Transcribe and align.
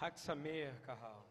Haksamer, 0.00 0.80
Carral. 0.82 1.24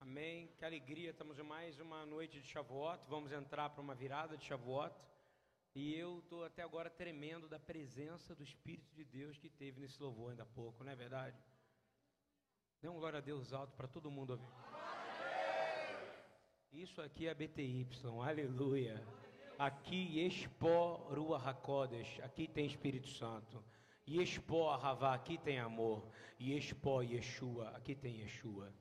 Amém. 0.00 0.48
Que 0.58 0.64
alegria, 0.64 1.10
estamos 1.10 1.38
em 1.38 1.42
mais 1.42 1.80
uma 1.80 2.04
noite 2.04 2.40
de 2.40 2.46
Shavuot. 2.46 3.02
Vamos 3.08 3.32
entrar 3.32 3.70
para 3.70 3.80
uma 3.80 3.94
virada 3.94 4.36
de 4.36 4.44
Shavuot. 4.44 4.94
E 5.74 5.94
eu 5.94 6.18
estou 6.18 6.44
até 6.44 6.62
agora 6.62 6.90
tremendo 6.90 7.48
da 7.48 7.58
presença 7.58 8.34
do 8.34 8.42
Espírito 8.42 8.94
de 8.94 9.02
Deus 9.02 9.38
que 9.38 9.48
teve 9.48 9.80
nesse 9.80 10.00
louvor 10.00 10.30
ainda 10.30 10.42
há 10.42 10.46
pouco, 10.46 10.84
não 10.84 10.92
é 10.92 10.94
verdade? 10.94 11.36
Dê 12.82 12.88
um 12.88 12.98
glória 12.98 13.18
a 13.18 13.22
Deus 13.22 13.54
alto 13.54 13.74
para 13.74 13.88
todo 13.88 14.10
mundo 14.10 14.30
ouvir. 14.30 14.46
Isso 16.70 17.00
aqui 17.00 17.26
é 17.26 17.34
BTY, 17.34 17.88
aleluia. 18.22 19.02
Aqui, 19.58 20.20
Expo 20.20 20.96
Ruach 21.14 21.48
HaKodesh, 21.48 22.20
aqui 22.20 22.46
tem 22.46 22.66
Espírito 22.66 23.08
Santo. 23.08 23.64
Yeshpo 24.08 24.68
Ahavá, 24.68 25.14
aqui 25.14 25.38
tem 25.38 25.60
amor. 25.60 26.10
Yeshpo 26.40 27.02
Yeshua, 27.02 27.68
aqui 27.70 27.94
tem 27.94 28.20
Yeshua. 28.20 28.74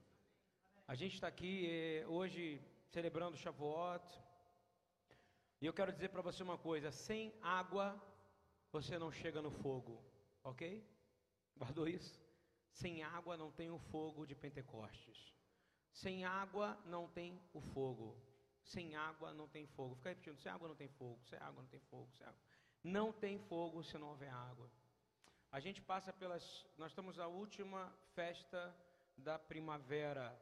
A 0.87 0.95
gente 0.95 1.13
está 1.13 1.27
aqui 1.27 1.67
eh, 1.69 2.07
hoje 2.07 2.59
celebrando 2.89 3.37
Shavuot. 3.37 4.03
E 5.61 5.65
eu 5.65 5.73
quero 5.73 5.93
dizer 5.93 6.09
para 6.09 6.23
você 6.23 6.41
uma 6.41 6.57
coisa: 6.57 6.91
sem 6.91 7.33
água 7.41 8.01
você 8.71 8.97
não 8.97 9.11
chega 9.11 9.41
no 9.41 9.51
fogo, 9.51 10.03
ok? 10.43 10.83
Guardou 11.55 11.87
isso? 11.87 12.19
Sem 12.73 13.03
água 13.03 13.37
não 13.37 13.51
tem 13.51 13.69
o 13.69 13.77
fogo 13.77 14.25
de 14.25 14.33
Pentecostes. 14.33 15.35
Sem 15.93 16.25
água 16.25 16.81
não 16.85 17.07
tem 17.07 17.39
o 17.53 17.61
fogo. 17.61 18.17
Sem 18.63 18.95
água 18.95 19.33
não 19.33 19.47
tem 19.47 19.67
fogo. 19.67 19.95
Fica 19.95 20.09
repetindo: 20.09 20.39
sem 20.39 20.51
água 20.51 20.67
não 20.67 20.75
tem 20.75 20.87
fogo, 20.87 21.23
sem 21.25 21.37
água 21.37 21.61
não 21.61 21.69
tem 21.69 21.79
fogo, 21.79 22.11
sem 22.17 22.25
água. 22.25 22.41
Não 22.83 23.13
tem 23.13 23.37
fogo 23.37 23.83
se 23.83 23.97
não 23.99 24.09
houver 24.09 24.33
água. 24.33 24.71
A 25.51 25.59
gente 25.59 25.81
passa 25.81 26.13
pelas. 26.13 26.65
Nós 26.77 26.91
estamos 26.91 27.17
na 27.17 27.27
última 27.27 27.93
festa 28.15 28.73
da 29.17 29.37
primavera. 29.37 30.33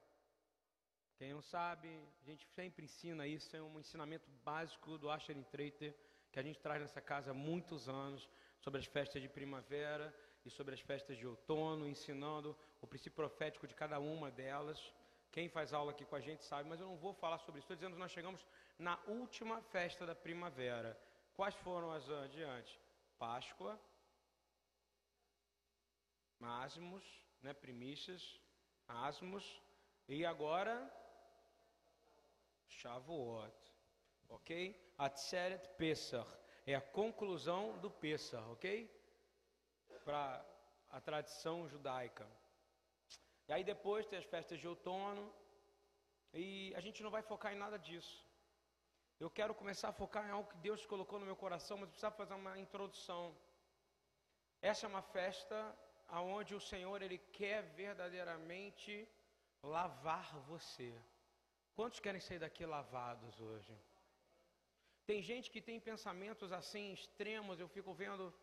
Quem 1.18 1.34
não 1.34 1.42
sabe, 1.42 1.88
a 2.22 2.26
gente 2.26 2.46
sempre 2.46 2.86
ensina 2.86 3.26
isso, 3.26 3.56
é 3.58 3.62
um 3.62 3.80
ensinamento 3.80 4.30
básico 4.46 5.00
do 5.00 5.10
Asher 5.10 5.36
Treiter, 5.46 5.96
que 6.32 6.40
a 6.40 6.44
gente 6.44 6.60
traz 6.60 6.80
nessa 6.80 7.02
casa 7.02 7.32
há 7.32 7.34
muitos 7.34 7.90
anos, 7.90 8.30
sobre 8.62 8.80
as 8.80 8.86
festas 8.86 9.20
de 9.20 9.28
primavera 9.28 10.16
e 10.46 10.50
sobre 10.52 10.76
as 10.76 10.80
festas 10.80 11.18
de 11.18 11.26
outono, 11.26 11.88
ensinando 11.88 12.56
o 12.80 12.86
princípio 12.86 13.16
profético 13.16 13.68
de 13.68 13.74
cada 13.74 14.00
uma 14.00 14.30
delas. 14.30 14.94
Quem 15.32 15.50
faz 15.50 15.74
aula 15.74 15.90
aqui 15.90 16.06
com 16.06 16.16
a 16.16 16.22
gente 16.22 16.44
sabe, 16.44 16.70
mas 16.70 16.80
eu 16.80 16.86
não 16.86 16.98
vou 16.98 17.16
falar 17.16 17.40
sobre 17.40 17.58
isso. 17.58 17.66
Estou 17.66 17.76
dizendo 17.76 17.94
que 17.94 18.00
nós 18.00 18.12
chegamos 18.12 18.46
na 18.78 19.00
última 19.08 19.60
festa 19.74 20.06
da 20.06 20.14
primavera. 20.14 20.96
Quais 21.34 21.56
foram 21.56 21.92
as 21.92 22.08
adiante? 22.10 22.80
Páscoa, 23.18 23.78
asmos, 26.42 27.04
né, 27.42 27.54
primícias, 27.54 28.40
asmos, 28.88 29.62
e 30.08 30.26
agora 30.26 30.76
Shavuot, 32.68 33.54
ok? 34.30 34.94
Atzeret 34.98 35.68
Pesach, 35.78 36.30
é 36.66 36.76
a 36.76 36.82
conclusão 36.82 37.78
do 37.80 37.90
Pesach, 37.90 38.44
ok? 38.52 38.90
Para 40.04 40.46
a 40.90 41.00
tradição 41.00 41.68
judaica. 41.68 42.28
E 43.48 43.54
aí 43.54 43.64
depois 43.64 44.06
tem 44.06 44.20
as 44.20 44.26
festas 44.26 44.60
de 44.60 44.68
outono, 44.68 45.34
e 46.34 46.74
a 46.76 46.80
gente 46.80 47.02
não 47.02 47.10
vai 47.10 47.22
focar 47.22 47.54
em 47.54 47.58
nada 47.58 47.78
disso. 47.78 48.26
Eu 49.20 49.30
quero 49.30 49.54
começar 49.54 49.90
a 49.90 49.94
focar 49.94 50.26
em 50.28 50.32
algo 50.32 50.50
que 50.50 50.58
Deus 50.58 50.86
colocou 50.86 51.20
no 51.20 51.26
meu 51.26 51.36
coração, 51.36 51.78
mas 51.78 51.90
precisa 51.90 52.12
fazer 52.12 52.34
uma 52.34 52.58
introdução. 52.58 53.36
Essa 54.62 54.86
é 54.86 54.90
uma 54.90 55.02
festa 55.02 55.58
aonde 56.10 56.54
o 56.56 56.62
Senhor 56.72 57.02
ele 57.02 57.18
quer 57.40 57.62
verdadeiramente 57.84 59.08
lavar 59.64 60.28
você. 60.52 60.94
Quantos 61.76 62.00
querem 62.00 62.22
sair 62.22 62.40
daqui 62.40 62.66
lavados 62.66 63.40
hoje? 63.40 63.74
Tem 65.06 65.22
gente 65.22 65.50
que 65.50 65.62
tem 65.62 65.80
pensamentos 65.80 66.52
assim 66.52 66.94
extremos. 66.94 67.60
Eu 67.60 67.68
fico 67.68 67.94
vendo 67.94 68.34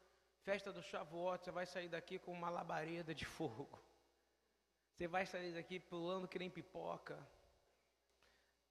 festa 0.44 0.72
do 0.72 0.82
Shavuot, 0.82 1.44
você 1.44 1.50
vai 1.50 1.66
sair 1.66 1.88
daqui 1.88 2.18
com 2.18 2.32
uma 2.32 2.50
labareda 2.50 3.14
de 3.14 3.24
fogo. 3.36 3.78
Você 4.92 5.06
vai 5.06 5.26
sair 5.26 5.52
daqui 5.52 5.78
pulando 5.78 6.28
que 6.28 6.38
nem 6.38 6.50
pipoca. 6.50 7.16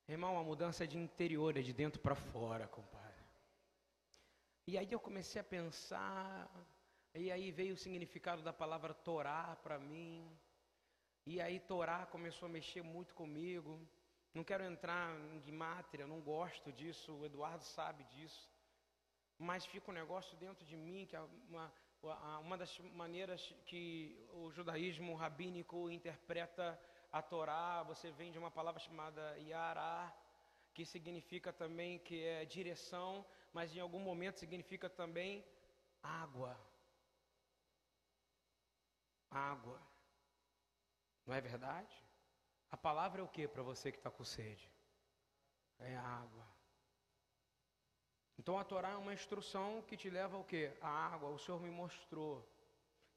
Irmão, 0.08 0.38
a 0.40 0.44
mudança 0.44 0.84
é 0.84 0.88
de 0.88 0.98
interior, 0.98 1.58
é 1.58 1.62
de 1.62 1.74
dentro 1.74 2.00
para 2.00 2.16
fora, 2.16 2.68
compadre. 2.68 3.06
E 4.68 4.78
aí 4.78 4.92
eu 4.92 5.00
comecei 5.00 5.40
a 5.40 5.44
pensar, 5.44 6.50
e 7.18 7.32
aí 7.32 7.50
veio 7.50 7.74
o 7.74 7.78
significado 7.78 8.42
da 8.42 8.52
palavra 8.52 8.94
Torá 8.94 9.58
para 9.64 9.80
mim. 9.80 10.30
E 11.26 11.40
aí 11.40 11.62
Torá 11.62 12.06
começou 12.06 12.46
a 12.48 12.50
mexer 12.50 12.82
muito 12.82 13.16
comigo. 13.16 13.80
Não 14.34 14.44
quero 14.44 14.66
entrar 14.66 15.18
em 15.34 15.40
guimátria, 15.40 16.06
não 16.06 16.20
gosto 16.20 16.74
disso, 16.74 17.14
o 17.14 17.26
Eduardo 17.26 17.64
sabe 17.64 18.04
disso. 18.04 18.52
Mas 19.40 19.66
fica 19.66 19.90
um 19.90 19.94
negócio 19.94 20.36
dentro 20.38 20.66
de 20.66 20.76
mim, 20.76 21.06
que 21.06 21.16
é 21.16 21.22
uma, 21.48 21.72
uma 22.42 22.58
das 22.58 22.78
maneiras 22.80 23.54
que 23.66 24.22
o 24.34 24.52
judaísmo 24.52 25.16
rabínico 25.16 25.90
interpreta 25.90 26.78
a 27.14 27.22
Torá, 27.22 27.82
você 27.84 28.12
vem 28.12 28.30
de 28.30 28.38
uma 28.38 28.52
palavra 28.52 28.82
chamada 28.82 29.38
Yará, 29.38 30.14
que 30.74 30.86
significa 30.86 31.54
também 31.54 31.98
que 32.00 32.22
é 32.26 32.44
direção, 32.44 33.26
mas 33.54 33.74
em 33.74 33.80
algum 33.80 34.00
momento 34.00 34.38
significa 34.38 34.90
também 34.90 35.46
água 36.04 36.60
água. 39.30 39.82
Não 41.26 41.34
é 41.34 41.42
verdade? 41.42 41.96
A 42.72 42.78
palavra 42.78 43.22
é 43.22 43.24
o 43.24 43.28
que 43.28 43.48
para 43.48 43.64
você 43.64 43.92
que 43.92 43.98
está 43.98 44.12
com 44.12 44.24
sede? 44.24 44.72
É 45.80 45.96
água. 45.96 46.46
Então 48.38 48.58
a 48.60 48.64
Torá 48.64 48.90
é 48.92 48.98
uma 48.98 49.14
instrução 49.14 49.82
que 49.88 49.98
te 49.98 50.10
leva 50.10 50.36
ao 50.38 50.44
que? 50.44 50.72
A 50.82 50.90
água. 51.14 51.30
O 51.30 51.40
Senhor 51.40 51.60
me 51.62 51.72
mostrou. 51.72 52.48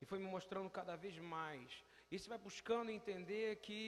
E 0.01 0.07
foi 0.07 0.19
me 0.19 0.27
mostrando 0.27 0.71
cada 0.71 0.97
vez 0.97 1.19
mais. 1.19 1.85
E 2.11 2.19
você 2.19 2.29
vai 2.29 2.39
buscando 2.39 2.91
entender 2.91 3.57
que 3.57 3.79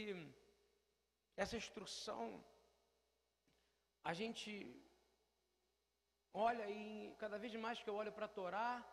essa 1.37 1.57
instrução, 1.57 2.45
a 4.05 4.13
gente 4.13 4.53
olha 6.33 6.69
e 6.69 7.15
cada 7.19 7.39
vez 7.39 7.55
mais 7.55 7.83
que 7.83 7.89
eu 7.89 7.95
olho 7.95 8.13
para 8.13 8.27
a 8.27 8.35
Torá, 8.39 8.85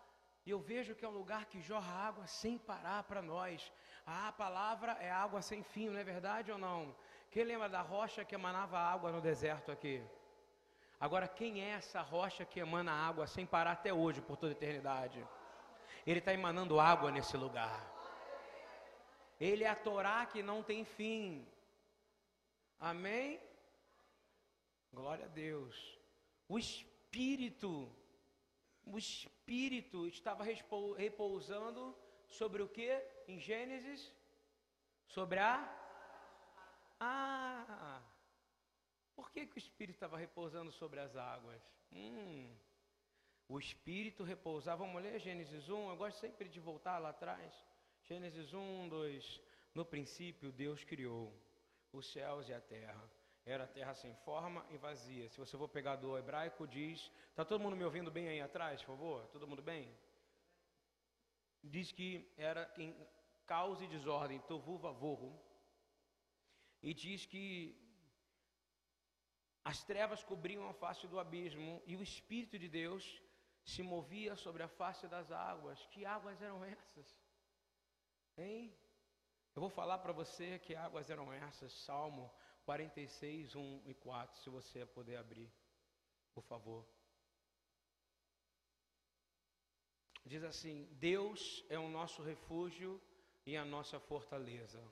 e 0.47 0.49
eu 0.49 0.59
vejo 0.61 0.95
que 0.95 1.03
é 1.03 1.09
um 1.09 1.19
lugar 1.21 1.43
que 1.47 1.59
jorra 1.59 1.93
água 2.07 2.25
sem 2.25 2.57
parar 2.57 3.03
para 3.03 3.21
nós. 3.21 3.69
a 4.05 4.31
palavra 4.31 4.93
é 5.07 5.11
água 5.11 5.41
sem 5.41 5.61
fim, 5.61 5.89
não 5.89 5.99
é 5.99 6.05
verdade 6.05 6.53
ou 6.53 6.57
não? 6.57 6.95
Quem 7.29 7.43
lembra 7.43 7.67
da 7.67 7.81
rocha 7.81 8.23
que 8.23 8.33
emanava 8.33 8.79
água 8.79 9.11
no 9.11 9.19
deserto 9.19 9.73
aqui? 9.73 10.01
Agora, 10.97 11.27
quem 11.27 11.61
é 11.61 11.71
essa 11.71 11.99
rocha 11.99 12.45
que 12.45 12.61
emana 12.61 12.93
água 12.93 13.27
sem 13.27 13.45
parar 13.45 13.73
até 13.73 13.93
hoje, 13.93 14.21
por 14.21 14.37
toda 14.37 14.53
a 14.53 14.57
eternidade? 14.57 15.19
Ele 16.05 16.19
está 16.19 16.33
emanando 16.33 16.79
água 16.79 17.11
nesse 17.11 17.35
lugar. 17.35 17.85
Ele 19.41 19.65
é 19.65 19.69
a 19.69 19.75
Torá 19.75 20.25
que 20.25 20.41
não 20.41 20.63
tem 20.63 20.85
fim. 20.85 21.45
Amém? 22.79 23.37
Glória 24.93 25.25
a 25.25 25.27
Deus. 25.45 25.99
O 26.47 26.57
Espírito 26.57 27.93
o 28.91 28.97
Espírito 28.97 30.07
estava 30.07 30.43
repousando 30.97 31.95
sobre 32.27 32.61
o 32.61 32.67
que? 32.67 32.91
Em 33.27 33.39
Gênesis? 33.39 34.13
Sobre 35.07 35.39
a. 35.39 35.55
Ah! 36.99 38.01
Por 39.15 39.31
que, 39.31 39.45
que 39.47 39.57
o 39.57 39.59
Espírito 39.59 39.95
estava 39.95 40.17
repousando 40.17 40.71
sobre 40.71 40.99
as 40.99 41.15
águas? 41.15 41.61
Hum, 41.91 42.55
o 43.47 43.59
Espírito 43.59 44.23
repousava. 44.23 44.85
Vamos 44.85 45.01
ler 45.01 45.19
Gênesis 45.19 45.69
1. 45.69 45.89
Eu 45.89 45.97
gosto 45.97 46.19
sempre 46.19 46.47
de 46.49 46.59
voltar 46.59 46.97
lá 46.99 47.09
atrás. 47.09 47.53
Gênesis 48.03 48.53
1, 48.53 48.89
2. 48.89 49.41
No 49.73 49.85
princípio, 49.85 50.51
Deus 50.51 50.83
criou 50.83 51.33
os 51.91 52.11
céus 52.11 52.47
e 52.49 52.53
a 52.53 52.61
terra. 52.61 53.09
Era 53.55 53.65
terra 53.65 53.93
sem 53.93 54.13
forma 54.25 54.65
e 54.69 54.77
vazia. 54.77 55.29
Se 55.29 55.39
você 55.39 55.57
for 55.57 55.69
pegar 55.69 55.95
do 55.95 56.17
hebraico, 56.17 56.67
diz. 56.67 57.09
Está 57.29 57.45
todo 57.45 57.61
mundo 57.61 57.77
me 57.77 57.85
ouvindo 57.85 58.11
bem 58.11 58.27
aí 58.27 58.41
atrás, 58.41 58.81
por 58.81 58.87
favor? 58.87 59.27
Todo 59.27 59.47
mundo 59.47 59.61
bem? 59.61 59.89
Diz 61.63 61.93
que 61.93 62.29
era 62.35 62.69
em 62.77 62.93
caos 63.45 63.81
e 63.81 63.87
desordem, 63.87 64.41
tovu 64.41 64.77
vavorro. 64.77 65.31
E 66.81 66.93
diz 66.93 67.25
que 67.25 67.47
as 69.63 69.81
trevas 69.81 70.21
cobriam 70.23 70.67
a 70.67 70.73
face 70.73 71.07
do 71.07 71.17
abismo 71.17 71.81
e 71.85 71.95
o 71.95 72.03
Espírito 72.03 72.59
de 72.59 72.67
Deus 72.67 73.21
se 73.63 73.81
movia 73.81 74.35
sobre 74.35 74.61
a 74.63 74.67
face 74.67 75.07
das 75.07 75.31
águas. 75.31 75.85
Que 75.85 76.05
águas 76.05 76.41
eram 76.41 76.65
essas? 76.65 77.17
Hein? 78.37 78.77
Eu 79.55 79.61
vou 79.61 79.69
falar 79.69 79.99
para 79.99 80.11
você 80.11 80.59
que 80.59 80.75
águas 80.75 81.09
eram 81.09 81.31
essas. 81.31 81.71
Salmo 81.85 82.29
46, 82.67 83.55
1 83.55 83.81
e 83.85 83.93
4, 83.93 84.41
se 84.41 84.49
você 84.49 84.85
puder 84.85 85.15
abrir, 85.15 85.49
por 86.33 86.43
favor. 86.43 86.85
Diz 90.25 90.43
assim: 90.43 90.85
Deus 90.99 91.63
é 91.69 91.79
o 91.79 91.87
nosso 91.87 92.21
refúgio 92.21 93.01
e 93.45 93.55
a 93.55 93.63
nossa 93.63 94.01
fortaleza. 94.01 94.83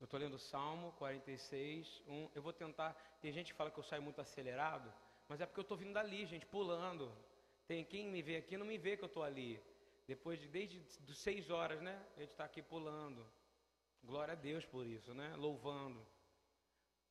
Eu 0.00 0.06
estou 0.06 0.18
lendo 0.18 0.38
Salmo 0.38 0.92
46, 0.92 2.02
1. 2.08 2.30
Eu 2.34 2.40
vou 2.40 2.54
tentar. 2.54 2.94
Tem 3.20 3.30
gente 3.30 3.52
que 3.52 3.58
fala 3.58 3.70
que 3.70 3.78
eu 3.78 3.84
saio 3.84 4.02
muito 4.02 4.22
acelerado, 4.22 4.90
mas 5.28 5.42
é 5.42 5.44
porque 5.44 5.60
eu 5.60 5.68
estou 5.68 5.76
vindo 5.76 5.92
dali, 5.92 6.24
gente, 6.24 6.46
pulando. 6.46 7.14
Tem 7.66 7.84
quem 7.84 8.08
me 8.08 8.22
vê 8.22 8.36
aqui 8.36 8.56
não 8.56 8.64
me 8.64 8.78
vê 8.78 8.96
que 8.96 9.04
eu 9.04 9.12
estou 9.12 9.22
ali. 9.22 9.62
Depois 10.06 10.40
de 10.40 10.48
desde 10.48 10.80
de 10.80 11.14
seis 11.14 11.50
horas, 11.50 11.82
né? 11.82 11.94
A 12.16 12.20
gente 12.20 12.30
está 12.30 12.46
aqui 12.46 12.62
pulando. 12.62 13.22
Glória 14.02 14.32
a 14.32 14.34
Deus 14.34 14.64
por 14.64 14.86
isso, 14.86 15.12
né? 15.12 15.36
Louvando. 15.36 16.11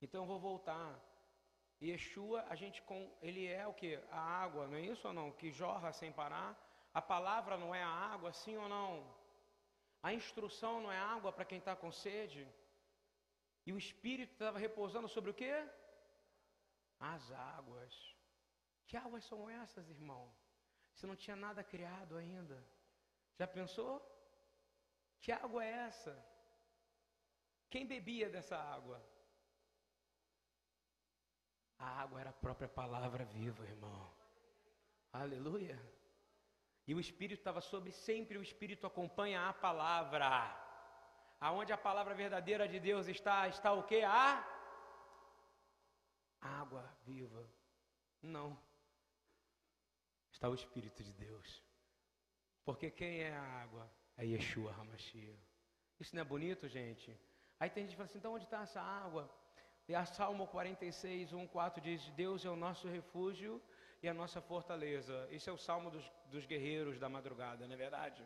Então 0.02 0.24
eu 0.24 0.28
vou 0.28 0.40
voltar. 0.40 1.00
Yeshua, 1.82 2.46
a 2.50 2.56
gente 2.56 2.82
com 2.84 3.00
ele 3.22 3.46
é 3.48 3.66
o 3.68 3.74
que? 3.74 3.96
A 4.12 4.20
água, 4.20 4.68
não 4.68 4.78
é 4.78 4.82
isso 4.82 5.08
ou 5.08 5.14
não? 5.14 5.32
Que 5.32 5.52
jorra 5.52 5.92
sem 5.92 6.12
parar. 6.12 6.52
A 6.94 7.02
palavra 7.02 7.58
não 7.58 7.74
é 7.74 7.82
a 7.82 7.88
água, 8.14 8.32
sim 8.34 8.58
ou 8.58 8.68
não? 8.68 8.92
A 10.04 10.14
instrução 10.14 10.82
não 10.82 10.92
é 10.92 10.98
água 10.98 11.32
para 11.32 11.46
quem 11.46 11.60
está 11.60 11.76
com 11.76 11.92
sede. 11.92 12.48
E 13.66 13.74
o 13.74 13.78
Espírito 13.78 14.34
estava 14.34 14.60
repousando 14.60 15.08
sobre 15.08 15.30
o 15.32 15.34
quê? 15.34 15.54
As 17.00 17.32
águas. 17.32 17.94
Que 18.88 18.98
águas 18.98 19.24
são 19.24 19.50
essas, 19.50 19.90
irmão? 19.90 20.24
Se 20.94 21.06
não 21.08 21.16
tinha 21.16 21.36
nada 21.36 21.64
criado 21.64 22.18
ainda. 22.18 22.58
Já 23.40 23.48
pensou? 23.48 23.94
Que 25.20 25.32
água 25.32 25.64
é 25.64 25.72
essa? 25.88 26.14
Quem 27.70 27.86
bebia 27.86 28.30
dessa 28.30 28.58
água? 28.58 29.02
A 31.82 32.02
água 32.02 32.20
era 32.22 32.30
a 32.30 32.42
própria 32.46 32.70
palavra 32.70 33.26
viva, 33.26 33.64
irmão. 33.66 34.02
Aleluia. 35.12 35.78
E 36.88 36.94
o 36.94 37.00
Espírito 37.00 37.40
estava 37.40 37.60
sobre 37.60 37.92
sempre, 37.92 38.38
o 38.38 38.44
Espírito 38.44 38.86
acompanha 38.86 39.50
a 39.50 39.54
palavra. 39.54 40.30
Aonde 41.40 41.74
a 41.74 41.78
palavra 41.78 42.14
verdadeira 42.14 42.68
de 42.68 42.80
Deus 42.80 43.08
está, 43.08 43.48
está 43.48 43.74
o 43.74 43.84
que? 43.84 44.04
A 44.04 44.46
água 46.40 46.84
viva. 47.04 47.44
Não. 48.22 48.56
Está 50.32 50.50
o 50.50 50.54
Espírito 50.54 51.04
de 51.04 51.14
Deus. 51.14 51.64
Porque 52.64 52.92
quem 52.92 53.22
é 53.22 53.36
a 53.36 53.44
água? 53.64 53.92
É 54.18 54.24
Yeshua 54.24 54.72
Hamashia. 54.74 55.36
Isso 56.00 56.16
não 56.16 56.22
é 56.22 56.26
bonito, 56.26 56.68
gente? 56.68 57.20
Aí 57.60 57.72
tem 57.72 57.84
gente 57.84 57.92
que 57.92 57.98
fala 57.98 58.10
assim, 58.10 58.20
então 58.20 58.34
onde 58.34 58.46
está 58.46 58.62
essa 58.62 58.82
água? 58.82 59.41
E 59.88 59.96
a 59.96 60.06
Salmo 60.06 60.48
46, 60.48 61.34
1, 61.34 61.48
4 61.48 61.82
diz, 61.82 62.10
Deus 62.12 62.46
é 62.46 62.50
o 62.50 62.56
nosso 62.56 62.88
refúgio 62.88 63.62
e 64.02 64.08
a 64.08 64.14
nossa 64.14 64.42
fortaleza. 64.42 65.28
Isso 65.32 65.50
é 65.50 65.54
o 65.54 65.58
salmo 65.58 65.90
dos, 65.90 66.10
dos 66.26 66.46
guerreiros 66.46 67.00
da 67.00 67.10
madrugada, 67.10 67.68
não 67.68 67.74
é 67.74 67.78
verdade? 67.78 68.26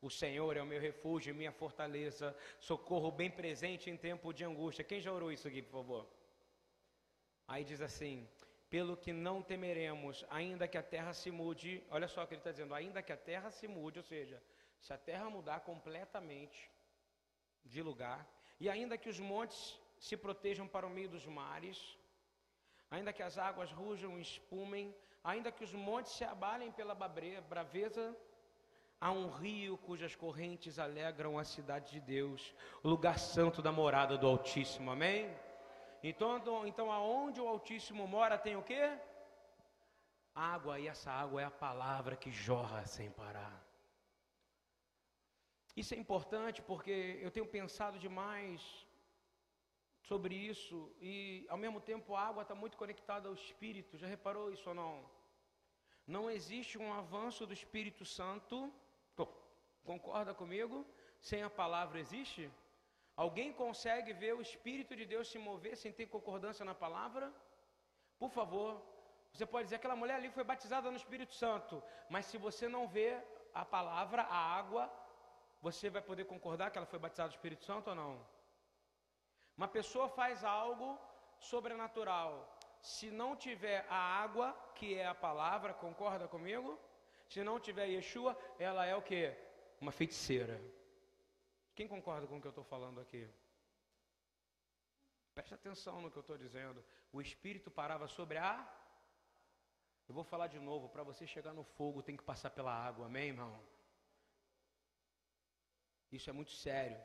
O 0.00 0.10
Senhor 0.10 0.56
é 0.56 0.62
o 0.62 0.66
meu 0.66 0.80
refúgio 0.80 1.30
e 1.30 1.36
minha 1.36 1.52
fortaleza, 1.52 2.36
socorro 2.60 3.10
bem 3.10 3.30
presente 3.30 3.90
em 3.90 3.96
tempo 3.96 4.32
de 4.32 4.44
angústia. 4.44 4.84
Quem 4.84 5.00
já 5.00 5.12
orou 5.12 5.32
isso 5.32 5.48
aqui, 5.48 5.62
por 5.62 5.72
favor? 5.72 6.06
Aí 7.48 7.64
diz 7.64 7.80
assim: 7.80 8.28
pelo 8.68 8.96
que 8.96 9.12
não 9.12 9.42
temeremos, 9.42 10.24
ainda 10.28 10.68
que 10.68 10.76
a 10.76 10.82
terra 10.82 11.12
se 11.12 11.30
mude. 11.30 11.82
Olha 11.90 12.08
só 12.08 12.22
o 12.22 12.26
que 12.26 12.34
ele 12.34 12.40
está 12.40 12.50
dizendo: 12.50 12.74
ainda 12.74 13.02
que 13.02 13.12
a 13.12 13.16
terra 13.16 13.50
se 13.50 13.66
mude, 13.66 13.98
ou 13.98 14.04
seja, 14.04 14.42
se 14.80 14.92
a 14.92 14.98
terra 14.98 15.30
mudar 15.30 15.60
completamente 15.60 16.70
de 17.64 17.82
lugar, 17.82 18.28
e 18.60 18.68
ainda 18.68 18.98
que 18.98 19.08
os 19.08 19.18
montes 19.18 19.78
se 19.98 20.16
protejam 20.16 20.66
para 20.66 20.86
o 20.86 20.90
meio 20.90 21.08
dos 21.08 21.26
mares, 21.26 21.98
ainda 22.90 23.12
que 23.12 23.22
as 23.22 23.38
águas 23.38 23.70
rujam 23.70 24.18
e 24.18 24.22
espumem, 24.22 24.94
ainda 25.22 25.50
que 25.50 25.64
os 25.64 25.72
montes 25.72 26.12
se 26.12 26.24
abalem 26.24 26.70
pela 26.70 26.94
braveza, 26.94 28.16
há 29.00 29.10
um 29.10 29.28
rio 29.28 29.76
cujas 29.78 30.14
correntes 30.14 30.78
alegram 30.78 31.38
a 31.38 31.44
cidade 31.44 31.90
de 31.92 32.00
Deus, 32.00 32.54
o 32.82 32.88
lugar 32.88 33.18
santo 33.18 33.60
da 33.60 33.72
morada 33.72 34.16
do 34.16 34.26
Altíssimo. 34.26 34.90
Amém? 34.90 35.34
Então, 36.02 36.66
então 36.66 36.92
aonde 36.92 37.40
o 37.40 37.48
Altíssimo 37.48 38.06
mora 38.06 38.38
tem 38.38 38.56
o 38.56 38.62
quê? 38.62 38.98
Água, 40.34 40.78
e 40.78 40.86
essa 40.86 41.10
água 41.10 41.40
é 41.40 41.44
a 41.44 41.50
palavra 41.50 42.14
que 42.14 42.30
jorra 42.30 42.86
sem 42.86 43.10
parar. 43.10 43.64
Isso 45.74 45.94
é 45.94 45.96
importante 45.98 46.62
porque 46.62 47.18
eu 47.20 47.30
tenho 47.30 47.46
pensado 47.46 47.98
demais 47.98 48.85
sobre 50.08 50.34
isso 50.52 50.76
e 51.00 51.46
ao 51.48 51.58
mesmo 51.62 51.80
tempo 51.90 52.14
a 52.14 52.22
água 52.28 52.42
está 52.42 52.54
muito 52.54 52.76
conectada 52.82 53.28
ao 53.28 53.34
Espírito. 53.34 53.98
Já 54.02 54.06
reparou 54.06 54.52
isso 54.56 54.68
ou 54.72 54.74
não? 54.82 54.92
Não 56.06 56.24
existe 56.30 56.74
um 56.78 56.92
avanço 57.02 57.44
do 57.46 57.52
Espírito 57.60 58.04
Santo. 58.04 58.72
Concorda 59.90 60.32
comigo? 60.34 60.76
Sem 61.20 61.42
a 61.42 61.50
palavra 61.62 62.00
existe? 62.04 62.50
Alguém 63.24 63.52
consegue 63.52 64.12
ver 64.12 64.32
o 64.34 64.42
Espírito 64.48 64.94
de 65.00 65.04
Deus 65.12 65.28
se 65.28 65.38
mover 65.38 65.76
sem 65.76 65.92
ter 65.98 66.06
concordância 66.06 66.64
na 66.64 66.74
palavra? 66.74 67.32
Por 68.18 68.30
favor, 68.30 68.70
você 69.32 69.46
pode 69.46 69.64
dizer 69.66 69.76
aquela 69.76 69.96
mulher 69.96 70.16
ali 70.16 70.30
foi 70.30 70.44
batizada 70.44 70.90
no 70.90 70.96
Espírito 70.96 71.34
Santo, 71.34 71.82
mas 72.10 72.26
se 72.26 72.36
você 72.46 72.66
não 72.68 72.86
vê 72.96 73.10
a 73.54 73.64
palavra, 73.64 74.22
a 74.22 74.40
água, 74.60 74.90
você 75.60 75.88
vai 75.88 76.02
poder 76.02 76.24
concordar 76.24 76.70
que 76.70 76.78
ela 76.78 76.86
foi 76.86 76.98
batizada 76.98 77.28
no 77.28 77.34
Espírito 77.34 77.64
Santo 77.64 77.90
ou 77.90 77.96
não? 78.02 78.35
Uma 79.56 79.68
pessoa 79.68 80.08
faz 80.08 80.44
algo 80.44 80.98
sobrenatural. 81.38 82.30
Se 82.80 83.10
não 83.10 83.34
tiver 83.34 83.86
a 83.88 83.96
água, 83.96 84.52
que 84.74 84.94
é 84.94 85.06
a 85.06 85.14
palavra, 85.14 85.72
concorda 85.72 86.28
comigo? 86.28 86.78
Se 87.28 87.42
não 87.42 87.58
tiver 87.58 87.86
Yeshua, 87.86 88.38
ela 88.58 88.84
é 88.86 88.94
o 88.94 89.02
que? 89.02 89.34
Uma 89.80 89.90
feiticeira. 89.90 90.60
Quem 91.74 91.88
concorda 91.88 92.26
com 92.26 92.36
o 92.36 92.40
que 92.40 92.46
eu 92.46 92.50
estou 92.50 92.64
falando 92.64 93.00
aqui? 93.00 93.28
Preste 95.34 95.54
atenção 95.54 96.00
no 96.00 96.10
que 96.10 96.16
eu 96.16 96.26
estou 96.26 96.38
dizendo. 96.38 96.82
O 97.12 97.20
Espírito 97.20 97.70
parava 97.70 98.06
sobre 98.06 98.38
a. 98.38 98.66
Eu 100.08 100.14
vou 100.14 100.24
falar 100.24 100.46
de 100.46 100.58
novo. 100.58 100.88
Para 100.88 101.02
você 101.02 101.26
chegar 101.26 101.52
no 101.52 101.64
fogo, 101.64 102.02
tem 102.02 102.16
que 102.16 102.22
passar 102.22 102.50
pela 102.50 102.72
água. 102.72 103.06
Amém, 103.06 103.28
irmão? 103.28 103.60
Isso 106.10 106.30
é 106.30 106.32
muito 106.32 106.52
sério. 106.52 106.98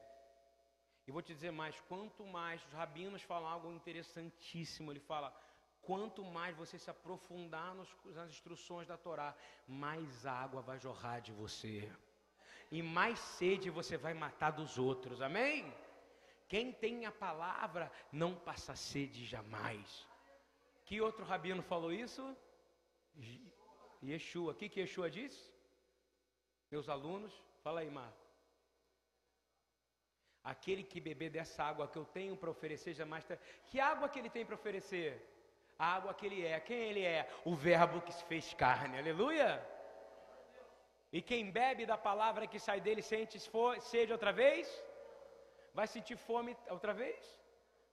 E 1.07 1.11
vou 1.11 1.21
te 1.21 1.33
dizer 1.33 1.51
mais, 1.51 1.79
quanto 1.81 2.25
mais 2.25 2.63
os 2.65 2.73
rabinos 2.73 3.21
falam 3.23 3.49
algo 3.49 3.71
interessantíssimo, 3.71 4.91
ele 4.91 4.99
fala, 4.99 5.35
quanto 5.81 6.23
mais 6.23 6.55
você 6.55 6.77
se 6.77 6.89
aprofundar 6.89 7.73
nos, 7.73 7.89
nas 8.05 8.29
instruções 8.29 8.87
da 8.87 8.97
Torá, 8.97 9.35
mais 9.67 10.25
água 10.25 10.61
vai 10.61 10.79
jorrar 10.79 11.19
de 11.19 11.31
você. 11.31 11.91
E 12.71 12.81
mais 12.81 13.19
sede 13.19 13.69
você 13.69 13.97
vai 13.97 14.13
matar 14.13 14.51
dos 14.51 14.77
outros. 14.77 15.21
Amém? 15.21 15.73
Quem 16.47 16.71
tem 16.71 17.05
a 17.05 17.11
palavra 17.11 17.91
não 18.11 18.35
passa 18.35 18.75
sede 18.75 19.25
jamais. 19.25 20.07
Que 20.85 21.01
outro 21.01 21.25
rabino 21.25 21.63
falou 21.63 21.91
isso? 21.91 22.35
Yeshua. 24.03 24.51
O 24.51 24.55
que, 24.55 24.69
que 24.69 24.79
Yeshua 24.81 25.09
disse? 25.09 25.51
Meus 26.69 26.87
alunos, 26.87 27.33
fala 27.63 27.81
aí, 27.81 27.89
Marco. 27.89 28.20
Aquele 30.43 30.83
que 30.83 30.99
beber 30.99 31.29
dessa 31.29 31.63
água 31.63 31.87
que 31.87 31.97
eu 31.97 32.05
tenho 32.05 32.35
para 32.35 32.49
oferecer 32.49 32.93
jamais. 32.93 33.25
Que 33.67 33.79
água 33.79 34.09
que 34.09 34.19
ele 34.19 34.29
tem 34.29 34.45
para 34.45 34.55
oferecer? 34.55 35.09
A 35.77 35.95
água 35.95 36.13
que 36.13 36.25
ele 36.25 36.45
é. 36.45 36.59
Quem 36.59 36.81
ele 36.89 37.03
é? 37.03 37.29
O 37.45 37.55
Verbo 37.55 38.01
que 38.01 38.13
se 38.13 38.23
fez 38.25 38.53
carne. 38.53 38.97
Aleluia! 38.97 39.51
E 41.13 41.21
quem 41.21 41.51
bebe 41.51 41.85
da 41.85 41.97
palavra 41.97 42.47
que 42.47 42.59
sai 42.59 42.79
dele 42.79 43.01
sente 43.01 43.37
sede 43.81 44.11
outra 44.11 44.31
vez? 44.31 44.67
Vai 45.73 45.87
sentir 45.87 46.17
fome 46.17 46.55
outra 46.69 46.93
vez? 46.93 47.21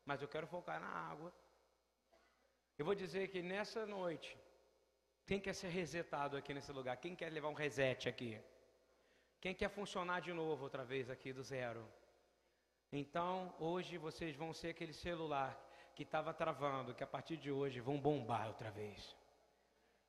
Mas 0.05 0.23
eu 0.23 0.29
quero 0.29 0.47
focar 0.47 0.81
na 0.81 0.89
água. 0.89 1.33
Eu 2.79 2.85
vou 2.85 2.95
dizer 2.95 3.29
que 3.29 3.43
nessa 3.43 3.85
noite, 3.85 4.37
quem 5.27 5.41
quer 5.41 5.53
ser 5.53 5.69
resetado 5.69 6.37
aqui 6.37 6.55
nesse 6.55 6.73
lugar? 6.73 6.97
Quem 6.97 7.15
quer 7.15 7.31
levar 7.31 7.49
um 7.49 7.61
reset 7.65 8.09
aqui? 8.09 8.41
Quem 9.41 9.55
quer 9.55 9.69
funcionar 9.69 10.21
de 10.21 10.33
novo 10.33 10.63
outra 10.65 10.85
vez 10.85 11.11
aqui 11.11 11.33
do 11.33 11.43
zero? 11.43 11.87
Então, 12.91 13.55
hoje 13.59 13.99
vocês 13.99 14.35
vão 14.35 14.53
ser 14.55 14.69
aquele 14.69 14.95
celular 14.95 15.59
que 15.95 16.03
estava 16.03 16.33
travando, 16.33 16.95
que 16.95 17.05
a 17.05 17.07
partir 17.07 17.37
de 17.37 17.51
hoje 17.51 17.81
vão 17.81 18.01
bombar 18.01 18.47
outra 18.47 18.71
vez. 18.71 19.15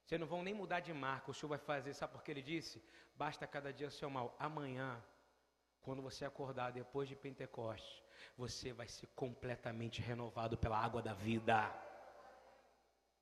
Vocês 0.05 0.19
não 0.19 0.27
vão 0.27 0.41
nem 0.41 0.53
mudar 0.53 0.79
de 0.79 0.93
marca, 0.93 1.29
o 1.29 1.33
Senhor 1.33 1.49
vai 1.49 1.57
fazer, 1.57 1.93
sabe 1.93 2.13
por 2.13 2.23
que 2.23 2.31
ele 2.31 2.41
disse? 2.41 2.81
Basta 3.15 3.45
cada 3.45 3.73
dia 3.73 3.89
seu 3.89 4.09
mal. 4.09 4.35
Amanhã, 4.39 5.03
quando 5.81 6.01
você 6.01 6.23
acordar 6.23 6.71
depois 6.71 7.09
de 7.09 7.15
Pentecostes, 7.15 8.01
você 8.37 8.71
vai 8.71 8.87
ser 8.87 9.07
completamente 9.07 10.01
renovado 10.01 10.57
pela 10.57 10.77
água 10.77 11.01
da 11.01 11.13
vida. 11.13 11.69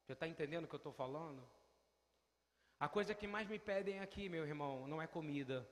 Já 0.08 0.14
está 0.14 0.28
entendendo 0.28 0.66
o 0.66 0.68
que 0.68 0.76
eu 0.76 0.78
estou 0.78 0.94
falando? 0.94 1.44
A 2.80 2.88
coisa 2.88 3.16
que 3.16 3.26
mais 3.26 3.48
me 3.48 3.58
pedem 3.58 4.00
aqui, 4.02 4.30
meu 4.30 4.46
irmão, 4.46 4.88
não 4.88 5.02
é 5.02 5.08
comida, 5.08 5.68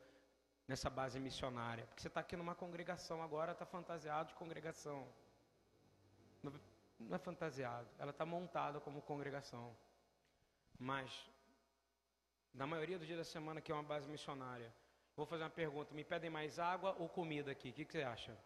nessa 0.67 0.89
base 0.89 1.19
missionária. 1.19 1.85
Porque 1.85 2.01
você 2.01 2.07
está 2.07 2.19
aqui 2.21 2.35
numa 2.35 2.55
congregação 2.55 3.21
agora, 3.21 3.51
está 3.51 3.65
fantasiado 3.65 4.29
de 4.29 4.35
congregação. 4.35 5.07
Não 6.99 7.15
é 7.15 7.19
fantasiado, 7.19 7.89
ela 7.97 8.11
está 8.11 8.25
montada 8.25 8.79
como 8.79 9.01
congregação. 9.01 9.75
Mas, 10.79 11.11
na 12.53 12.65
maioria 12.65 12.97
do 12.97 13.05
dia 13.05 13.17
da 13.17 13.23
semana, 13.23 13.61
que 13.61 13.71
é 13.71 13.75
uma 13.75 13.83
base 13.83 14.07
missionária, 14.07 14.73
Vou 15.15 15.25
fazer 15.25 15.43
uma 15.43 15.49
pergunta: 15.49 15.93
me 15.93 16.03
pedem 16.03 16.29
mais 16.29 16.59
água 16.59 16.93
ou 16.99 17.07
comida 17.07 17.51
aqui? 17.51 17.69
O 17.69 17.73
que, 17.73 17.85
que 17.85 17.93
você 17.93 18.03
acha? 18.03 18.37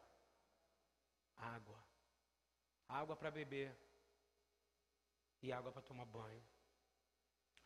Água. 1.36 1.78
Água 2.88 3.16
para 3.16 3.32
beber. 3.32 3.76
E 5.42 5.52
água 5.52 5.72
para 5.72 5.82
tomar 5.82 6.06
banho. 6.06 6.44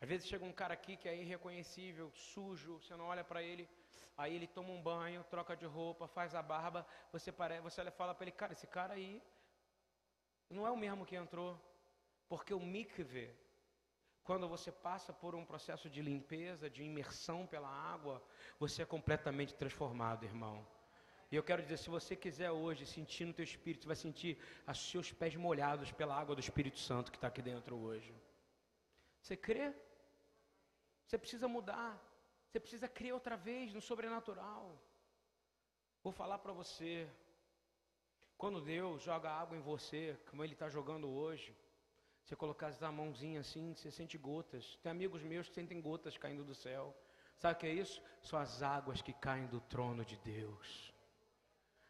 Às 0.03 0.09
vezes 0.09 0.27
chega 0.27 0.43
um 0.43 0.51
cara 0.51 0.73
aqui 0.73 0.97
que 0.97 1.07
é 1.07 1.15
irreconhecível, 1.15 2.11
sujo, 2.11 2.77
você 2.77 2.93
não 2.93 3.05
olha 3.05 3.23
para 3.23 3.41
ele, 3.41 3.69
aí 4.17 4.35
ele 4.35 4.47
toma 4.47 4.69
um 4.69 4.81
banho, 4.81 5.23
troca 5.29 5.55
de 5.55 5.65
roupa, 5.65 6.09
faz 6.09 6.35
a 6.35 6.41
barba, 6.41 6.85
você, 7.09 7.31
pare... 7.31 7.61
você 7.61 7.89
fala 7.89 8.13
para 8.13 8.25
ele, 8.25 8.33
cara, 8.33 8.51
esse 8.51 8.67
cara 8.67 8.95
aí 8.95 9.23
não 10.49 10.67
é 10.67 10.71
o 10.71 10.75
mesmo 10.75 11.05
que 11.05 11.15
entrou. 11.15 11.57
Porque 12.27 12.53
o 12.53 12.59
mikve, 12.59 13.33
quando 14.25 14.45
você 14.45 14.73
passa 14.73 15.13
por 15.13 15.35
um 15.35 15.45
processo 15.45 15.89
de 15.89 16.01
limpeza, 16.01 16.69
de 16.69 16.83
imersão 16.83 17.47
pela 17.47 17.69
água, 17.69 18.21
você 18.59 18.81
é 18.81 18.85
completamente 18.85 19.55
transformado, 19.55 20.25
irmão. 20.25 20.67
E 21.31 21.37
eu 21.37 21.43
quero 21.43 21.61
dizer, 21.61 21.77
se 21.77 21.89
você 21.89 22.13
quiser 22.13 22.51
hoje 22.51 22.85
sentir 22.85 23.23
no 23.23 23.33
teu 23.33 23.45
espírito, 23.45 23.83
você 23.83 23.87
vai 23.87 23.95
sentir 23.95 24.37
os 24.67 24.91
seus 24.91 25.13
pés 25.13 25.33
molhados 25.37 25.93
pela 25.93 26.13
água 26.13 26.35
do 26.35 26.41
Espírito 26.41 26.77
Santo 26.77 27.09
que 27.09 27.17
está 27.17 27.29
aqui 27.29 27.41
dentro 27.41 27.77
hoje. 27.77 28.13
Você 29.21 29.37
crê? 29.37 29.73
Você 31.05 31.17
precisa 31.17 31.47
mudar. 31.47 31.91
Você 32.47 32.59
precisa 32.59 32.87
crer 32.87 33.13
outra 33.13 33.35
vez 33.35 33.73
no 33.73 33.81
sobrenatural. 33.81 34.79
Vou 36.03 36.13
falar 36.13 36.39
para 36.39 36.53
você. 36.53 37.09
Quando 38.37 38.61
Deus 38.61 39.01
joga 39.01 39.31
água 39.31 39.57
em 39.57 39.61
você, 39.61 40.17
como 40.29 40.43
Ele 40.43 40.53
está 40.53 40.69
jogando 40.69 41.09
hoje, 41.09 41.55
você 42.23 42.35
colocar 42.35 42.73
a 42.81 42.91
mãozinha 42.91 43.41
assim, 43.41 43.73
você 43.73 43.89
sente 43.91 44.17
gotas. 44.17 44.77
Tem 44.81 44.91
amigos 44.91 45.23
meus 45.23 45.47
que 45.47 45.55
sentem 45.55 45.81
gotas 45.81 46.17
caindo 46.17 46.43
do 46.43 46.55
céu. 46.55 46.95
Sabe 47.37 47.55
o 47.55 47.57
que 47.57 47.67
é 47.67 47.73
isso? 47.73 48.01
São 48.21 48.39
as 48.39 48.61
águas 48.61 49.01
que 49.01 49.13
caem 49.13 49.47
do 49.47 49.59
trono 49.61 50.05
de 50.05 50.17
Deus. 50.17 50.93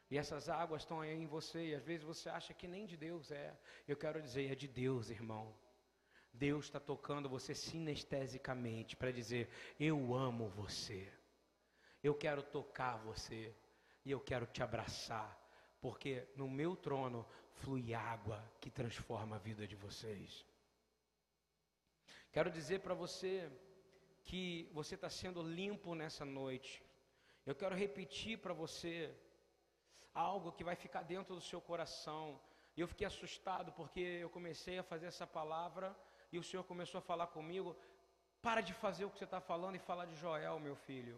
E 0.10 0.18
essas 0.18 0.48
águas 0.48 0.84
estão 0.84 1.02
aí 1.02 1.12
em 1.12 1.26
você, 1.26 1.70
e 1.70 1.76
às 1.76 1.84
vezes 1.84 2.04
você 2.04 2.30
acha 2.30 2.54
que 2.54 2.68
nem 2.68 2.86
de 2.86 2.96
Deus 2.96 3.32
é. 3.32 3.58
Eu 3.88 3.98
quero 3.98 4.22
dizer, 4.22 4.52
é 4.52 4.56
de 4.56 4.68
Deus, 4.68 5.10
irmão. 5.10 5.54
Deus 6.34 6.66
está 6.66 6.80
tocando 6.80 7.30
você 7.30 7.54
sinestesicamente 7.54 8.96
para 8.96 9.12
dizer: 9.12 9.50
Eu 9.80 10.16
amo 10.16 10.50
você. 10.50 11.08
Eu 12.04 12.16
quero 12.16 12.42
tocar 12.42 12.98
você. 12.98 13.56
E 14.04 14.12
eu 14.12 14.20
quero 14.20 14.48
te 14.48 14.64
abraçar. 14.64 15.40
Porque 15.80 16.28
no 16.36 16.50
meu 16.50 16.76
trono 16.76 17.26
flui 17.62 17.94
água 17.94 18.44
que 18.60 18.72
transforma 18.72 19.36
a 19.36 19.40
vida 19.40 19.68
de 19.68 19.76
vocês. 19.76 20.46
Quero 22.32 22.50
dizer 22.50 22.80
para 22.80 22.96
você 22.96 23.52
que 24.26 24.70
você 24.74 24.96
está 24.96 25.10
sendo 25.10 25.44
limpo 25.44 25.94
nessa 25.94 26.26
noite. 26.26 26.84
Eu 27.46 27.54
quero 27.54 27.76
repetir 27.76 28.40
para 28.40 28.54
você 28.54 29.14
algo 30.14 30.52
que 30.52 30.64
vai 30.64 30.76
ficar 30.76 31.04
dentro 31.04 31.36
do 31.36 31.42
seu 31.42 31.62
coração. 31.62 32.42
E 32.76 32.82
eu 32.82 32.88
fiquei 32.88 33.06
assustado 33.06 33.72
porque 33.74 34.00
eu 34.00 34.30
comecei 34.30 34.80
a 34.80 34.84
fazer 34.84 35.06
essa 35.06 35.28
palavra 35.28 35.96
e 36.34 36.40
o 36.40 36.44
Senhor 36.50 36.64
começou 36.72 37.00
a 37.00 37.02
falar 37.12 37.28
comigo. 37.28 37.76
Para 38.42 38.62
de 38.68 38.74
fazer 38.74 39.06
o 39.06 39.12
que 39.12 39.18
você 39.20 39.28
está 39.32 39.40
falando 39.40 39.76
e 39.76 39.88
falar 39.90 40.06
de 40.12 40.16
Joel, 40.16 40.60
meu 40.68 40.76
filho. 40.76 41.18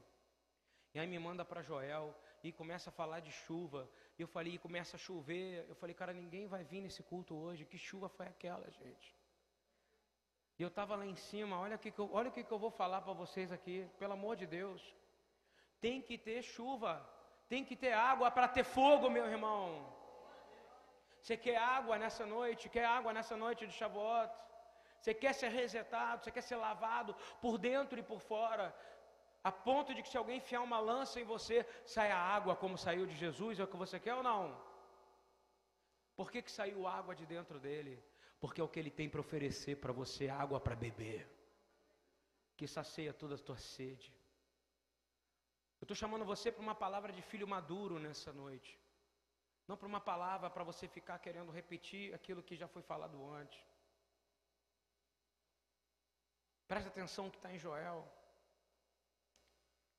E 0.94 1.00
aí 1.00 1.08
me 1.08 1.20
manda 1.28 1.44
para 1.44 1.62
Joel 1.70 2.14
e 2.44 2.52
começa 2.52 2.90
a 2.90 2.94
falar 2.94 3.20
de 3.28 3.32
chuva. 3.32 3.90
E 4.18 4.22
eu 4.24 4.28
falei, 4.28 4.54
e 4.56 4.58
começa 4.66 4.98
a 4.98 5.00
chover. 5.00 5.66
Eu 5.70 5.76
falei, 5.82 5.96
cara, 6.02 6.14
ninguém 6.14 6.46
vai 6.48 6.64
vir 6.64 6.82
nesse 6.82 7.02
culto 7.12 7.34
hoje. 7.34 7.66
Que 7.72 7.78
chuva 7.78 8.08
foi 8.18 8.28
aquela, 8.28 8.70
gente? 8.80 9.08
E 10.58 10.62
eu 10.64 10.70
estava 10.70 10.96
lá 10.96 11.06
em 11.06 11.16
cima, 11.16 11.60
olha, 11.60 11.78
que 11.78 11.92
eu, 11.98 12.10
olha 12.14 12.30
o 12.30 12.36
que, 12.36 12.44
que 12.44 12.54
eu 12.58 12.60
vou 12.66 12.72
falar 12.82 13.02
para 13.02 13.14
vocês 13.24 13.52
aqui, 13.58 13.90
pelo 14.00 14.14
amor 14.14 14.36
de 14.42 14.46
Deus. 14.46 14.82
Tem 15.82 16.02
que 16.02 16.18
ter 16.18 16.42
chuva, 16.42 16.94
tem 17.50 17.64
que 17.66 17.76
ter 17.76 17.94
água 17.94 18.30
para 18.32 18.48
ter 18.48 18.64
fogo, 18.64 19.10
meu 19.10 19.26
irmão. 19.26 19.62
Você 21.22 21.36
quer 21.36 21.58
água 21.58 21.98
nessa 21.98 22.26
noite? 22.26 22.70
Quer 22.70 22.86
água 22.86 23.12
nessa 23.12 23.36
noite 23.36 23.68
de 23.68 23.74
Shavuot? 23.74 24.32
Você 25.06 25.14
quer 25.14 25.34
ser 25.40 25.50
resetado? 25.50 26.24
Você 26.24 26.32
quer 26.32 26.42
ser 26.42 26.56
lavado 26.56 27.16
por 27.40 27.60
dentro 27.60 28.00
e 28.00 28.02
por 28.12 28.20
fora? 28.20 28.76
A 29.44 29.52
ponto 29.52 29.94
de 29.94 30.02
que 30.02 30.10
se 30.10 30.18
alguém 30.18 30.38
enfiar 30.38 30.62
uma 30.62 30.80
lança 30.80 31.20
em 31.22 31.24
você, 31.24 31.58
saia 31.86 32.16
água 32.18 32.56
como 32.56 32.76
saiu 32.76 33.06
de 33.06 33.16
Jesus, 33.16 33.60
é 33.60 33.64
o 33.64 33.68
que 33.68 33.78
você 33.84 34.00
quer 34.00 34.16
ou 34.16 34.24
não? 34.24 34.60
Por 36.16 36.32
que, 36.32 36.42
que 36.42 36.52
saiu 36.52 36.88
água 36.88 37.14
de 37.14 37.24
dentro 37.24 37.60
dele? 37.60 38.04
Porque 38.40 38.60
é 38.60 38.64
o 38.64 38.68
que 38.68 38.80
ele 38.80 38.90
tem 38.90 39.08
para 39.08 39.22
oferecer 39.26 39.76
para 39.76 39.94
você, 39.94 40.28
água 40.28 40.60
para 40.60 40.76
beber. 40.76 41.22
Que 42.58 42.68
sacia 42.68 43.14
toda 43.14 43.36
a 43.36 43.46
tua 43.50 43.58
sede. 43.58 44.12
Eu 45.80 45.86
estou 45.86 45.96
chamando 45.96 46.26
você 46.26 46.52
para 46.52 46.64
uma 46.64 46.74
palavra 46.74 47.14
de 47.14 47.22
filho 47.22 47.48
maduro 47.48 48.00
nessa 48.00 48.34
noite. 48.34 48.74
Não 49.68 49.78
para 49.78 49.88
uma 49.88 50.02
palavra 50.02 50.50
para 50.50 50.64
você 50.64 50.88
ficar 50.88 51.20
querendo 51.20 51.52
repetir 51.52 52.12
aquilo 52.12 52.42
que 52.42 52.56
já 52.56 52.68
foi 52.68 52.82
falado 52.82 53.24
antes. 53.42 53.75
Preste 56.68 56.88
atenção 56.88 57.30
que 57.30 57.38
está 57.38 57.54
em 57.54 57.60
Joel. 57.60 58.08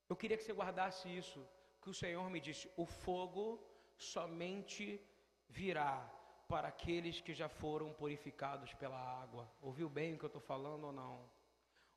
Eu 0.08 0.16
queria 0.16 0.36
que 0.36 0.44
você 0.44 0.52
guardasse 0.52 1.08
isso, 1.08 1.46
que 1.80 1.90
o 1.90 1.94
Senhor 1.94 2.28
me 2.30 2.40
disse: 2.40 2.70
o 2.76 2.86
fogo 2.86 3.62
somente 3.96 5.00
virá 5.48 6.12
para 6.48 6.68
aqueles 6.68 7.20
que 7.20 7.34
já 7.34 7.48
foram 7.48 7.92
purificados 7.92 8.72
pela 8.74 8.98
água. 8.98 9.50
Ouviu 9.60 9.88
bem 9.88 10.14
o 10.14 10.18
que 10.18 10.24
eu 10.24 10.28
estou 10.28 10.42
falando 10.42 10.84
ou 10.84 10.92
não? 10.92 11.28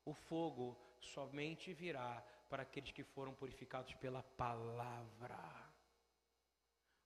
O 0.04 0.12
fogo 0.12 0.76
somente 0.98 1.72
virá 1.72 2.22
para 2.48 2.62
aqueles 2.62 2.90
que 2.90 3.04
foram 3.04 3.32
purificados 3.34 3.94
pela 3.94 4.22
palavra. 4.22 5.38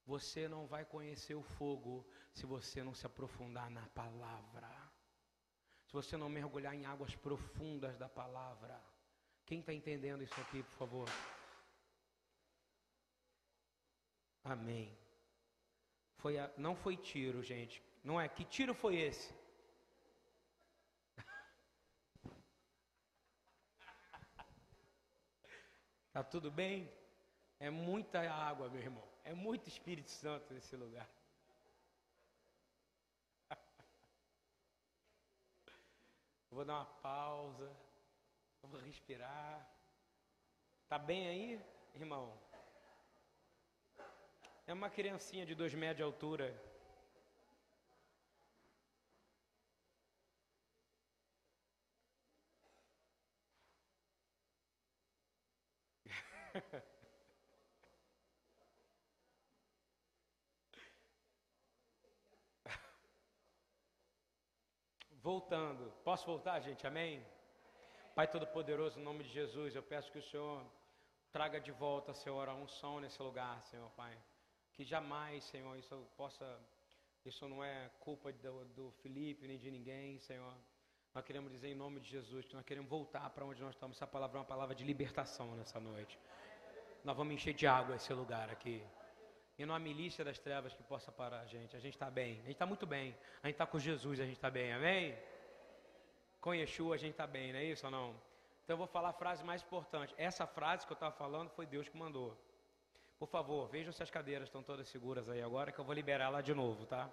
Você 0.07 0.49
não 0.49 0.67
vai 0.67 0.85
conhecer 0.85 1.35
o 1.35 1.43
fogo 1.43 2.07
se 2.33 2.45
você 2.47 2.83
não 2.83 2.95
se 2.95 3.07
aprofundar 3.07 3.71
na 3.71 3.87
palavra. 3.89 4.84
Se 5.95 6.03
você 6.03 6.17
não 6.17 6.29
mergulhar 6.29 6.75
em 6.75 6.85
águas 6.85 7.15
profundas 7.15 7.97
da 7.97 8.09
palavra. 8.09 8.83
Quem 9.47 9.61
está 9.61 9.73
entendendo 9.73 10.25
isso 10.25 10.41
aqui, 10.41 10.61
por 10.61 10.73
favor? 10.73 11.09
Amém. 14.43 14.93
Foi 16.17 16.37
a, 16.37 16.51
não 16.57 16.75
foi 16.75 16.97
tiro, 16.97 17.45
gente. 17.45 17.81
Não 18.03 18.21
é? 18.21 18.29
Que 18.29 18.45
tiro 18.45 18.75
foi 18.75 18.97
esse? 18.97 19.33
Tá 26.13 26.25
tudo 26.25 26.51
bem? 26.51 26.93
É 27.61 27.71
muita 27.71 28.29
água, 28.29 28.69
meu 28.69 28.83
irmão. 28.83 29.09
É 29.23 29.33
muito 29.33 29.69
Espírito 29.69 30.11
Santo 30.11 30.53
nesse 30.53 30.75
lugar. 30.75 31.09
Vou 36.55 36.65
dar 36.65 36.75
uma 36.75 36.85
pausa. 37.03 37.69
Vamos 38.63 38.81
respirar. 38.85 39.69
Tá 40.89 40.97
bem 40.97 41.27
aí, 41.27 41.61
irmão? 41.97 42.33
É 44.65 44.73
uma 44.73 44.89
criancinha 44.89 45.45
de 45.45 45.53
dois 45.57 45.75
metros 45.75 45.97
de 45.97 46.03
altura. 46.05 46.55
Voltando. 65.25 65.91
Posso 66.05 66.27
voltar, 66.27 66.61
gente? 66.61 66.87
Amém? 66.87 67.25
Pai 68.15 68.27
Todo-Poderoso, 68.29 69.01
em 69.01 69.03
nome 69.03 69.25
de 69.25 69.31
Jesus, 69.31 69.75
eu 69.75 69.83
peço 69.83 70.13
que 70.13 70.19
o 70.19 70.23
Senhor 70.23 70.63
traga 71.33 71.59
de 71.59 71.73
volta, 71.73 72.13
Senhor, 72.13 72.47
a 72.47 72.55
unção 72.55 73.01
nesse 73.01 73.23
lugar, 73.23 73.63
Senhor, 73.63 73.89
Pai. 73.93 74.15
Que 74.75 74.85
jamais, 74.85 75.43
Senhor, 75.45 75.75
isso 75.79 75.97
possa, 76.15 76.47
isso 77.25 77.49
não 77.49 77.65
é 77.65 77.91
culpa 78.01 78.31
do, 78.35 78.67
do 78.77 78.91
Felipe 79.01 79.49
nem 79.49 79.59
de 79.59 79.71
ninguém, 79.71 80.19
Senhor. 80.19 80.55
Nós 81.15 81.25
queremos 81.25 81.51
dizer 81.51 81.69
em 81.69 81.75
nome 81.75 82.01
de 82.01 82.11
Jesus 82.11 82.45
que 82.45 82.55
nós 82.55 82.67
queremos 82.67 82.91
voltar 82.91 83.31
para 83.31 83.47
onde 83.47 83.63
nós 83.63 83.75
estamos. 83.75 83.97
Essa 83.97 84.07
palavra 84.07 84.37
é 84.37 84.41
uma 84.41 84.53
palavra 84.55 84.75
de 84.75 84.85
libertação 84.85 85.57
nessa 85.57 85.81
noite. 85.81 86.19
Nós 87.03 87.17
vamos 87.17 87.33
encher 87.33 87.55
de 87.55 87.67
água 87.67 87.97
esse 87.97 88.13
lugar 88.13 88.51
aqui. 88.51 88.85
E 89.59 89.65
não 89.65 89.75
há 89.75 89.79
milícia 89.79 90.25
das 90.25 90.39
trevas 90.39 90.75
que 90.75 90.83
possa 90.83 91.13
parar 91.13 91.41
a 91.41 91.47
gente. 91.47 91.77
A 91.77 91.81
gente 91.81 91.95
está 91.95 92.11
bem. 92.11 92.33
A 92.33 92.43
gente 92.43 92.53
está 92.53 92.67
muito 92.67 92.87
bem. 92.87 93.17
A 93.43 93.47
gente 93.47 93.55
está 93.55 93.67
com 93.67 93.79
Jesus, 93.79 94.21
a 94.21 94.25
gente 94.25 94.37
está 94.37 94.51
bem. 94.51 94.73
Amém? 94.73 95.17
com 96.45 96.53
Yeshua 96.53 96.97
a 96.97 96.99
gente 96.99 97.13
está 97.13 97.27
bem, 97.27 97.55
não 97.55 97.59
é 97.59 97.65
isso 97.65 97.87
ou 97.87 97.91
não? 97.91 98.11
Então 98.63 98.75
eu 98.75 98.77
vou 98.77 98.87
falar 98.87 99.09
a 99.09 99.13
frase 99.15 99.43
mais 99.43 99.63
importante. 99.63 100.15
Essa 100.19 100.47
frase 100.47 100.87
que 100.87 100.93
eu 100.93 100.95
estava 100.95 101.15
falando 101.15 101.49
foi 101.49 101.65
Deus 101.65 101.89
que 101.89 101.97
mandou. 101.97 102.37
Por 103.19 103.27
favor, 103.27 103.67
vejam 103.67 103.91
se 103.95 104.03
as 104.03 104.11
cadeiras 104.11 104.49
estão 104.49 104.63
todas 104.63 104.87
seguras 104.89 105.27
aí 105.31 105.41
agora, 105.41 105.73
que 105.73 105.79
eu 105.79 105.85
vou 105.87 105.95
liberar 105.95 106.29
lá 106.29 106.43
de 106.43 106.53
novo, 106.53 106.85
tá? 106.85 107.11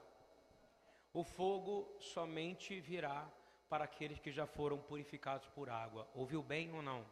O 1.13 1.23
fogo 1.23 1.95
somente 1.97 2.81
virá 2.81 3.25
para 3.69 3.85
aqueles 3.85 4.19
que 4.19 4.33
já 4.33 4.45
foram 4.45 4.77
purificados 4.77 5.47
por 5.47 5.69
água. 5.69 6.05
Ouviu 6.13 6.43
bem 6.43 6.69
ou 6.73 6.81
não? 6.81 7.05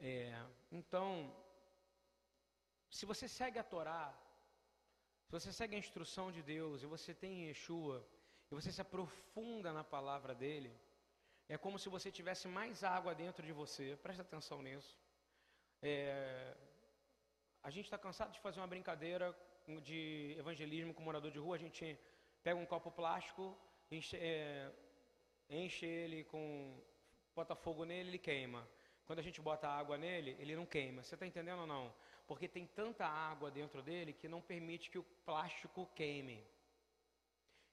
É, 0.00 0.36
então, 0.72 1.32
se 2.90 3.06
você 3.06 3.26
segue 3.28 3.58
a 3.58 3.62
Torá, 3.62 4.12
se 5.26 5.32
você 5.32 5.52
segue 5.52 5.76
a 5.76 5.78
instrução 5.78 6.32
de 6.32 6.42
Deus 6.42 6.82
e 6.82 6.86
você 6.86 7.14
tem 7.14 7.46
Yeshua, 7.46 8.04
e 8.50 8.54
você 8.54 8.72
se 8.72 8.80
aprofunda 8.80 9.72
na 9.72 9.84
palavra 9.84 10.34
dele, 10.34 10.72
é 11.48 11.56
como 11.56 11.78
se 11.78 11.88
você 11.88 12.10
tivesse 12.10 12.48
mais 12.48 12.82
água 12.82 13.14
dentro 13.14 13.44
de 13.46 13.52
você. 13.52 13.96
Presta 14.02 14.22
atenção 14.22 14.60
nisso. 14.60 14.98
É, 15.82 16.56
a 17.62 17.70
gente 17.70 17.84
está 17.84 17.98
cansado 17.98 18.32
de 18.32 18.40
fazer 18.40 18.58
uma 18.60 18.66
brincadeira 18.66 19.26
de 19.82 20.34
evangelismo 20.38 20.92
com 20.92 21.02
morador 21.02 21.30
de 21.30 21.38
rua. 21.38 21.56
A 21.56 21.58
gente 21.58 21.98
pega 22.42 22.58
um 22.58 22.66
copo 22.66 22.90
plástico, 22.90 23.56
enche, 23.90 24.16
é, 24.16 24.72
enche 25.48 25.86
ele 25.86 26.24
com. 26.24 26.80
bota 27.34 27.54
fogo 27.54 27.84
nele, 27.84 28.10
ele 28.10 28.18
queima. 28.18 28.68
Quando 29.06 29.20
a 29.20 29.22
gente 29.22 29.40
bota 29.40 29.68
água 29.68 29.96
nele, 29.98 30.36
ele 30.38 30.56
não 30.56 30.66
queima. 30.66 31.02
Você 31.02 31.14
está 31.14 31.26
entendendo 31.26 31.60
ou 31.60 31.66
não? 31.66 31.92
Porque 32.30 32.46
tem 32.46 32.64
tanta 32.64 33.04
água 33.04 33.50
dentro 33.50 33.82
dele 33.82 34.12
que 34.12 34.28
não 34.28 34.40
permite 34.40 34.88
que 34.88 34.98
o 35.00 35.02
plástico 35.26 35.84
queime. 35.96 36.46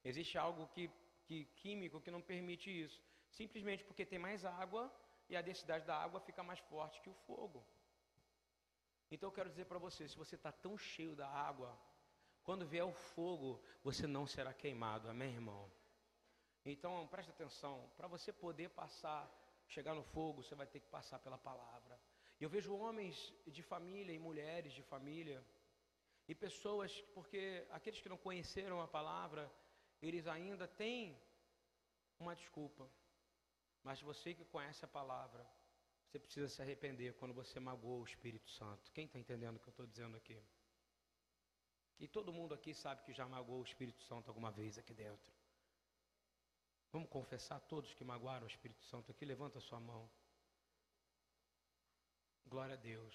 Existe 0.04 0.36
algo 0.36 0.66
que, 0.70 0.90
que 1.28 1.46
químico 1.58 2.02
que 2.02 2.10
não 2.10 2.24
permite 2.24 2.68
isso. 2.84 3.00
Simplesmente 3.30 3.84
porque 3.84 4.04
tem 4.04 4.18
mais 4.18 4.44
água 4.44 4.92
e 5.30 5.38
a 5.38 5.44
densidade 5.44 5.86
da 5.86 5.96
água 5.96 6.20
fica 6.22 6.42
mais 6.42 6.60
forte 6.72 7.00
que 7.02 7.10
o 7.12 7.14
fogo. 7.28 7.64
Então 9.12 9.30
eu 9.30 9.32
quero 9.32 9.48
dizer 9.48 9.66
para 9.66 9.78
você, 9.78 10.08
se 10.08 10.18
você 10.18 10.34
está 10.34 10.52
tão 10.52 10.76
cheio 10.76 11.16
da 11.16 11.30
água, 11.30 11.78
quando 12.44 12.66
vier 12.66 12.84
o 12.84 12.94
fogo, 13.14 13.62
você 13.84 14.08
não 14.08 14.26
será 14.26 14.56
queimado, 14.56 15.08
amém, 15.08 15.36
irmão? 15.36 15.72
Então 16.66 17.08
preste 17.10 17.30
atenção, 17.30 17.88
para 17.96 18.08
você 18.08 18.34
poder 18.34 18.72
passar 18.72 19.32
chegar 19.68 19.94
no 19.94 20.02
fogo, 20.02 20.42
você 20.42 20.56
vai 20.56 20.66
ter 20.66 20.80
que 20.80 20.88
passar 20.88 21.20
pela 21.20 21.38
palavra. 21.38 22.00
Eu 22.40 22.50
vejo 22.50 22.76
homens 22.76 23.34
de 23.48 23.64
família 23.64 24.14
e 24.14 24.20
mulheres 24.20 24.74
de 24.74 24.84
família 24.84 25.44
e 26.28 26.36
pessoas, 26.36 27.02
porque 27.14 27.66
aqueles 27.72 28.00
que 28.00 28.10
não 28.10 28.18
conheceram 28.18 28.80
a 28.82 28.88
palavra, 28.88 29.52
eles 30.02 30.28
ainda 30.28 30.68
têm 30.68 31.20
uma 32.20 32.36
desculpa. 32.36 32.88
Mas 33.84 34.02
você 34.02 34.34
que 34.34 34.46
conhece 34.46 34.86
a 34.86 34.88
palavra, 34.88 35.46
você 36.06 36.20
precisa 36.20 36.48
se 36.48 36.62
arrepender 36.62 37.14
quando 37.16 37.34
você 37.34 37.60
magoou 37.60 38.02
o 38.02 38.06
Espírito 38.06 38.50
Santo. 38.52 38.92
Quem 38.92 39.06
está 39.06 39.18
entendendo 39.18 39.58
o 39.58 39.60
que 39.60 39.70
eu 39.70 39.72
estou 39.72 39.88
dizendo 39.88 40.16
aqui? 40.16 40.40
E 42.00 42.08
todo 42.08 42.32
mundo 42.32 42.54
aqui 42.54 42.74
sabe 42.74 43.02
que 43.04 43.14
já 43.14 43.28
magoou 43.28 43.62
o 43.62 43.64
Espírito 43.64 44.02
Santo 44.04 44.30
alguma 44.30 44.52
vez 44.52 44.78
aqui 44.78 44.94
dentro. 44.94 45.34
Vamos 46.92 47.10
confessar 47.10 47.60
todos 47.62 47.94
que 47.94 48.04
magoaram 48.04 48.46
o 48.46 48.50
Espírito 48.50 48.84
Santo 48.86 49.12
aqui? 49.12 49.26
Levanta 49.26 49.58
a 49.58 49.62
sua 49.62 49.80
mão. 49.80 50.10
Glória 52.50 52.76
a 52.76 52.78
Deus. 52.78 53.14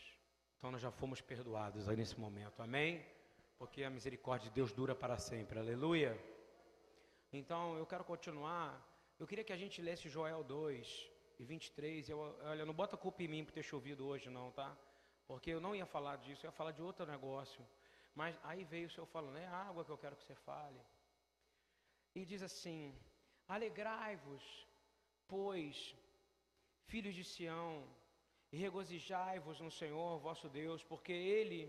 Então 0.58 0.70
nós 0.70 0.82
já 0.82 0.90
fomos 0.90 1.20
perdoados 1.22 1.88
aí 1.88 1.96
nesse 1.96 2.20
momento. 2.20 2.60
Amém? 2.60 3.04
Porque 3.58 3.82
a 3.82 3.88
misericórdia 3.88 4.50
de 4.50 4.54
Deus 4.54 4.72
dura 4.72 4.94
para 4.94 5.16
sempre. 5.16 5.58
Aleluia. 5.58 6.12
Então 7.32 7.76
eu 7.78 7.86
quero 7.86 8.04
continuar. 8.04 8.68
Eu 9.18 9.26
queria 9.26 9.42
que 9.42 9.52
a 9.52 9.56
gente 9.56 9.80
lesse 9.80 10.06
Joel 10.08 10.44
2 10.44 11.10
e 11.38 11.44
23. 11.44 12.10
Eu, 12.10 12.18
olha, 12.42 12.66
não 12.66 12.74
bota 12.74 12.94
culpa 12.96 13.22
em 13.22 13.28
mim 13.28 13.44
por 13.44 13.52
ter 13.52 13.62
chovido 13.62 14.06
hoje, 14.06 14.28
não, 14.28 14.50
tá? 14.52 14.76
Porque 15.26 15.50
eu 15.50 15.60
não 15.62 15.74
ia 15.74 15.86
falar 15.86 16.16
disso, 16.16 16.44
eu 16.44 16.48
ia 16.48 16.58
falar 16.60 16.72
de 16.72 16.82
outro 16.82 17.06
negócio. 17.06 17.66
Mas 18.14 18.38
aí 18.42 18.64
veio 18.64 18.88
o 18.88 18.90
Senhor 18.90 19.06
falando, 19.06 19.38
é 19.38 19.46
água 19.46 19.84
que 19.84 19.90
eu 19.90 19.96
quero 19.96 20.16
que 20.16 20.24
você 20.24 20.34
fale. 20.34 20.80
E 22.14 22.26
diz 22.26 22.42
assim: 22.42 22.94
Alegrai-vos, 23.48 24.44
pois, 25.26 25.96
filhos 26.84 27.14
de 27.14 27.24
Sião, 27.24 27.88
e 28.52 28.58
regozijai-vos 28.58 29.60
no 29.60 29.70
Senhor 29.70 30.18
vosso 30.20 30.48
Deus, 30.48 30.84
porque 30.84 31.12
Ele 31.12 31.60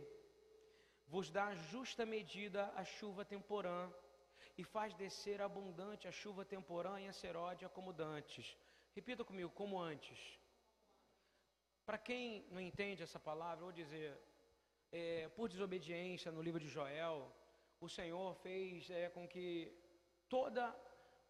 vos 1.08 1.32
dá 1.32 1.56
justa 1.56 2.06
medida 2.06 2.72
a 2.76 2.84
chuva 2.84 3.24
temporã, 3.24 3.90
e 4.58 4.64
faz 4.64 4.94
descer 4.94 5.42
abundante 5.42 6.08
a 6.08 6.12
chuva 6.12 6.46
temporã 6.46 7.00
e 7.00 7.08
a 7.08 7.14
seródia 7.14 7.68
como 7.70 7.92
dantes. 7.92 8.56
Repita 8.94 9.24
comigo, 9.24 9.50
como 9.50 9.80
antes. 9.80 10.20
Para 11.86 11.98
quem 11.98 12.46
não 12.52 12.62
entende 12.62 13.02
essa 13.04 13.20
palavra, 13.20 13.64
vou 13.64 13.72
dizer, 13.72 14.16
é, 14.92 15.28
por 15.30 15.50
desobediência 15.50 16.32
no 16.32 16.42
livro 16.42 16.60
de 16.60 16.70
Joel, 16.70 17.32
o 17.80 17.90
Senhor 17.90 18.36
fez 18.36 18.90
é, 18.90 19.10
com 19.10 19.28
que 19.28 19.76
toda 20.30 20.64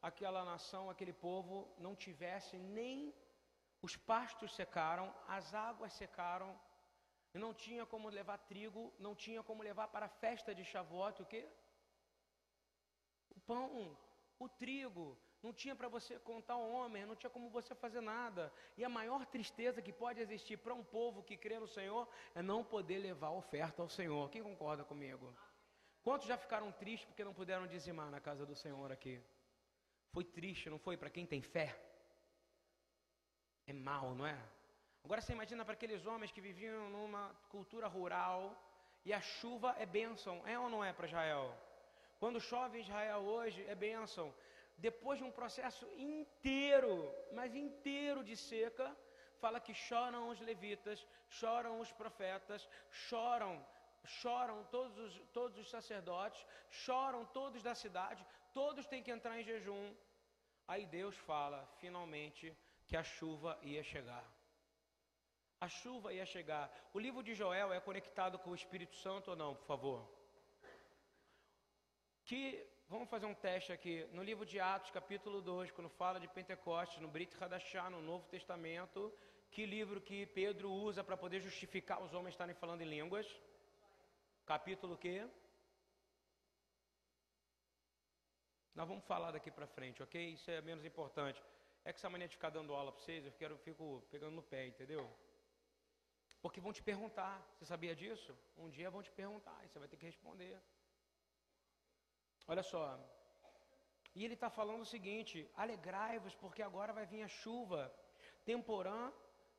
aquela 0.02 0.44
nação, 0.44 0.90
aquele 0.90 1.14
povo, 1.14 1.74
não 1.80 1.96
tivesse 1.96 2.58
nem 2.58 3.14
os 3.86 3.98
pastos 3.98 4.56
secaram, 4.56 5.14
as 5.28 5.54
águas 5.54 5.92
secaram, 6.02 6.58
e 7.34 7.38
não 7.38 7.54
tinha 7.54 7.86
como 7.86 8.08
levar 8.08 8.38
trigo, 8.38 8.94
não 8.98 9.14
tinha 9.14 9.44
como 9.44 9.62
levar 9.62 9.90
para 9.90 10.06
a 10.06 10.16
festa 10.24 10.56
de 10.56 10.64
Shavuot 10.64 11.22
o 11.22 11.26
quê? 11.26 11.44
O 13.36 13.40
pão, 13.42 13.98
o 14.40 14.48
trigo, 14.48 15.18
não 15.42 15.52
tinha 15.52 15.76
para 15.76 15.90
você 15.90 16.18
contar 16.20 16.56
o 16.56 16.72
homem, 16.72 17.06
não 17.06 17.18
tinha 17.18 17.30
como 17.30 17.50
você 17.50 17.76
fazer 17.76 18.00
nada. 18.00 18.54
E 18.78 18.86
a 18.86 18.90
maior 18.90 19.26
tristeza 19.26 19.82
que 19.82 19.92
pode 19.92 20.22
existir 20.22 20.56
para 20.58 20.74
um 20.74 20.84
povo 20.84 21.22
que 21.22 21.36
crê 21.36 21.60
no 21.60 21.68
Senhor 21.68 22.08
é 22.34 22.42
não 22.42 22.64
poder 22.64 23.00
levar 23.00 23.32
oferta 23.32 23.82
ao 23.82 23.90
Senhor. 23.90 24.30
Quem 24.30 24.42
concorda 24.42 24.86
comigo? 24.86 25.36
Quantos 26.02 26.28
já 26.28 26.38
ficaram 26.38 26.72
tristes 26.72 27.08
porque 27.08 27.26
não 27.26 27.34
puderam 27.34 27.68
dizimar 27.68 28.10
na 28.10 28.22
casa 28.22 28.46
do 28.46 28.56
Senhor 28.56 28.90
aqui? 28.94 29.22
Foi 30.14 30.24
triste, 30.24 30.70
não 30.70 30.80
foi? 30.80 30.96
Para 30.96 31.10
quem 31.10 31.26
tem 31.26 31.42
fé. 31.42 31.93
É 33.66 33.74
mal, 33.74 34.14
não 34.14 34.26
é? 34.26 34.38
Agora 35.04 35.22
você 35.22 35.34
imagina 35.34 35.66
para 35.66 35.74
aqueles 35.74 36.06
homens 36.06 36.32
que 36.32 36.42
viviam 36.42 36.90
numa 36.90 37.30
cultura 37.50 37.88
rural 37.88 38.56
e 39.06 39.14
a 39.14 39.22
chuva 39.22 39.76
é 39.78 39.86
bênção, 39.86 40.42
é 40.48 40.58
ou 40.58 40.70
não 40.70 40.84
é 40.84 40.92
para 40.94 41.08
Israel? 41.08 41.54
Quando 42.20 42.40
chove 42.40 42.78
em 42.78 42.82
Israel 42.82 43.20
hoje, 43.20 43.66
é 43.68 43.76
bênção. 43.76 44.34
Depois 44.78 45.18
de 45.20 45.26
um 45.26 45.32
processo 45.32 45.86
inteiro, 45.98 47.14
mas 47.34 47.54
inteiro 47.54 48.24
de 48.24 48.36
seca, 48.36 48.96
fala 49.40 49.60
que 49.60 49.74
choram 49.74 50.30
os 50.30 50.40
levitas, 50.40 51.06
choram 51.30 51.80
os 51.80 51.92
profetas, 51.92 52.68
choram, 52.90 53.66
choram 54.06 54.64
todos 54.66 54.98
os, 54.98 55.14
todos 55.34 55.58
os 55.58 55.70
sacerdotes, 55.70 56.46
choram 56.70 57.26
todos 57.26 57.62
da 57.62 57.76
cidade, 57.76 58.26
todos 58.54 58.88
têm 58.88 59.04
que 59.04 59.12
entrar 59.12 59.38
em 59.38 59.44
jejum. 59.44 59.94
Aí 60.66 60.86
Deus 60.86 61.18
fala, 61.18 61.68
finalmente, 61.82 62.56
que 62.88 62.96
a 62.96 63.04
chuva 63.04 63.58
ia 63.62 63.84
chegar. 63.84 64.26
A 65.60 65.68
chuva 65.68 66.14
ia 66.14 66.26
chegar. 66.26 66.70
O 66.94 67.00
livro 67.00 67.24
de 67.24 67.34
Joel 67.34 67.72
é 67.72 67.80
conectado 67.80 68.38
com 68.40 68.50
o 68.52 68.56
Espírito 68.56 68.96
Santo 68.98 69.32
ou 69.32 69.38
não, 69.38 69.56
por 69.56 69.66
favor? 69.66 70.10
Que 72.26 72.68
vamos 72.90 73.10
fazer 73.10 73.26
um 73.26 73.34
teste 73.34 73.72
aqui. 73.72 74.06
No 74.12 74.24
livro 74.24 74.46
de 74.46 74.60
Atos, 74.60 74.92
capítulo 74.92 75.42
2, 75.42 75.72
quando 75.72 75.90
fala 75.90 76.20
de 76.20 76.28
Pentecostes, 76.28 77.00
no 77.00 77.08
Brit 77.08 77.34
Hadashah, 77.42 77.90
no 77.90 78.02
Novo 78.02 78.28
Testamento, 78.28 79.14
que 79.52 79.66
livro 79.66 80.02
que 80.02 80.26
Pedro 80.26 80.72
usa 80.72 81.04
para 81.04 81.16
poder 81.16 81.40
justificar 81.40 82.02
os 82.02 82.14
homens 82.14 82.34
estarem 82.34 82.56
falando 82.56 82.82
em 82.82 82.90
línguas? 82.90 83.28
Capítulo 84.46 84.98
que? 84.98 85.26
Nós 88.76 88.88
vamos 88.88 89.06
falar 89.06 89.32
daqui 89.32 89.52
para 89.52 89.68
frente, 89.68 90.02
ok? 90.02 90.34
Isso 90.34 90.50
é 90.50 90.60
menos 90.62 90.84
importante. 90.84 91.42
É 91.86 91.92
que 91.92 92.00
essa 92.00 92.10
mania 92.10 92.28
de 92.28 92.36
ficar 92.36 92.50
dando 92.50 92.74
aula 92.74 92.92
para 92.92 93.02
vocês, 93.02 93.26
eu 93.26 93.34
quero, 93.34 93.58
fico 93.58 93.86
pegando 94.10 94.36
no 94.36 94.44
pé, 94.52 94.62
entendeu? 94.68 95.04
Porque 96.42 96.62
vão 96.66 96.74
te 96.78 96.84
perguntar. 96.92 97.36
Você 97.54 97.66
sabia 97.66 97.96
disso? 98.02 98.32
Um 98.58 98.70
dia 98.70 98.90
vão 98.96 99.04
te 99.08 99.12
perguntar 99.12 99.58
e 99.64 99.68
você 99.68 99.80
vai 99.80 99.88
ter 99.88 99.98
que 99.98 100.06
responder. 100.06 100.56
Olha 102.48 102.64
só. 102.72 102.84
E 104.16 104.24
ele 104.26 104.36
está 104.40 104.50
falando 104.50 104.82
o 104.82 104.92
seguinte: 104.96 105.50
alegrai-vos, 105.56 106.36
porque 106.36 106.62
agora 106.62 106.94
vai 106.98 107.06
vir 107.06 107.24
a 107.24 107.34
chuva 107.42 107.82
temporã 108.52 109.12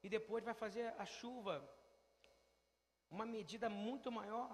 e 0.02 0.08
depois 0.08 0.44
vai 0.44 0.54
fazer 0.54 0.86
a 0.98 1.06
chuva. 1.18 1.56
Uma 3.10 3.26
medida 3.26 3.68
muito 3.68 4.10
maior 4.20 4.50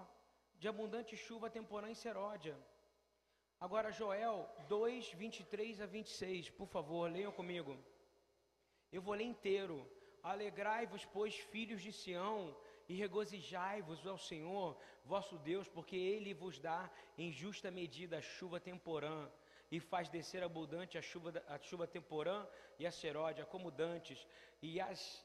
de 0.61 0.69
abundante 0.69 1.17
chuva 1.17 1.51
temporã 1.59 1.89
e 1.91 2.01
seródia. 2.05 2.57
Agora, 3.61 3.93
Joel 3.93 4.49
2, 4.69 5.13
23 5.13 5.83
a 5.83 5.87
26, 5.87 6.49
por 6.49 6.67
favor, 6.67 7.11
leiam 7.13 7.31
comigo. 7.31 7.77
Eu 8.91 9.03
vou 9.03 9.13
ler 9.13 9.25
inteiro. 9.25 9.87
Alegrai-vos, 10.23 11.05
pois, 11.05 11.35
filhos 11.35 11.83
de 11.83 11.93
Sião, 11.93 12.57
e 12.89 12.95
regozijai-vos 12.95 14.07
ao 14.07 14.17
Senhor, 14.17 14.79
vosso 15.05 15.37
Deus, 15.39 15.69
porque 15.69 15.95
Ele 15.95 16.33
vos 16.33 16.59
dá 16.59 16.91
em 17.19 17.31
justa 17.31 17.71
medida 17.71 18.17
a 18.17 18.23
chuva 18.23 18.59
temporã, 18.59 19.31
e 19.71 19.79
faz 19.79 20.09
descer 20.09 20.43
abundante 20.43 20.97
a 20.97 21.03
chuva, 21.03 21.31
a 21.47 21.59
chuva 21.59 21.87
temporã 21.87 22.49
e 22.79 22.87
a 22.87 22.91
seródia, 22.91 23.45
como 23.45 23.71
dantes, 23.71 24.27
e 24.63 24.81
as 24.81 25.23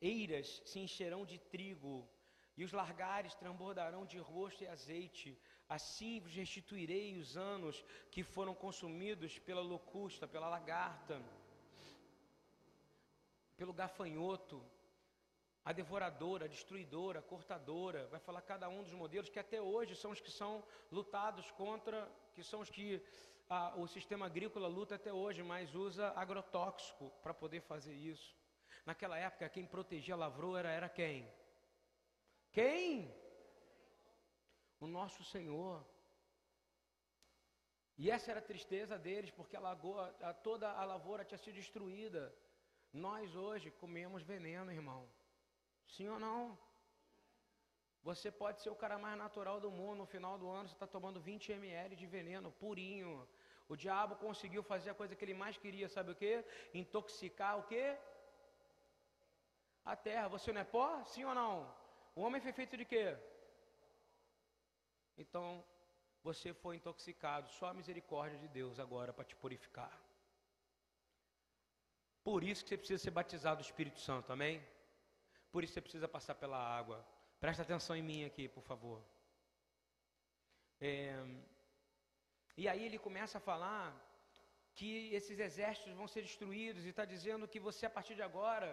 eiras 0.00 0.60
se 0.66 0.80
encherão 0.80 1.24
de 1.24 1.38
trigo, 1.38 2.08
e 2.56 2.64
os 2.64 2.72
largares 2.72 3.34
transbordarão 3.36 4.04
de 4.04 4.18
rosto 4.18 4.64
e 4.64 4.66
azeite, 4.66 5.38
Assim 5.68 6.20
vos 6.20 6.32
restituirei 6.32 7.16
os 7.16 7.36
anos 7.36 7.84
que 8.10 8.22
foram 8.22 8.54
consumidos 8.54 9.38
pela 9.38 9.60
locusta, 9.60 10.28
pela 10.28 10.48
lagarta, 10.48 11.20
pelo 13.56 13.72
gafanhoto. 13.72 14.62
a 15.64 15.72
devoradora, 15.72 16.44
a 16.44 16.48
destruidora, 16.48 17.18
a 17.18 17.22
cortadora, 17.22 18.06
vai 18.06 18.20
falar 18.20 18.40
cada 18.42 18.68
um 18.68 18.84
dos 18.84 18.92
modelos 18.92 19.28
que 19.28 19.40
até 19.40 19.60
hoje 19.60 19.96
são 19.96 20.12
os 20.12 20.20
que 20.20 20.30
são 20.30 20.62
lutados 20.92 21.50
contra, 21.50 22.08
que 22.34 22.44
são 22.44 22.60
os 22.60 22.70
que 22.70 23.02
o 23.76 23.86
sistema 23.88 24.26
agrícola 24.26 24.68
luta 24.68 24.94
até 24.94 25.12
hoje, 25.12 25.42
mas 25.42 25.74
usa 25.74 26.12
agrotóxico 26.16 27.10
para 27.20 27.34
poder 27.34 27.60
fazer 27.60 27.94
isso. 27.94 28.36
Naquela 28.84 29.18
época, 29.18 29.48
quem 29.48 29.66
protegia 29.66 30.14
a 30.14 30.18
lavoura 30.18 30.68
era 30.68 30.88
quem? 30.88 31.28
Quem? 32.52 33.12
O 34.86 34.88
nosso 34.98 35.22
Senhor. 35.34 35.76
E 38.02 38.04
essa 38.14 38.30
era 38.32 38.40
a 38.42 38.50
tristeza 38.50 38.96
deles, 39.06 39.32
porque 39.38 39.56
a 39.56 39.64
lagoa, 39.68 40.04
a, 40.28 40.32
toda 40.48 40.66
a 40.80 40.84
lavoura 40.92 41.24
tinha 41.28 41.40
sido 41.44 41.56
destruída. 41.62 42.22
Nós 43.06 43.34
hoje 43.44 43.68
comemos 43.82 44.22
veneno, 44.32 44.76
irmão. 44.80 45.02
Sim 45.94 46.08
ou 46.14 46.20
não? 46.26 46.40
Você 48.08 48.30
pode 48.42 48.60
ser 48.62 48.70
o 48.70 48.80
cara 48.82 48.96
mais 49.04 49.18
natural 49.24 49.58
do 49.64 49.72
mundo, 49.78 49.98
no 50.02 50.12
final 50.14 50.34
do 50.42 50.48
ano 50.56 50.68
você 50.68 50.76
está 50.78 50.88
tomando 50.96 51.20
20 51.20 51.52
ml 51.52 51.96
de 51.96 52.06
veneno 52.16 52.56
purinho. 52.64 53.12
O 53.72 53.74
diabo 53.84 54.14
conseguiu 54.26 54.62
fazer 54.72 54.90
a 54.90 54.98
coisa 55.00 55.16
que 55.16 55.24
ele 55.24 55.40
mais 55.44 55.56
queria, 55.64 55.88
sabe 55.88 56.12
o 56.12 56.18
que? 56.22 56.34
Intoxicar 56.82 57.54
o 57.58 57.64
que? 57.70 57.84
A 59.92 59.96
terra. 59.96 60.28
Você 60.36 60.52
não 60.52 60.60
é 60.60 60.68
pó? 60.76 60.88
Sim 61.14 61.24
ou 61.24 61.34
não? 61.34 61.54
O 62.14 62.20
homem 62.22 62.40
foi 62.46 62.52
feito 62.60 62.76
de 62.76 62.84
quê? 62.84 63.06
Então, 65.16 65.64
você 66.22 66.52
foi 66.52 66.76
intoxicado. 66.76 67.48
Só 67.50 67.66
a 67.68 67.74
misericórdia 67.74 68.38
de 68.38 68.48
Deus 68.48 68.78
agora 68.78 69.12
para 69.12 69.24
te 69.24 69.36
purificar. 69.36 69.94
Por 72.22 72.42
isso 72.42 72.62
que 72.62 72.70
você 72.70 72.76
precisa 72.76 73.02
ser 73.02 73.12
batizado 73.12 73.62
do 73.62 73.66
Espírito 73.66 74.00
Santo, 74.00 74.32
amém? 74.32 74.60
Por 75.52 75.62
isso 75.62 75.74
você 75.74 75.80
precisa 75.80 76.08
passar 76.08 76.34
pela 76.34 76.58
água. 76.58 77.06
Presta 77.38 77.62
atenção 77.62 77.94
em 77.94 78.02
mim 78.02 78.24
aqui, 78.24 78.48
por 78.48 78.62
favor. 78.62 79.00
É, 80.80 81.14
e 82.56 82.68
aí 82.68 82.84
ele 82.84 82.98
começa 82.98 83.38
a 83.38 83.40
falar 83.40 83.94
que 84.74 85.14
esses 85.14 85.38
exércitos 85.38 85.92
vão 85.94 86.08
ser 86.08 86.22
destruídos 86.22 86.84
e 86.84 86.88
está 86.88 87.04
dizendo 87.04 87.48
que 87.48 87.60
você 87.60 87.86
a 87.86 87.90
partir 87.90 88.14
de 88.14 88.22
agora, 88.22 88.68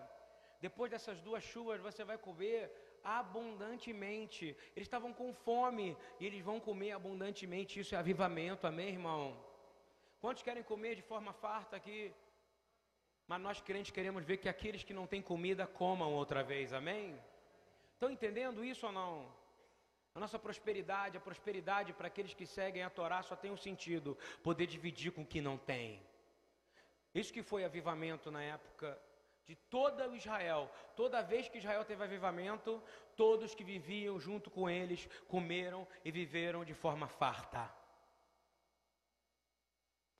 depois 0.59 0.89
dessas 0.91 1.21
duas 1.21 1.43
chuvas, 1.43 1.79
você 1.79 2.03
vai 2.03 2.17
comer 2.17 2.71
abundantemente. 3.03 4.55
Eles 4.75 4.87
estavam 4.87 5.11
com 5.13 5.33
fome 5.33 5.97
e 6.19 6.25
eles 6.25 6.41
vão 6.41 6.59
comer 6.59 6.91
abundantemente. 6.91 7.79
Isso 7.79 7.95
é 7.95 7.97
avivamento, 7.97 8.65
amém, 8.65 8.89
irmão? 8.89 9.37
Quantos 10.21 10.43
querem 10.43 10.63
comer 10.63 10.95
de 10.95 11.01
forma 11.01 11.33
farta 11.33 11.75
aqui? 11.75 12.13
Mas 13.27 13.41
nós 13.41 13.61
crentes 13.61 13.91
queremos 13.91 14.23
ver 14.23 14.37
que 14.37 14.49
aqueles 14.49 14.83
que 14.83 14.93
não 14.93 15.07
têm 15.07 15.21
comida 15.21 15.65
comam 15.65 16.13
outra 16.13 16.43
vez, 16.43 16.73
amém? 16.73 17.19
Estão 17.93 18.09
entendendo 18.09 18.63
isso 18.63 18.85
ou 18.85 18.91
não? 18.91 19.31
A 20.15 20.19
nossa 20.19 20.37
prosperidade, 20.37 21.17
a 21.17 21.21
prosperidade 21.21 21.91
para 21.93 22.07
aqueles 22.07 22.33
que 22.33 22.45
seguem 22.45 22.83
a 22.83 22.89
Torá 22.89 23.23
só 23.23 23.35
tem 23.35 23.49
um 23.51 23.57
sentido: 23.57 24.17
poder 24.43 24.67
dividir 24.67 25.11
com 25.11 25.23
o 25.23 25.25
que 25.25 25.41
não 25.41 25.57
tem. 25.57 26.01
Isso 27.15 27.33
que 27.33 27.43
foi 27.43 27.63
avivamento 27.63 28.29
na 28.31 28.43
época 28.43 28.99
de 29.45 29.55
toda 29.55 30.09
o 30.09 30.15
Israel. 30.15 30.71
Toda 30.95 31.21
vez 31.21 31.47
que 31.49 31.57
Israel 31.57 31.83
teve 31.85 32.03
avivamento, 32.03 32.81
todos 33.15 33.55
que 33.55 33.63
viviam 33.63 34.19
junto 34.19 34.49
com 34.49 34.69
eles 34.69 35.07
comeram 35.27 35.87
e 36.03 36.11
viveram 36.11 36.63
de 36.63 36.73
forma 36.73 37.07
farta. 37.07 37.71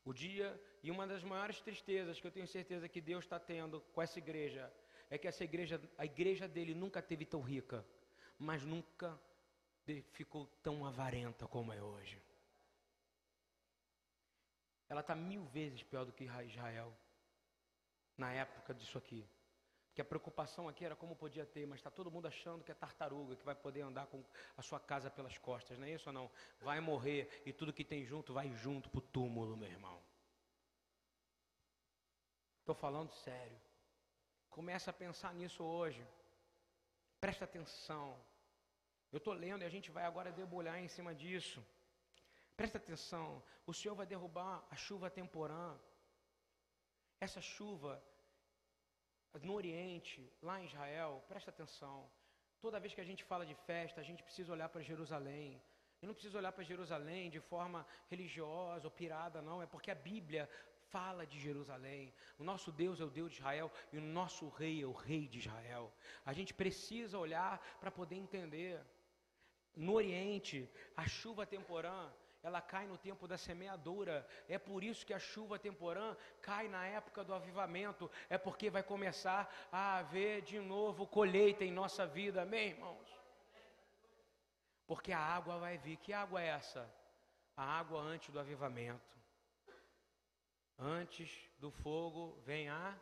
O 0.05 0.13
dia 0.13 0.61
e 0.81 0.91
uma 0.91 1.07
das 1.07 1.23
maiores 1.23 1.61
tristezas 1.61 2.19
que 2.19 2.27
eu 2.27 2.31
tenho 2.31 2.47
certeza 2.47 2.89
que 2.89 2.99
Deus 2.99 3.23
está 3.23 3.39
tendo 3.39 3.79
com 3.93 4.01
essa 4.01 4.19
igreja 4.19 4.71
é 5.09 5.17
que 5.17 5.27
essa 5.27 5.43
igreja, 5.43 5.81
a 5.97 6.05
igreja 6.05 6.47
dele 6.47 6.73
nunca 6.73 7.01
teve 7.01 7.25
tão 7.25 7.41
rica, 7.41 7.85
mas 8.37 8.65
nunca 8.65 9.17
ficou 10.11 10.47
tão 10.61 10.85
avarenta 10.85 11.47
como 11.47 11.71
é 11.71 11.81
hoje. 11.81 12.21
Ela 14.89 15.01
está 15.01 15.15
mil 15.15 15.45
vezes 15.45 15.83
pior 15.83 16.05
do 16.05 16.11
que 16.11 16.25
Israel 16.25 16.93
na 18.17 18.31
época 18.31 18.73
disso 18.73 18.97
aqui. 18.97 19.27
Que 19.93 20.01
a 20.01 20.05
preocupação 20.05 20.67
aqui 20.67 20.83
era 20.83 20.95
como 20.95 21.15
podia 21.15 21.45
ter, 21.45 21.67
mas 21.67 21.79
está 21.79 21.91
todo 21.91 22.09
mundo 22.09 22.27
achando 22.27 22.63
que 22.63 22.71
é 22.71 22.75
tartaruga, 22.75 23.35
que 23.35 23.45
vai 23.45 23.53
poder 23.53 23.81
andar 23.81 24.07
com 24.07 24.23
a 24.57 24.61
sua 24.61 24.79
casa 24.79 25.09
pelas 25.09 25.37
costas, 25.37 25.77
não 25.77 25.85
é 25.85 25.91
isso 25.91 26.09
ou 26.09 26.13
não? 26.13 26.31
Vai 26.61 26.79
morrer 26.79 27.43
e 27.45 27.53
tudo 27.53 27.71
que 27.71 27.85
tem 27.85 28.03
junto 28.03 28.33
vai 28.33 28.51
junto 28.53 28.89
para 28.89 28.99
o 28.99 29.01
túmulo, 29.01 29.55
meu 29.55 29.69
irmão. 29.69 30.01
Estou 32.59 32.73
falando 32.73 33.11
sério. 33.11 33.59
Começa 34.49 34.89
a 34.89 34.93
pensar 34.93 35.33
nisso 35.33 35.63
hoje. 35.63 36.01
Presta 37.19 37.45
atenção. 37.45 38.17
Eu 39.11 39.17
estou 39.17 39.33
lendo 39.33 39.61
e 39.61 39.65
a 39.65 39.69
gente 39.69 39.91
vai 39.91 40.05
agora 40.05 40.31
debulhar 40.31 40.79
em 40.79 40.87
cima 40.87 41.13
disso. 41.13 41.63
Presta 42.55 42.77
atenção. 42.77 43.43
O 43.65 43.73
Senhor 43.73 43.95
vai 43.95 44.05
derrubar 44.05 44.65
a 44.71 44.75
chuva 44.75 45.09
temporã. 45.09 45.77
Essa 47.25 47.41
chuva 47.55 47.93
no 49.47 49.53
Oriente, 49.61 50.19
lá 50.47 50.55
em 50.61 50.65
Israel, 50.71 51.11
presta 51.29 51.51
atenção. 51.51 51.97
Toda 52.63 52.81
vez 52.83 52.93
que 52.95 53.03
a 53.05 53.09
gente 53.09 53.23
fala 53.29 53.45
de 53.51 53.55
festa, 53.69 54.01
a 54.01 54.07
gente 54.07 54.21
precisa 54.27 54.51
olhar 54.55 54.67
para 54.73 54.81
Jerusalém. 54.91 55.61
Eu 56.01 56.07
não 56.07 56.13
preciso 56.17 56.37
olhar 56.37 56.51
para 56.51 56.69
Jerusalém 56.71 57.29
de 57.35 57.39
forma 57.39 57.79
religiosa 58.13 58.87
ou 58.87 58.91
pirada, 58.91 59.41
não. 59.41 59.61
É 59.61 59.67
porque 59.73 59.89
a 59.89 59.95
Bíblia 59.95 60.49
fala 60.93 61.25
de 61.25 61.39
Jerusalém. 61.39 62.13
O 62.37 62.43
nosso 62.43 62.71
Deus 62.71 62.99
é 62.99 63.05
o 63.05 63.15
Deus 63.19 63.31
de 63.31 63.37
Israel 63.39 63.71
e 63.93 63.97
o 63.97 64.01
nosso 64.01 64.49
rei 64.49 64.75
é 64.83 64.85
o 64.85 64.91
rei 64.91 65.23
de 65.33 65.39
Israel. 65.39 65.85
A 66.25 66.33
gente 66.33 66.53
precisa 66.53 67.17
olhar 67.17 67.53
para 67.79 67.89
poder 67.99 68.17
entender. 68.25 68.75
No 69.75 69.93
Oriente, 69.93 70.57
a 71.03 71.05
chuva 71.07 71.45
temporã, 71.55 71.99
ela 72.43 72.61
cai 72.61 72.85
no 72.85 72.97
tempo 72.97 73.25
da 73.25 73.37
semeadura. 73.37 74.27
É 74.49 74.59
por 74.59 74.83
isso 74.83 75.05
que 75.05 75.13
a 75.13 75.19
chuva 75.19 75.57
temporã 75.57 76.15
cai 76.41 76.67
na 76.67 76.85
época 76.85 77.23
do 77.23 77.33
avivamento. 77.33 78.11
É 78.29 78.37
porque 78.37 78.69
vai 78.69 78.83
começar 78.83 79.49
a 79.71 79.99
haver 79.99 80.41
de 80.41 80.59
novo 80.59 81.07
colheita 81.07 81.63
em 81.63 81.71
nossa 81.71 82.05
vida. 82.05 82.41
Amém, 82.41 82.71
irmãos? 82.71 83.09
Porque 84.85 85.13
a 85.13 85.19
água 85.19 85.57
vai 85.57 85.77
vir. 85.77 85.95
Que 85.95 86.11
água 86.11 86.41
é 86.41 86.47
essa? 86.47 86.93
A 87.55 87.63
água 87.63 88.01
antes 88.01 88.29
do 88.29 88.39
avivamento. 88.39 89.17
Antes 90.77 91.49
do 91.59 91.71
fogo 91.71 92.41
vem 92.41 92.67
a 92.67 92.99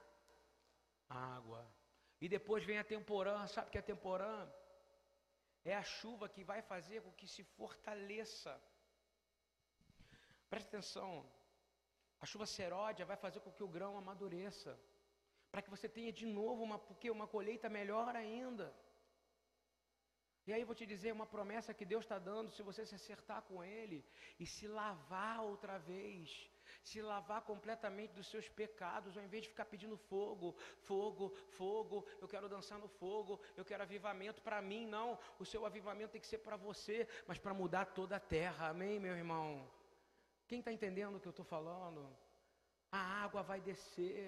água. 1.09 1.67
E 2.19 2.29
depois 2.29 2.63
vem 2.63 2.77
a 2.77 2.83
temporã. 2.83 3.47
Sabe 3.47 3.71
que 3.71 3.77
é 3.79 3.81
temporã? 3.81 4.47
É 5.65 5.75
a 5.75 5.81
chuva 5.81 6.29
que 6.29 6.43
vai 6.43 6.61
fazer 6.61 7.01
com 7.01 7.11
que 7.11 7.27
se 7.27 7.43
fortaleça. 7.43 8.61
Preste 10.51 10.67
atenção. 10.67 11.11
A 12.23 12.25
chuva 12.31 12.45
seródia 12.45 13.05
vai 13.11 13.17
fazer 13.25 13.39
com 13.43 13.51
que 13.57 13.63
o 13.67 13.73
grão 13.75 13.91
amadureça. 13.97 14.71
Para 15.51 15.61
que 15.63 15.73
você 15.73 15.87
tenha 15.97 16.11
de 16.11 16.25
novo 16.39 16.61
uma, 16.67 16.77
porque 16.87 17.09
uma 17.09 17.27
colheita 17.35 17.69
melhor 17.69 18.15
ainda. 18.23 18.67
E 20.45 20.51
aí 20.53 20.63
vou 20.69 20.75
te 20.79 20.85
dizer 20.85 21.11
uma 21.13 21.25
promessa 21.35 21.73
que 21.73 21.85
Deus 21.93 22.03
está 22.03 22.19
dando, 22.19 22.51
se 22.51 22.61
você 22.69 22.85
se 22.85 22.95
acertar 22.95 23.41
com 23.43 23.63
Ele 23.63 24.03
e 24.39 24.45
se 24.45 24.67
lavar 24.67 25.39
outra 25.51 25.77
vez, 25.77 26.49
se 26.83 27.01
lavar 27.01 27.41
completamente 27.43 28.13
dos 28.13 28.27
seus 28.27 28.47
pecados, 28.49 29.15
ao 29.15 29.23
invés 29.23 29.43
de 29.43 29.49
ficar 29.49 29.65
pedindo 29.73 29.95
fogo, 29.95 30.55
fogo, 30.89 31.29
fogo, 31.57 32.05
eu 32.19 32.27
quero 32.27 32.49
dançar 32.49 32.79
no 32.79 32.89
fogo, 33.01 33.39
eu 33.55 33.63
quero 33.63 33.83
avivamento 33.83 34.41
para 34.41 34.61
mim, 34.61 34.85
não. 34.85 35.17
O 35.39 35.45
seu 35.45 35.65
avivamento 35.65 36.13
tem 36.13 36.21
que 36.21 36.27
ser 36.27 36.39
para 36.39 36.57
você, 36.57 37.07
mas 37.27 37.37
para 37.37 37.53
mudar 37.53 37.85
toda 37.85 38.17
a 38.17 38.25
terra, 38.37 38.69
amém, 38.69 38.99
meu 38.99 39.15
irmão? 39.15 39.69
Quem 40.51 40.59
está 40.59 40.71
entendendo 40.77 41.15
o 41.15 41.19
que 41.21 41.29
eu 41.29 41.35
estou 41.35 41.45
falando? 41.45 42.01
A 42.91 43.01
água 43.23 43.41
vai 43.41 43.61
descer. 43.61 44.25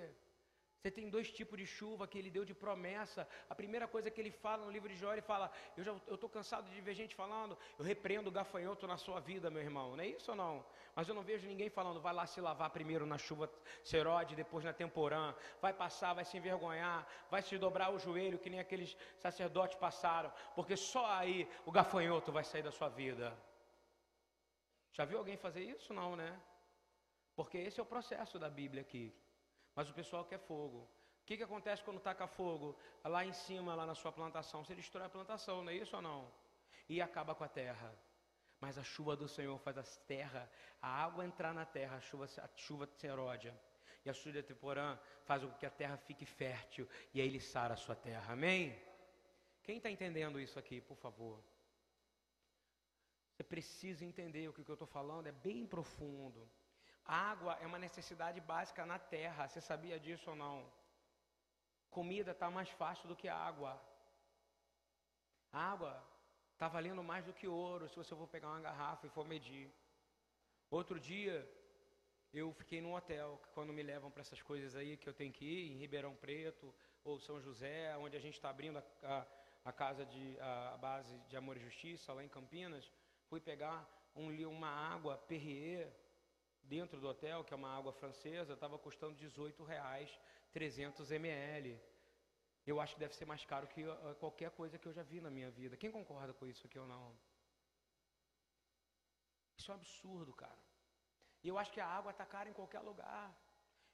Você 0.77 0.89
tem 0.89 1.09
dois 1.09 1.29
tipos 1.29 1.57
de 1.62 1.65
chuva 1.65 2.07
que 2.07 2.17
ele 2.17 2.31
deu 2.36 2.45
de 2.45 2.53
promessa. 2.53 3.27
A 3.49 3.55
primeira 3.62 3.89
coisa 3.89 4.09
que 4.09 4.21
ele 4.21 4.31
fala 4.31 4.63
no 4.63 4.71
livro 4.71 4.88
de 4.88 4.95
Jó, 4.95 5.12
ele 5.12 5.21
fala: 5.21 5.51
Eu 5.75 5.83
já 5.83 5.93
estou 6.15 6.29
cansado 6.29 6.69
de 6.69 6.79
ver 6.79 6.93
gente 6.93 7.13
falando, 7.13 7.57
eu 7.77 7.83
repreendo 7.83 8.29
o 8.29 8.31
gafanhoto 8.39 8.88
na 8.88 8.95
sua 8.95 9.19
vida, 9.19 9.51
meu 9.51 9.62
irmão. 9.62 9.97
Não 9.97 10.03
é 10.05 10.07
isso 10.07 10.31
ou 10.31 10.38
não? 10.38 10.65
Mas 10.95 11.09
eu 11.09 11.13
não 11.13 11.23
vejo 11.23 11.45
ninguém 11.45 11.69
falando, 11.69 11.99
vai 11.99 12.13
lá 12.13 12.25
se 12.25 12.39
lavar 12.39 12.69
primeiro 12.69 13.05
na 13.05 13.17
chuva 13.17 13.51
serode, 13.83 14.33
depois 14.33 14.63
na 14.63 14.71
temporã, 14.71 15.36
vai 15.62 15.73
passar, 15.73 16.13
vai 16.13 16.23
se 16.23 16.38
envergonhar, 16.38 17.05
vai 17.29 17.41
se 17.41 17.57
dobrar 17.57 17.89
o 17.93 17.99
joelho, 17.99 18.39
que 18.39 18.49
nem 18.49 18.62
aqueles 18.62 18.95
sacerdotes 19.17 19.75
passaram, 19.75 20.31
porque 20.55 20.77
só 20.77 21.05
aí 21.05 21.49
o 21.65 21.71
gafanhoto 21.79 22.31
vai 22.31 22.45
sair 22.45 22.63
da 22.63 22.71
sua 22.71 22.88
vida. 22.88 23.38
Já 24.93 25.06
viu 25.06 25.17
alguém 25.17 25.36
fazer 25.36 25.63
isso? 25.63 25.93
Não, 25.93 26.15
né? 26.15 26.39
Porque 27.36 27.58
esse 27.58 27.79
é 27.79 27.84
o 27.84 27.86
processo 27.86 28.38
da 28.38 28.49
Bíblia 28.49 28.82
aqui. 28.82 29.13
Mas 29.75 29.89
o 29.89 29.93
pessoal 29.93 30.23
quer 30.23 30.39
fogo. 30.39 30.88
O 31.21 31.25
que, 31.25 31.38
que 31.38 31.43
acontece 31.43 31.84
quando 31.84 31.99
taca 31.99 32.27
fogo? 32.27 32.77
Lá 33.03 33.25
em 33.25 33.34
cima, 33.34 33.73
lá 33.73 33.86
na 33.86 33.95
sua 33.95 34.12
plantação, 34.12 34.63
você 34.63 34.75
destrói 34.75 35.06
a 35.06 35.10
plantação, 35.10 35.63
não 35.63 35.71
é 35.71 35.75
isso 35.75 35.95
ou 35.95 36.01
não? 36.01 36.32
E 36.88 37.01
acaba 37.01 37.34
com 37.34 37.43
a 37.43 37.47
terra. 37.47 37.91
Mas 38.60 38.77
a 38.77 38.84
chuva 38.84 39.15
do 39.15 39.27
Senhor 39.27 39.58
faz 39.60 39.77
a 39.77 39.84
terra, 40.06 40.49
a 40.82 41.03
água 41.03 41.25
entrar 41.25 41.53
na 41.53 41.65
terra, 41.65 41.97
a 41.97 42.01
chuva, 42.01 42.25
a 42.25 42.49
chuva 42.56 42.88
se 42.97 43.08
eródia. 43.08 43.58
E 44.06 44.10
a 44.10 44.13
chuva 44.13 44.43
temporã 44.43 44.99
faz 45.23 45.43
com 45.43 45.51
que 45.53 45.65
a 45.65 45.69
terra 45.69 45.97
fique 45.97 46.25
fértil. 46.25 46.88
E 47.13 47.21
aí 47.21 47.27
ele 47.27 47.39
sara 47.39 47.73
a 47.73 47.77
sua 47.77 47.95
terra. 47.95 48.34
Amém? 48.34 48.77
Quem 49.63 49.77
está 49.77 49.89
entendendo 49.89 50.39
isso 50.39 50.60
aqui, 50.60 50.82
por 50.82 50.97
favor? 50.97 51.41
Você 53.34 53.43
precisa 53.43 54.06
entender 54.06 54.48
o 54.48 54.54
que, 54.54 54.63
que 54.63 54.69
eu 54.69 54.76
estou 54.76 54.88
falando, 54.88 55.28
é 55.28 55.32
bem 55.32 55.65
profundo. 55.65 56.48
Água 57.04 57.58
é 57.62 57.65
uma 57.65 57.80
necessidade 57.80 58.39
básica 58.39 58.86
na 58.86 59.00
terra, 59.00 59.48
você 59.48 59.60
sabia 59.60 60.00
disso 60.00 60.30
ou 60.30 60.36
não? 60.36 60.72
Comida 61.89 62.32
está 62.32 62.50
mais 62.50 62.69
fácil 62.69 63.08
do 63.08 63.15
que 63.15 63.28
água. 63.28 63.82
Água 65.52 66.02
está 66.54 66.67
valendo 66.67 67.04
mais 67.04 67.26
do 67.26 67.34
que 67.34 67.48
ouro 67.48 67.89
se 67.89 67.96
você 67.96 68.15
for 68.15 68.28
pegar 68.28 68.50
uma 68.50 68.62
garrafa 68.62 69.06
e 69.08 69.10
for 69.10 69.26
medir. 69.26 69.72
Outro 70.69 71.00
dia, 71.00 71.48
eu 72.34 72.52
fiquei 72.54 72.82
num 72.82 72.96
hotel, 72.96 73.39
quando 73.54 73.74
me 73.74 73.84
levam 73.84 74.10
para 74.10 74.22
essas 74.22 74.41
coisas 74.41 74.76
aí 74.76 74.98
que 74.98 75.08
eu 75.08 75.13
tenho 75.13 75.32
que 75.32 75.46
ir, 75.46 75.72
em 75.72 75.78
Ribeirão 75.78 76.15
Preto 76.15 76.74
ou 77.04 77.19
São 77.19 77.39
José, 77.39 77.96
onde 77.98 78.17
a 78.17 78.19
gente 78.19 78.36
está 78.36 78.50
abrindo 78.50 78.80
a, 78.80 78.84
a, 79.04 79.28
a, 79.65 79.72
casa 79.72 80.06
de 80.06 80.39
a, 80.39 80.74
a, 80.74 80.78
base 80.78 81.15
de 81.30 81.38
Amor 81.38 81.58
e 81.58 81.60
Justiça, 81.60 82.13
lá 82.13 82.24
em 82.24 82.30
Campinas, 82.30 82.91
fui 83.34 83.41
pegar 83.41 83.80
um, 84.15 84.28
uma 84.48 84.69
água 84.69 85.17
Perrier 85.17 85.91
dentro 86.62 87.00
do 87.02 87.08
hotel, 87.08 87.43
que 87.43 87.52
é 87.52 87.58
uma 87.58 87.76
água 87.76 87.91
francesa, 87.91 88.54
estava 88.54 88.78
custando 88.78 89.15
18 89.15 89.63
reais, 89.63 90.19
300 90.52 91.10
ml. 91.12 91.82
Eu 92.63 92.80
acho 92.80 92.93
que 92.93 93.00
deve 93.00 93.15
ser 93.15 93.26
mais 93.26 93.43
caro 93.43 93.65
que 93.67 93.84
uh, 93.84 94.15
qualquer 94.19 94.52
coisa 94.52 94.78
que 94.78 94.88
eu 94.88 94.93
já 94.93 95.02
vi 95.02 95.19
na 95.19 95.32
minha 95.32 95.50
vida. 95.50 95.76
Quem 95.76 95.91
concorda 95.91 96.32
com 96.32 96.46
isso 96.46 96.67
aqui 96.67 96.78
ou 96.78 96.86
não? 96.86 97.17
Isso 99.58 99.72
é 99.72 99.74
um 99.74 99.78
absurdo, 99.78 100.32
cara. 100.32 100.62
E 101.43 101.48
eu 101.48 101.58
acho 101.58 101.72
que 101.72 101.82
a 101.82 101.88
água 101.88 102.12
está 102.12 102.28
cara 102.28 102.48
em 102.48 102.54
qualquer 102.54 102.82
lugar. 102.82 103.36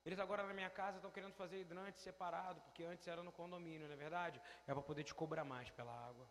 Eles 0.06 0.20
agora 0.20 0.44
na 0.44 0.54
minha 0.54 0.70
casa 0.70 0.98
estão 0.98 1.12
querendo 1.12 1.34
fazer 1.34 1.62
hidrante 1.62 2.02
separado, 2.02 2.60
porque 2.60 2.84
antes 2.84 3.08
era 3.08 3.24
no 3.24 3.32
condomínio, 3.32 3.88
não 3.88 3.94
é 3.94 3.98
verdade? 3.98 4.42
É 4.68 4.74
para 4.74 4.84
poder 4.84 5.06
te 5.06 5.16
cobrar 5.16 5.46
mais 5.46 5.70
pela 5.70 5.94
água. 6.10 6.30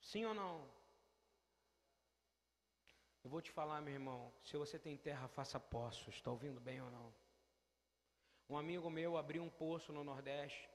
Sim 0.00 0.24
ou 0.24 0.32
não? 0.32 0.79
Eu 3.22 3.28
vou 3.28 3.42
te 3.42 3.50
falar, 3.50 3.82
meu 3.82 3.92
irmão, 3.92 4.32
se 4.42 4.56
você 4.56 4.78
tem 4.78 4.96
terra, 4.96 5.28
faça 5.28 5.60
poços. 5.60 6.14
Está 6.14 6.30
ouvindo 6.30 6.58
bem 6.58 6.80
ou 6.80 6.90
não? 6.90 7.12
Um 8.48 8.56
amigo 8.56 8.88
meu 8.88 9.16
abriu 9.18 9.42
um 9.42 9.50
poço 9.50 9.92
no 9.92 10.02
Nordeste. 10.02 10.68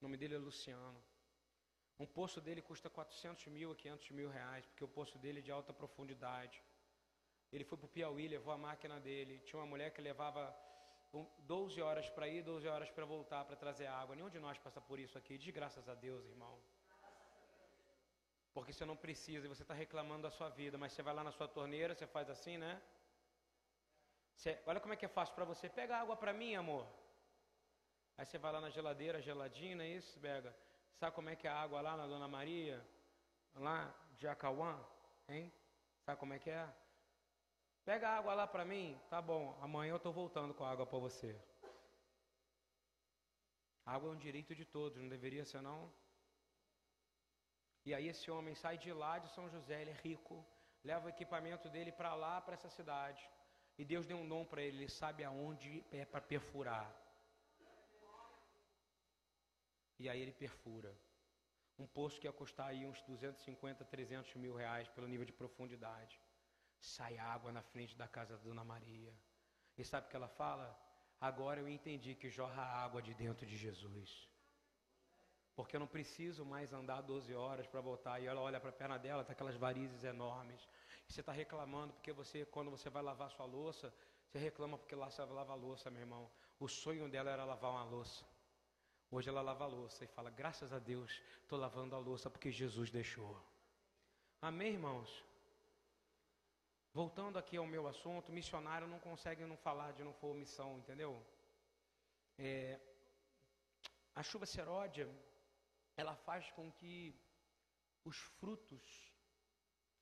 O 0.00 0.04
nome 0.04 0.16
dele 0.16 0.36
é 0.36 0.38
Luciano. 0.38 1.02
Um 1.98 2.06
poço 2.06 2.40
dele 2.40 2.62
custa 2.62 2.88
400 2.88 3.46
mil 3.46 3.72
a 3.72 3.74
500 3.74 4.10
mil 4.10 4.30
reais, 4.30 4.64
porque 4.66 4.84
o 4.84 4.88
poço 4.88 5.18
dele 5.18 5.40
é 5.40 5.42
de 5.42 5.50
alta 5.50 5.72
profundidade. 5.72 6.62
Ele 7.52 7.64
foi 7.64 7.76
para 7.76 7.86
o 7.86 7.88
Piauí, 7.88 8.28
levou 8.28 8.52
a 8.52 8.58
máquina 8.58 9.00
dele. 9.00 9.40
Tinha 9.40 9.58
uma 9.60 9.66
mulher 9.66 9.90
que 9.92 10.00
levava 10.00 10.54
12 11.40 11.80
horas 11.82 12.08
para 12.10 12.28
ir, 12.28 12.42
12 12.42 12.68
horas 12.68 12.90
para 12.90 13.04
voltar 13.04 13.44
para 13.44 13.56
trazer 13.56 13.86
água. 13.86 14.14
Nenhum 14.14 14.30
de 14.30 14.38
nós 14.38 14.56
passa 14.58 14.80
por 14.80 15.00
isso 15.00 15.18
aqui, 15.18 15.36
de 15.36 15.50
graças 15.50 15.88
a 15.88 15.94
Deus, 15.94 16.24
irmão. 16.26 16.60
Porque 18.56 18.72
você 18.72 18.86
não 18.86 18.96
precisa 18.96 19.44
e 19.44 19.48
você 19.50 19.60
está 19.60 19.74
reclamando 19.74 20.22
da 20.22 20.30
sua 20.30 20.48
vida, 20.48 20.78
mas 20.78 20.92
você 20.92 21.02
vai 21.02 21.12
lá 21.12 21.22
na 21.22 21.30
sua 21.30 21.46
torneira, 21.46 21.94
você 21.94 22.06
faz 22.06 22.30
assim, 22.30 22.56
né? 22.56 22.80
Você, 24.34 24.58
olha 24.64 24.80
como 24.80 24.94
é 24.94 24.96
que 24.96 25.04
é 25.04 25.08
fácil 25.08 25.34
para 25.34 25.44
você. 25.44 25.68
Pega 25.68 25.98
água 25.98 26.16
para 26.16 26.32
mim, 26.32 26.54
amor. 26.54 26.86
Aí 28.16 28.24
você 28.24 28.38
vai 28.38 28.50
lá 28.50 28.60
na 28.62 28.70
geladeira, 28.70 29.20
geladinha, 29.20 29.82
é 29.84 29.88
isso, 29.88 30.18
Bega? 30.18 30.56
Sabe 30.94 31.14
como 31.14 31.28
é 31.28 31.36
que 31.36 31.46
é 31.46 31.50
a 31.50 31.60
água 31.64 31.82
lá 31.82 31.98
na 31.98 32.06
Dona 32.06 32.26
Maria? 32.26 32.82
Lá 33.56 33.94
de 34.16 34.26
Acauã, 34.26 34.74
hein? 35.28 35.52
Sabe 36.06 36.18
como 36.18 36.32
é 36.32 36.38
que 36.38 36.48
é? 36.48 36.66
Pega 37.84 38.08
água 38.08 38.32
lá 38.32 38.46
para 38.46 38.64
mim, 38.64 38.98
tá 39.10 39.20
bom, 39.20 39.58
amanhã 39.60 39.90
eu 39.90 39.98
estou 39.98 40.14
voltando 40.14 40.54
com 40.54 40.64
a 40.64 40.70
água 40.70 40.86
para 40.86 40.98
você. 40.98 41.38
A 43.84 43.92
água 43.96 44.08
é 44.08 44.12
um 44.14 44.18
direito 44.18 44.54
de 44.54 44.64
todos, 44.64 44.98
não 44.98 45.10
deveria 45.10 45.44
ser 45.44 45.60
não? 45.60 45.92
E 47.86 47.94
aí 47.94 48.08
esse 48.08 48.28
homem 48.34 48.54
sai 48.62 48.76
de 48.84 48.92
lá 48.92 49.18
de 49.24 49.28
São 49.34 49.48
José, 49.48 49.80
ele 49.80 49.92
é 49.96 50.00
rico, 50.08 50.44
leva 50.82 51.06
o 51.06 51.08
equipamento 51.08 51.68
dele 51.74 51.92
para 51.92 52.12
lá, 52.22 52.40
para 52.40 52.54
essa 52.54 52.68
cidade. 52.68 53.22
E 53.78 53.84
Deus 53.84 54.06
deu 54.06 54.16
um 54.16 54.28
dom 54.32 54.44
para 54.44 54.60
ele, 54.60 54.78
ele 54.78 54.88
sabe 54.88 55.22
aonde 55.22 55.84
é 55.92 56.04
para 56.04 56.20
perfurar. 56.20 56.88
E 60.00 60.08
aí 60.08 60.20
ele 60.20 60.32
perfura. 60.32 60.92
Um 61.78 61.86
poço 61.86 62.18
que 62.20 62.26
ia 62.26 62.32
custar 62.32 62.68
aí 62.68 62.84
uns 62.84 63.00
250, 63.02 63.84
300 63.84 64.34
mil 64.34 64.54
reais 64.54 64.88
pelo 64.88 65.06
nível 65.06 65.26
de 65.26 65.32
profundidade 65.32 66.20
sai 66.80 67.18
água 67.18 67.52
na 67.52 67.62
frente 67.62 67.96
da 67.96 68.08
casa 68.08 68.36
da 68.36 68.42
Dona 68.42 68.64
Maria. 68.64 69.14
E 69.76 69.84
sabe 69.84 70.06
o 70.06 70.10
que 70.10 70.16
ela 70.16 70.28
fala? 70.28 70.66
Agora 71.20 71.60
eu 71.60 71.68
entendi 71.68 72.14
que 72.14 72.30
jorra 72.30 72.62
água 72.62 73.00
de 73.00 73.14
dentro 73.14 73.46
de 73.46 73.56
Jesus. 73.56 74.28
Porque 75.56 75.74
eu 75.74 75.80
não 75.80 75.86
preciso 75.86 76.44
mais 76.44 76.72
andar 76.72 77.00
12 77.00 77.34
horas 77.34 77.66
para 77.66 77.80
voltar. 77.80 78.20
E 78.20 78.26
ela 78.26 78.40
olha 78.42 78.60
para 78.60 78.68
a 78.68 78.72
perna 78.80 78.98
dela, 78.98 79.24
tá 79.24 79.32
aquelas 79.32 79.56
varizes 79.56 80.04
enormes. 80.04 80.68
E 81.08 81.12
você 81.12 81.20
está 81.20 81.32
reclamando 81.32 81.94
porque 81.94 82.12
você, 82.12 82.44
quando 82.44 82.70
você 82.70 82.90
vai 82.90 83.02
lavar 83.02 83.30
sua 83.30 83.46
louça, 83.46 83.92
você 84.28 84.38
reclama 84.38 84.76
porque 84.76 84.94
lá 84.94 85.08
você 85.08 85.22
lava 85.22 85.52
a 85.52 85.56
louça, 85.56 85.90
meu 85.90 86.02
irmão. 86.02 86.30
O 86.60 86.68
sonho 86.68 87.08
dela 87.08 87.30
era 87.30 87.44
lavar 87.44 87.70
uma 87.70 87.84
louça. 87.84 88.22
Hoje 89.10 89.28
ela 89.30 89.40
lava 89.40 89.64
a 89.64 89.68
louça 89.68 90.04
e 90.04 90.08
fala: 90.08 90.30
graças 90.30 90.72
a 90.74 90.78
Deus, 90.78 91.22
estou 91.42 91.58
lavando 91.58 91.96
a 91.96 91.98
louça 91.98 92.28
porque 92.28 92.50
Jesus 92.52 92.90
deixou. 92.90 93.40
Amém, 94.42 94.72
irmãos? 94.74 95.24
Voltando 96.92 97.38
aqui 97.38 97.56
ao 97.56 97.66
meu 97.66 97.86
assunto, 97.86 98.32
missionário 98.32 98.86
não 98.86 98.98
consegue 98.98 99.44
não 99.44 99.56
falar 99.56 99.92
de 99.92 100.02
não 100.02 100.12
for 100.14 100.34
missão, 100.34 100.78
entendeu? 100.78 101.22
É, 102.38 102.78
a 104.14 104.22
chuva 104.22 104.46
seródia, 104.46 105.08
ela 105.96 106.14
faz 106.14 106.50
com 106.52 106.70
que 106.72 107.14
os 108.04 108.18
frutos 108.38 108.84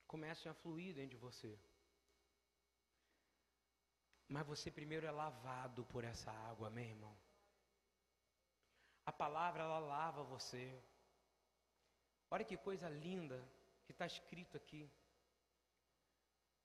comecem 0.07 0.51
a 0.51 0.55
fluir 0.55 0.95
dentro 0.95 1.11
de 1.11 1.17
você. 1.17 1.59
Mas 4.29 4.47
você 4.47 4.71
primeiro 4.71 5.07
é 5.07 5.11
lavado 5.11 5.85
por 5.87 6.03
essa 6.05 6.31
água, 6.51 6.71
meu 6.71 6.85
irmão. 6.85 7.17
A 9.07 9.13
palavra, 9.13 9.63
ela 9.63 9.79
lava 9.79 10.23
você. 10.23 10.83
Olha 12.31 12.45
que 12.45 12.57
coisa 12.57 12.89
linda 12.89 13.39
que 13.85 13.93
está 13.93 14.07
escrito 14.07 14.57
aqui 14.57 14.91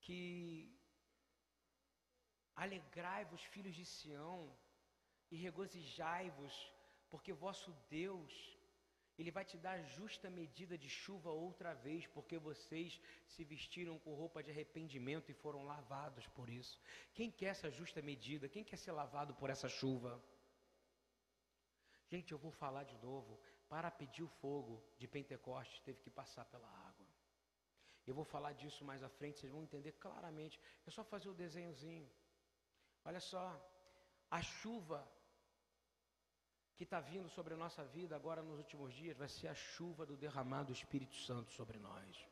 que 0.00 0.74
alegrai-vos, 2.56 3.42
filhos 3.44 3.74
de 3.74 3.84
Sião, 3.84 4.56
e 5.30 5.36
regozijai-vos, 5.36 6.54
porque 7.08 7.32
vosso 7.32 7.70
Deus, 7.88 8.32
Ele 9.20 9.30
vai 9.30 9.44
te 9.44 9.58
dar 9.58 9.78
justa 9.96 10.30
medida 10.30 10.78
de 10.78 10.88
chuva 10.88 11.30
outra 11.30 11.74
vez, 11.74 12.06
porque 12.06 12.38
vocês 12.38 12.98
se 13.32 13.44
vestiram 13.44 13.98
com 13.98 14.14
roupa 14.14 14.42
de 14.42 14.50
arrependimento 14.50 15.30
e 15.30 15.34
foram 15.34 15.62
lavados 15.62 16.26
por 16.28 16.48
isso. 16.48 16.80
Quem 17.12 17.30
quer 17.30 17.50
essa 17.56 17.70
justa 17.70 18.00
medida? 18.00 18.48
Quem 18.48 18.64
quer 18.64 18.78
ser 18.78 18.92
lavado 18.92 19.34
por 19.34 19.50
essa 19.50 19.68
chuva? 19.68 20.10
Gente, 22.10 22.32
eu 22.32 22.38
vou 22.38 22.50
falar 22.50 22.84
de 22.84 22.96
novo. 23.08 23.38
Para 23.68 23.90
pedir 23.90 24.22
o 24.22 24.28
fogo 24.40 24.82
de 24.98 25.06
Pentecostes, 25.06 25.80
teve 25.80 26.00
que 26.00 26.10
passar 26.20 26.46
pela 26.46 26.70
água. 26.88 27.06
Eu 28.06 28.14
vou 28.14 28.24
falar 28.24 28.52
disso 28.54 28.86
mais 28.86 29.02
à 29.02 29.10
frente, 29.10 29.38
vocês 29.38 29.52
vão 29.52 29.62
entender 29.62 29.92
claramente. 30.06 30.58
É 30.86 30.90
só 30.90 31.04
fazer 31.04 31.28
o 31.28 31.34
desenhozinho. 31.34 32.10
Olha 33.04 33.20
só, 33.20 33.44
a 34.30 34.40
chuva 34.40 35.06
que 36.80 36.84
está 36.84 36.98
vindo 36.98 37.28
sobre 37.28 37.52
a 37.52 37.58
nossa 37.58 37.84
vida 37.84 38.16
agora 38.16 38.42
nos 38.42 38.56
últimos 38.56 38.94
dias 38.94 39.14
vai 39.14 39.28
ser 39.28 39.48
a 39.48 39.54
chuva 39.54 40.06
do 40.06 40.16
derramado 40.16 40.68
do 40.68 40.72
Espírito 40.72 41.14
Santo 41.14 41.52
sobre 41.52 41.78
nós. 41.78 42.26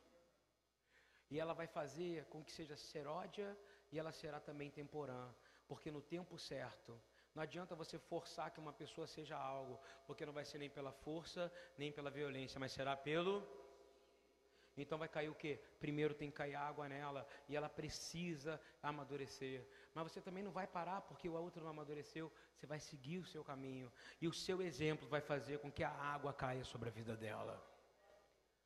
E 1.31 1.39
ela 1.39 1.53
vai 1.53 1.67
fazer 1.67 2.25
com 2.31 2.43
que 2.43 2.51
seja 2.51 2.75
seródia 2.75 3.55
e 3.93 3.99
ela 3.99 4.11
será 4.11 4.41
também 4.41 4.71
temporã, 4.71 5.29
porque 5.67 5.91
no 5.91 6.01
tempo 6.01 6.39
certo 6.39 6.99
não 7.35 7.43
adianta 7.43 7.75
você 7.75 7.99
forçar 7.99 8.51
que 8.51 8.59
uma 8.59 8.73
pessoa 8.73 9.07
seja 9.07 9.37
algo, 9.37 9.79
porque 10.07 10.25
não 10.25 10.33
vai 10.33 10.47
ser 10.47 10.57
nem 10.57 10.71
pela 10.71 10.93
força, 10.93 11.53
nem 11.77 11.93
pela 11.93 12.11
violência, 12.11 12.59
mas 12.59 12.73
será 12.73 12.97
pelo 12.97 13.47
então 14.83 14.99
vai 14.99 15.09
cair 15.09 15.29
o 15.29 15.35
quê? 15.35 15.61
Primeiro 15.81 16.15
tem 16.15 16.31
que 16.31 16.37
cair 16.37 16.55
água 16.55 16.89
nela 16.89 17.27
e 17.49 17.57
ela 17.57 17.69
precisa 17.69 18.61
amadurecer. 18.83 19.67
Mas 19.95 20.05
você 20.05 20.21
também 20.21 20.43
não 20.43 20.51
vai 20.51 20.67
parar 20.67 21.01
porque 21.03 21.29
o 21.29 21.35
outro 21.35 21.63
não 21.63 21.71
amadureceu. 21.71 22.31
Você 22.55 22.67
vai 22.67 22.81
seguir 22.81 23.19
o 23.19 23.27
seu 23.27 23.43
caminho 23.45 23.93
e 24.21 24.29
o 24.29 24.33
seu 24.33 24.61
exemplo 24.63 25.09
vai 25.09 25.21
fazer 25.21 25.59
com 25.59 25.71
que 25.71 25.85
a 25.85 25.91
água 25.91 26.33
caia 26.33 26.65
sobre 26.65 26.89
a 26.89 26.93
vida 26.93 27.17
dela. 27.17 27.55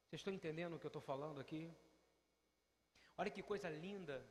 Vocês 0.05 0.21
estão 0.21 0.33
entendendo 0.33 0.75
o 0.75 0.79
que 0.79 0.87
eu 0.87 0.95
estou 0.95 1.03
falando 1.03 1.41
aqui? 1.41 1.71
Olha 3.17 3.31
que 3.31 3.43
coisa 3.43 3.69
linda. 3.69 4.25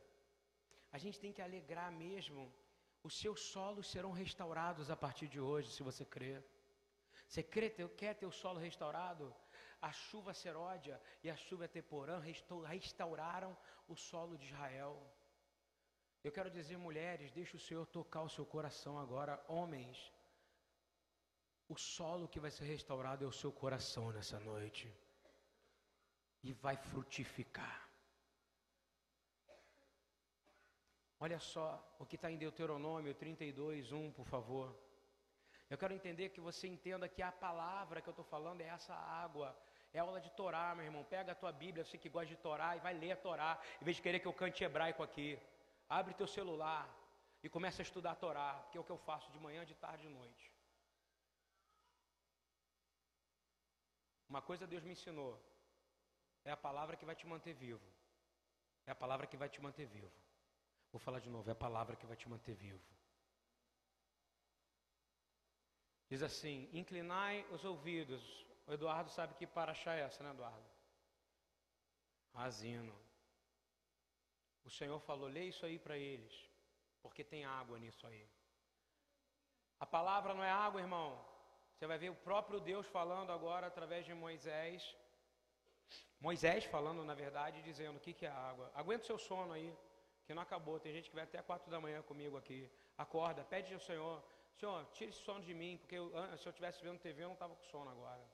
A 0.92 0.98
gente 0.98 1.18
tem 1.18 1.32
que 1.32 1.42
alegrar 1.42 1.90
mesmo. 1.90 2.52
Os 3.02 3.18
seus 3.18 3.40
solos 3.40 3.90
serão 3.90 4.12
restaurados 4.12 4.90
a 4.90 4.96
partir 4.96 5.26
de 5.26 5.40
hoje, 5.40 5.70
se 5.72 5.82
você 5.82 6.04
crer. 6.04 6.44
Você 7.26 7.42
crê, 7.42 7.70
quer 7.96 8.14
ter 8.14 8.26
o 8.26 8.30
solo 8.30 8.58
restaurado? 8.58 9.34
A 9.82 9.90
chuva 9.90 10.32
seródia 10.32 10.96
e 11.24 11.28
a 11.28 11.36
chuva 11.36 11.66
teporã 11.66 12.16
restauraram 12.74 13.56
o 13.88 13.96
solo 13.96 14.38
de 14.38 14.46
Israel. 14.46 14.94
Eu 16.22 16.30
quero 16.30 16.48
dizer, 16.48 16.76
mulheres, 16.78 17.32
deixe 17.32 17.56
o 17.56 17.64
Senhor 17.66 17.84
tocar 17.86 18.22
o 18.22 18.28
seu 18.28 18.46
coração 18.46 18.96
agora, 18.96 19.44
homens. 19.48 20.12
O 21.68 21.76
solo 21.76 22.28
que 22.28 22.38
vai 22.38 22.50
ser 22.50 22.64
restaurado 22.64 23.24
é 23.24 23.28
o 23.28 23.38
seu 23.42 23.50
coração 23.50 24.12
nessa 24.12 24.38
noite. 24.38 24.84
E 26.44 26.52
vai 26.52 26.76
frutificar. 26.76 27.88
Olha 31.18 31.40
só 31.40 31.66
o 31.98 32.06
que 32.06 32.16
está 32.16 32.30
em 32.30 32.38
Deuteronômio 32.38 33.14
32, 33.14 33.90
1, 33.90 34.12
por 34.12 34.26
favor. 34.26 34.76
Eu 35.72 35.78
quero 35.78 35.94
entender 35.94 36.28
que 36.28 36.40
você 36.40 36.68
entenda 36.68 37.08
que 37.08 37.22
a 37.22 37.32
palavra 37.32 38.00
que 38.00 38.08
eu 38.08 38.12
estou 38.12 38.24
falando 38.24 38.60
é 38.60 38.68
essa 38.68 38.94
água. 38.94 39.56
É 39.92 39.98
aula 39.98 40.20
de 40.20 40.30
Torá, 40.30 40.74
meu 40.74 40.84
irmão. 40.84 41.04
Pega 41.04 41.32
a 41.32 41.34
tua 41.34 41.52
Bíblia, 41.52 41.84
você 41.84 41.98
que 41.98 42.08
gosta 42.08 42.28
de 42.34 42.36
Torá, 42.36 42.76
e 42.76 42.80
vai 42.80 42.94
ler 42.94 43.12
a 43.12 43.16
Torá, 43.16 43.60
em 43.80 43.84
vez 43.84 43.96
de 43.96 44.02
querer 44.02 44.20
que 44.20 44.26
eu 44.26 44.32
cante 44.32 44.64
hebraico 44.64 45.02
aqui. 45.02 45.38
Abre 45.88 46.14
teu 46.14 46.26
celular 46.26 46.88
e 47.42 47.48
começa 47.48 47.82
a 47.82 47.86
estudar 47.88 48.12
a 48.12 48.20
Torá, 48.24 48.66
que 48.70 48.78
é 48.78 48.80
o 48.80 48.84
que 48.84 48.90
eu 48.90 48.96
faço 48.98 49.30
de 49.30 49.38
manhã, 49.38 49.64
de 49.64 49.74
tarde 49.74 50.06
e 50.06 50.08
de 50.08 50.14
noite. 50.14 50.52
Uma 54.28 54.40
coisa 54.40 54.66
Deus 54.66 54.82
me 54.82 54.92
ensinou: 54.92 55.38
é 56.44 56.50
a 56.50 56.56
palavra 56.56 56.96
que 56.96 57.04
vai 57.04 57.14
te 57.14 57.26
manter 57.26 57.52
vivo. 57.52 57.86
É 58.86 58.90
a 58.90 58.94
palavra 58.94 59.26
que 59.26 59.36
vai 59.36 59.48
te 59.48 59.60
manter 59.60 59.86
vivo. 59.86 60.10
Vou 60.90 60.98
falar 60.98 61.20
de 61.20 61.28
novo: 61.28 61.50
é 61.50 61.52
a 61.52 61.64
palavra 61.66 61.96
que 61.96 62.06
vai 62.06 62.16
te 62.16 62.28
manter 62.28 62.54
vivo. 62.54 62.82
Diz 66.08 66.22
assim: 66.22 66.68
inclinai 66.72 67.44
os 67.50 67.62
ouvidos. 67.64 68.22
O 68.66 68.72
Eduardo 68.72 69.10
sabe 69.10 69.34
que 69.34 69.46
para 69.46 69.72
achar 69.72 69.96
é 69.96 70.02
essa, 70.02 70.22
né, 70.22 70.30
Eduardo? 70.30 70.70
Razino. 72.34 72.94
O 74.64 74.70
Senhor 74.70 75.00
falou: 75.00 75.28
lê 75.28 75.44
isso 75.44 75.66
aí 75.66 75.78
para 75.78 75.96
eles, 75.96 76.34
porque 77.02 77.24
tem 77.24 77.44
água 77.44 77.78
nisso 77.78 78.06
aí. 78.06 78.26
A 79.80 79.86
palavra 79.86 80.32
não 80.34 80.44
é 80.44 80.50
água, 80.50 80.80
irmão. 80.80 81.10
Você 81.74 81.86
vai 81.86 81.98
ver 81.98 82.10
o 82.10 82.14
próprio 82.14 82.60
Deus 82.60 82.86
falando 82.86 83.32
agora 83.32 83.66
através 83.66 84.06
de 84.06 84.14
Moisés. 84.14 84.96
Moisés 86.20 86.64
falando, 86.64 87.04
na 87.04 87.14
verdade, 87.14 87.60
dizendo 87.62 87.96
o 87.96 88.00
que, 88.00 88.12
que 88.14 88.24
é 88.24 88.30
água. 88.30 88.70
Aguenta 88.74 89.02
o 89.02 89.06
seu 89.06 89.18
sono 89.18 89.52
aí, 89.52 89.76
que 90.24 90.32
não 90.32 90.42
acabou. 90.42 90.78
Tem 90.78 90.92
gente 90.92 91.08
que 91.10 91.16
vai 91.16 91.24
até 91.24 91.42
quatro 91.42 91.68
da 91.68 91.80
manhã 91.80 92.00
comigo 92.02 92.36
aqui. 92.36 92.70
Acorda, 92.96 93.42
pede 93.42 93.74
ao 93.74 93.80
Senhor. 93.80 94.22
Senhor, 94.56 94.86
tire 94.92 95.10
esse 95.10 95.22
sono 95.22 95.42
de 95.42 95.52
mim, 95.52 95.76
porque 95.78 95.96
eu, 95.96 96.12
se 96.38 96.46
eu 96.46 96.50
estivesse 96.50 96.80
vendo 96.84 97.00
TV, 97.00 97.24
eu 97.24 97.28
não 97.28 97.34
estava 97.34 97.56
com 97.56 97.64
sono 97.64 97.90
agora. 97.90 98.24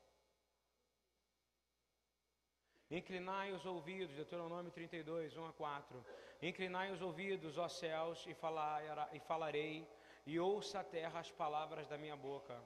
Inclinai 2.90 3.52
os 3.52 3.66
ouvidos, 3.66 4.16
Deuteronômio 4.16 4.70
32, 4.72 5.36
1 5.36 5.46
a 5.46 5.52
4. 5.52 6.04
Inclinai 6.40 6.90
os 6.90 7.02
ouvidos, 7.02 7.58
ó 7.58 7.68
céus, 7.68 8.24
e, 8.26 8.34
falar, 8.34 8.82
e 9.12 9.20
falarei, 9.20 9.86
e 10.26 10.40
ouça 10.40 10.80
a 10.80 10.84
terra 10.84 11.20
as 11.20 11.30
palavras 11.30 11.86
da 11.86 11.98
minha 11.98 12.16
boca 12.16 12.58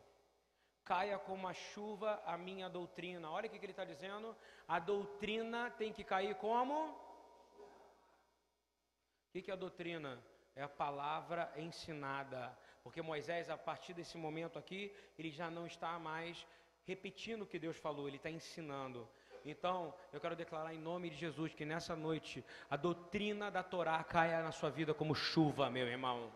caia 0.84 1.18
como 1.18 1.48
a 1.48 1.54
chuva 1.54 2.22
a 2.26 2.36
minha 2.36 2.68
doutrina. 2.68 3.30
Olha 3.30 3.46
o 3.46 3.50
que, 3.50 3.56
ele 3.56 3.72
está 3.72 3.84
dizendo. 3.84 4.36
A 4.66 4.78
doutrina 4.78 5.70
tem 5.70 5.92
que 5.92 6.04
cair 6.04 6.34
como? 6.36 6.90
O 6.90 6.96
que, 9.32 9.42
que 9.42 9.50
é 9.50 9.54
a 9.54 9.56
doutrina? 9.56 10.22
É 10.54 10.62
a 10.62 10.68
palavra 10.68 11.52
ensinada. 11.56 12.56
Porque 12.82 13.00
Moisés, 13.00 13.48
a 13.48 13.56
partir 13.56 13.94
desse 13.94 14.18
momento 14.18 14.58
aqui, 14.58 14.94
ele 15.18 15.30
já 15.30 15.50
não 15.50 15.66
está 15.66 15.98
mais 15.98 16.46
repetindo 16.84 17.42
o 17.42 17.46
que 17.46 17.58
Deus 17.58 17.76
falou, 17.76 18.08
ele 18.08 18.16
está 18.16 18.30
ensinando. 18.30 19.08
Então, 19.44 19.94
eu 20.12 20.20
quero 20.20 20.36
declarar 20.36 20.72
em 20.72 20.78
nome 20.78 21.10
de 21.10 21.16
Jesus 21.16 21.52
que 21.54 21.64
nessa 21.64 21.96
noite 21.96 22.44
a 22.70 22.76
doutrina 22.76 23.50
da 23.50 23.62
Torá 23.62 24.02
caia 24.04 24.42
na 24.42 24.52
sua 24.52 24.70
vida 24.70 24.94
como 24.94 25.14
chuva, 25.14 25.68
meu 25.68 25.86
irmão. 25.86 26.32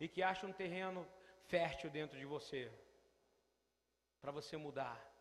E 0.00 0.08
que 0.08 0.22
ache 0.22 0.46
um 0.46 0.52
terreno 0.52 1.06
fértil 1.46 1.90
dentro 1.90 2.18
de 2.18 2.24
você 2.24 2.70
para 4.20 4.30
você 4.30 4.56
mudar. 4.56 5.16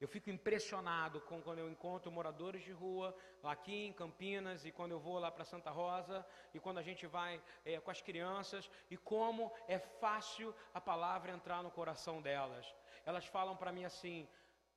Eu 0.00 0.06
fico 0.06 0.30
impressionado 0.30 1.20
com 1.22 1.42
quando 1.42 1.58
eu 1.58 1.68
encontro 1.68 2.12
moradores 2.12 2.62
de 2.62 2.70
rua 2.70 3.16
aqui 3.42 3.86
em 3.86 3.92
Campinas 3.92 4.64
e 4.64 4.70
quando 4.70 4.92
eu 4.92 5.00
vou 5.00 5.18
lá 5.18 5.28
para 5.28 5.44
Santa 5.44 5.70
Rosa 5.70 6.24
e 6.54 6.60
quando 6.60 6.78
a 6.78 6.82
gente 6.82 7.04
vai 7.06 7.42
é, 7.64 7.80
com 7.80 7.90
as 7.90 8.00
crianças 8.00 8.70
e 8.88 8.96
como 8.96 9.52
é 9.66 9.78
fácil 9.78 10.54
a 10.72 10.80
palavra 10.80 11.32
entrar 11.32 11.64
no 11.64 11.70
coração 11.70 12.22
delas. 12.22 12.72
Elas 13.04 13.26
falam 13.26 13.56
para 13.56 13.72
mim 13.72 13.84
assim: 13.84 14.28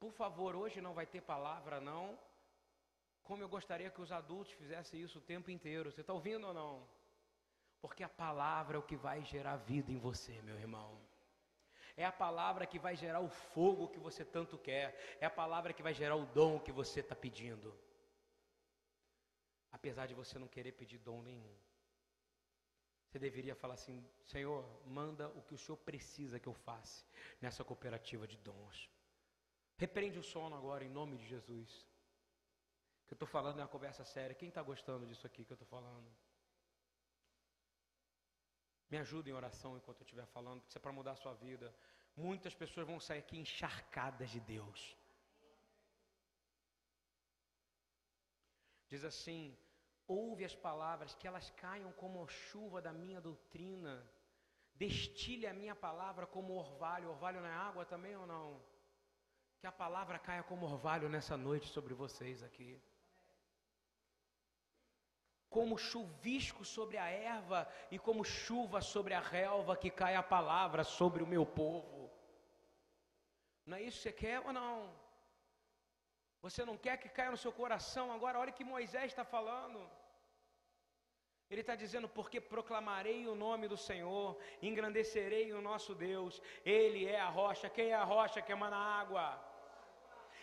por 0.01 0.11
favor, 0.11 0.55
hoje 0.55 0.81
não 0.81 0.95
vai 0.95 1.05
ter 1.05 1.21
palavra 1.21 1.79
não. 1.79 2.17
Como 3.21 3.43
eu 3.43 3.47
gostaria 3.47 3.91
que 3.91 4.01
os 4.01 4.11
adultos 4.11 4.51
fizessem 4.53 4.99
isso 4.99 5.19
o 5.19 5.27
tempo 5.33 5.51
inteiro. 5.51 5.91
Você 5.91 6.01
está 6.01 6.11
ouvindo 6.11 6.47
ou 6.47 6.55
não? 6.55 6.87
Porque 7.79 8.03
a 8.03 8.09
palavra 8.09 8.77
é 8.77 8.79
o 8.79 8.87
que 8.89 8.95
vai 8.95 9.23
gerar 9.23 9.57
vida 9.57 9.91
em 9.91 9.99
você, 9.99 10.33
meu 10.41 10.55
irmão. 10.55 10.99
É 11.95 12.03
a 12.03 12.11
palavra 12.11 12.65
que 12.65 12.79
vai 12.79 12.95
gerar 12.95 13.19
o 13.19 13.29
fogo 13.29 13.89
que 13.89 13.99
você 13.99 14.25
tanto 14.25 14.57
quer. 14.57 15.17
É 15.21 15.25
a 15.27 15.29
palavra 15.29 15.71
que 15.71 15.83
vai 15.83 15.93
gerar 15.93 16.15
o 16.15 16.25
dom 16.25 16.59
que 16.59 16.71
você 16.71 17.01
está 17.01 17.15
pedindo. 17.15 17.71
Apesar 19.71 20.07
de 20.07 20.15
você 20.15 20.39
não 20.39 20.47
querer 20.47 20.71
pedir 20.71 20.97
dom 20.97 21.21
nenhum. 21.21 21.55
Você 23.05 23.19
deveria 23.19 23.53
falar 23.53 23.75
assim: 23.75 24.03
Senhor, 24.25 24.65
manda 24.87 25.29
o 25.29 25.43
que 25.43 25.53
o 25.53 25.59
Senhor 25.59 25.77
precisa 25.77 26.39
que 26.39 26.47
eu 26.47 26.55
faça 26.55 27.05
nessa 27.39 27.63
cooperativa 27.63 28.25
de 28.25 28.37
dons. 28.37 28.89
Repreende 29.83 30.19
o 30.19 30.23
sono 30.31 30.55
agora, 30.55 30.83
em 30.85 30.93
nome 30.99 31.17
de 31.17 31.25
Jesus. 31.33 31.69
Que 33.07 33.13
eu 33.13 33.15
estou 33.15 33.27
falando 33.27 33.59
é 33.59 33.63
uma 33.63 33.75
conversa 33.75 34.03
séria. 34.05 34.35
Quem 34.41 34.49
está 34.49 34.61
gostando 34.61 35.07
disso 35.07 35.25
aqui 35.25 35.43
que 35.43 35.53
eu 35.53 35.59
estou 35.59 35.67
falando? 35.75 36.09
Me 38.91 38.97
ajuda 38.99 39.27
em 39.29 39.33
oração 39.33 39.75
enquanto 39.75 40.01
eu 40.01 40.03
estiver 40.03 40.27
falando, 40.27 40.59
porque 40.59 40.69
isso 40.69 40.77
é 40.77 40.85
para 40.85 40.97
mudar 40.99 41.13
a 41.13 41.21
sua 41.23 41.33
vida. 41.33 41.73
Muitas 42.15 42.53
pessoas 42.53 42.85
vão 42.85 42.99
sair 42.99 43.21
aqui 43.23 43.39
encharcadas 43.39 44.29
de 44.29 44.39
Deus. 44.39 44.79
Diz 48.87 49.03
assim: 49.03 49.57
ouve 50.07 50.45
as 50.45 50.55
palavras, 50.67 51.15
que 51.15 51.27
elas 51.31 51.49
caiam 51.63 51.91
como 51.93 52.27
chuva 52.27 52.83
da 52.87 52.93
minha 52.93 53.19
doutrina. 53.19 53.95
Destile 54.75 55.47
a 55.47 55.55
minha 55.61 55.75
palavra 55.75 56.27
como 56.27 56.53
orvalho. 56.53 57.09
Orvalho 57.09 57.43
é 57.43 57.55
água 57.69 57.83
também 57.83 58.15
ou 58.15 58.27
não? 58.27 58.47
Que 59.61 59.67
a 59.67 59.71
palavra 59.71 60.19
caia 60.19 60.43
como 60.43 60.65
orvalho 60.65 61.07
nessa 61.07 61.37
noite 61.37 61.67
sobre 61.69 61.93
vocês 61.93 62.43
aqui 62.43 62.69
como 65.51 65.77
chuvisco 65.77 66.63
sobre 66.63 66.97
a 66.97 67.07
erva 67.09 67.61
e 67.91 67.99
como 67.99 68.23
chuva 68.23 68.79
sobre 68.93 69.13
a 69.13 69.19
relva 69.19 69.75
que 69.75 69.89
cai 69.89 70.15
a 70.15 70.23
palavra 70.23 70.81
sobre 70.85 71.21
o 71.21 71.27
meu 71.27 71.45
povo. 71.45 72.09
Não 73.65 73.75
é 73.77 73.81
isso 73.81 73.97
que 73.97 74.03
você 74.03 74.13
quer 74.13 74.39
ou 74.39 74.53
não? 74.53 74.75
Você 76.41 76.63
não 76.69 76.77
quer 76.77 76.95
que 76.97 77.09
caia 77.09 77.31
no 77.31 77.43
seu 77.43 77.51
coração 77.51 78.13
agora? 78.13 78.39
Olha 78.39 78.53
que 78.57 78.63
Moisés 78.63 79.07
está 79.11 79.25
falando. 79.25 79.79
Ele 81.49 81.59
está 81.59 81.75
dizendo: 81.75 82.07
Porque 82.07 82.39
proclamarei 82.39 83.27
o 83.27 83.35
nome 83.35 83.67
do 83.67 83.75
Senhor, 83.75 84.39
engrandecerei 84.61 85.51
o 85.51 85.61
nosso 85.61 85.93
Deus, 85.93 86.41
Ele 86.63 87.05
é 87.05 87.19
a 87.19 87.27
rocha. 87.27 87.69
Quem 87.69 87.89
é 87.89 87.93
a 87.93 88.05
rocha 88.05 88.41
que 88.41 88.53
emana 88.53 88.77
água? 88.77 89.50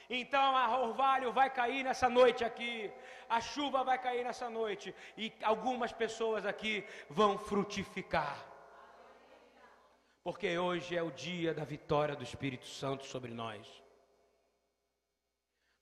Então 0.08 0.56
a 0.56 0.78
orvalho 0.78 1.32
vai 1.32 1.50
cair 1.50 1.82
nessa 1.82 2.08
noite 2.08 2.42
aqui, 2.42 2.90
a 3.28 3.40
chuva 3.40 3.84
vai 3.84 3.98
cair 3.98 4.24
nessa 4.24 4.48
noite, 4.48 4.94
e 5.16 5.32
algumas 5.42 5.92
pessoas 5.92 6.46
aqui 6.46 6.86
vão 7.10 7.36
frutificar. 7.36 8.46
Porque 10.22 10.58
hoje 10.58 10.96
é 10.96 11.02
o 11.02 11.10
dia 11.10 11.52
da 11.52 11.64
vitória 11.64 12.16
do 12.16 12.22
Espírito 12.22 12.66
Santo 12.66 13.04
sobre 13.04 13.32
nós. 13.32 13.66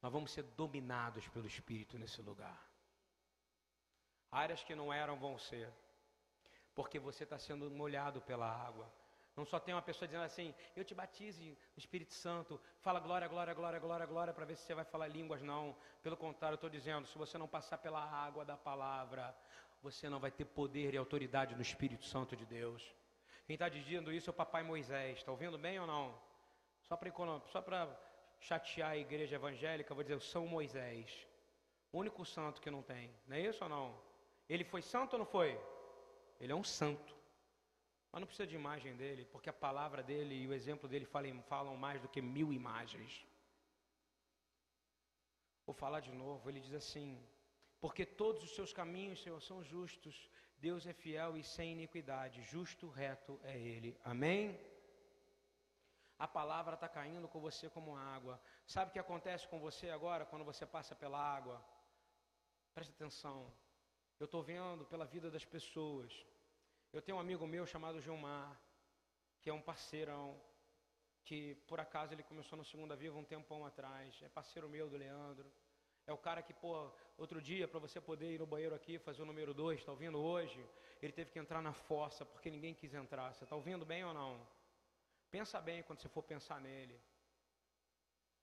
Nós 0.03 0.13
vamos 0.13 0.33
ser 0.33 0.43
dominados 0.43 1.27
pelo 1.29 1.47
Espírito 1.47 1.99
nesse 1.99 2.21
lugar. 2.21 2.61
Áreas 4.31 4.63
que 4.63 4.75
não 4.75 4.93
eram 4.93 5.17
vão 5.17 5.39
ser, 5.39 5.73
porque 6.75 6.99
você 6.99 7.25
está 7.25 7.39
sendo 7.39 7.71
molhado 7.71 8.21
pela 8.21 8.47
água. 8.49 8.93
Não 9.37 9.45
só 9.45 9.61
tem 9.61 9.75
uma 9.75 9.83
pessoa 9.83 10.09
dizendo 10.09 10.25
assim, 10.25 10.55
eu 10.75 10.83
te 10.83 10.95
batize 10.95 11.51
no 11.51 11.79
Espírito 11.79 12.15
Santo, 12.15 12.59
fala 12.81 12.99
glória, 12.99 13.29
glória, 13.29 13.53
glória, 13.53 13.79
glória, 13.79 14.07
glória, 14.07 14.33
para 14.33 14.47
ver 14.47 14.57
se 14.57 14.65
você 14.65 14.75
vai 14.75 14.85
falar 14.85 15.09
línguas. 15.09 15.43
Não. 15.43 15.77
Pelo 16.03 16.17
contrário, 16.17 16.55
eu 16.55 16.57
estou 16.57 16.71
dizendo, 16.71 17.07
se 17.07 17.19
você 17.19 17.37
não 17.37 17.47
passar 17.47 17.77
pela 17.77 18.03
água 18.03 18.47
da 18.47 18.57
palavra, 18.57 19.37
você 19.83 20.09
não 20.09 20.19
vai 20.19 20.31
ter 20.31 20.47
poder 20.47 20.95
e 20.95 20.97
autoridade 20.97 21.55
no 21.55 21.61
Espírito 21.61 22.07
Santo 22.07 22.35
de 22.35 22.47
Deus. 22.47 22.83
Quem 23.47 23.55
está 23.55 23.69
dizendo 23.69 24.11
isso 24.11 24.31
é 24.31 24.33
o 24.33 24.35
papai 24.35 24.63
Moisés. 24.63 25.19
Está 25.19 25.31
ouvindo 25.31 25.59
bem 25.59 25.79
ou 25.79 25.87
não? 25.87 26.19
Só 26.83 26.97
para 27.61 28.01
chatear 28.41 28.91
a 28.91 28.97
igreja 28.97 29.37
evangélica, 29.37 29.95
vou 29.95 30.03
dizer, 30.03 30.21
São 30.23 30.47
Moisés. 30.47 31.27
O 31.93 31.99
único 31.99 32.25
santo 32.25 32.61
que 32.61 32.71
não 32.71 32.83
tem. 32.83 33.15
Não 33.27 33.37
é 33.37 33.41
isso 33.41 33.63
ou 33.63 33.71
não? 33.71 34.01
Ele 34.49 34.65
foi 34.65 34.81
santo 34.83 35.13
ou 35.13 35.19
não 35.19 35.27
foi? 35.27 35.61
Ele 36.41 36.53
é 36.53 36.55
um 36.55 36.65
santo. 36.65 37.16
Mas 38.17 38.23
não 38.23 38.29
precisa 38.29 38.47
de 38.47 38.55
imagem 38.55 38.97
dele, 38.97 39.27
porque 39.27 39.51
a 39.51 39.53
palavra 39.53 40.03
dele 40.03 40.35
e 40.35 40.49
o 40.49 40.55
exemplo 40.55 40.89
dele 40.89 41.05
falam, 41.05 41.43
falam 41.43 41.77
mais 41.77 42.01
do 42.01 42.09
que 42.09 42.23
mil 42.23 42.51
imagens. 42.51 43.13
Vou 45.67 45.75
falar 45.75 46.01
de 46.01 46.11
novo, 46.13 46.49
ele 46.49 46.59
diz 46.59 46.73
assim: 46.73 47.23
Porque 47.79 48.07
todos 48.07 48.43
os 48.43 48.55
seus 48.55 48.73
caminhos, 48.73 49.23
Senhor, 49.23 49.39
são 49.43 49.63
justos, 49.63 50.31
Deus 50.57 50.87
é 50.87 50.95
fiel 50.95 51.37
e 51.37 51.45
sem 51.45 51.73
iniquidade, 51.73 52.41
justo, 52.45 52.89
reto 52.89 53.39
é 53.45 53.55
Ele. 53.59 54.01
Amém? 54.03 54.59
A 56.19 56.27
palavra 56.27 56.73
está 56.73 56.89
caindo 56.89 57.29
com 57.29 57.39
você 57.39 57.69
como 57.69 57.99
água. 57.99 58.41
Sabe 58.67 58.89
o 58.89 58.95
que 58.95 58.99
acontece 58.99 59.47
com 59.47 59.61
você 59.61 59.91
agora 59.91 60.25
quando 60.25 60.43
você 60.43 60.65
passa 60.65 60.95
pela 60.95 61.19
água? 61.19 61.63
Preste 62.73 62.93
atenção. 62.93 63.53
Eu 64.19 64.25
estou 64.25 64.43
vendo 64.43 64.87
pela 64.87 65.05
vida 65.05 65.31
das 65.31 65.45
pessoas. 65.45 66.25
Eu 66.93 67.03
tenho 67.03 67.19
um 67.19 67.21
amigo 67.21 67.47
meu 67.47 67.67
chamado 67.67 68.01
Gilmar, 68.01 68.59
que 69.41 69.51
é 69.51 69.53
um 69.53 69.61
parceirão, 69.61 70.41
que 71.25 71.55
por 71.67 71.81
acaso 71.81 72.15
ele 72.15 72.23
começou 72.23 72.57
no 72.57 72.65
Segunda 72.65 72.97
Viva 72.97 73.19
um 73.19 73.25
tempão 73.25 73.67
atrás. 73.67 74.19
É 74.23 74.29
parceiro 74.29 74.69
meu 74.69 74.89
do 74.89 74.97
Leandro. 74.97 75.51
É 76.07 76.13
o 76.13 76.17
cara 76.17 76.41
que, 76.41 76.55
pô, 76.55 76.91
outro 77.19 77.43
dia, 77.43 77.67
para 77.67 77.81
você 77.81 78.01
poder 78.01 78.33
ir 78.33 78.39
no 78.39 78.47
banheiro 78.47 78.75
aqui, 78.75 78.99
fazer 78.99 79.23
o 79.23 79.27
número 79.27 79.53
2, 79.53 79.81
está 79.81 79.91
ouvindo 79.91 80.19
hoje? 80.19 80.65
Ele 81.03 81.13
teve 81.13 81.31
que 81.33 81.39
entrar 81.39 81.61
na 81.61 81.73
fossa 81.73 82.25
porque 82.25 82.49
ninguém 82.49 82.73
quis 82.73 82.95
entrar. 82.95 83.35
Você 83.35 83.43
está 83.43 83.57
ouvindo 83.57 83.85
bem 83.85 84.05
ou 84.05 84.15
não? 84.15 84.47
Pensa 85.31 85.61
bem 85.61 85.83
quando 85.83 86.01
você 86.01 86.09
for 86.09 86.23
pensar 86.23 86.61
nele. 86.61 86.99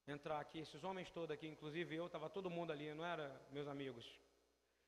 Entrar 0.06 0.42
aqui, 0.42 0.60
esses 0.60 0.84
homens 0.84 1.10
todos 1.10 1.32
aqui, 1.32 1.48
inclusive 1.48 1.96
eu, 1.96 2.08
estava 2.08 2.30
todo 2.30 2.50
mundo 2.50 2.74
ali, 2.74 2.94
não 2.94 3.06
era 3.06 3.42
meus 3.50 3.68
amigos. 3.70 4.06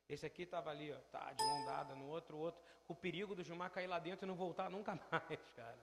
Esse 0.07 0.25
aqui 0.25 0.43
estava 0.43 0.69
ali, 0.69 0.91
ó, 0.91 0.99
tá, 1.11 1.33
de 1.33 1.43
mão 1.43 1.65
dada, 1.65 1.95
no 1.95 2.07
outro, 2.07 2.37
outro, 2.37 2.61
com 2.85 2.93
o 2.93 2.95
perigo 2.95 3.33
do 3.33 3.43
Gilmar 3.43 3.71
cair 3.71 3.87
lá 3.87 3.97
dentro 3.97 4.25
e 4.25 4.27
não 4.27 4.35
voltar 4.35 4.69
nunca 4.69 4.93
mais, 5.11 5.51
cara. 5.51 5.79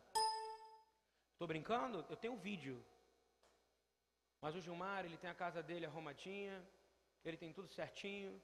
Estou 1.33 1.49
brincando? 1.49 2.07
Eu 2.09 2.17
tenho 2.17 2.35
um 2.35 2.39
vídeo. 2.39 2.85
Mas 4.41 4.55
o 4.55 4.61
Gilmar, 4.61 5.05
ele 5.05 5.17
tem 5.17 5.29
a 5.29 5.35
casa 5.35 5.63
dele 5.63 5.87
arrumadinha, 5.87 6.65
ele 7.25 7.37
tem 7.37 7.53
tudo 7.53 7.69
certinho. 7.69 8.41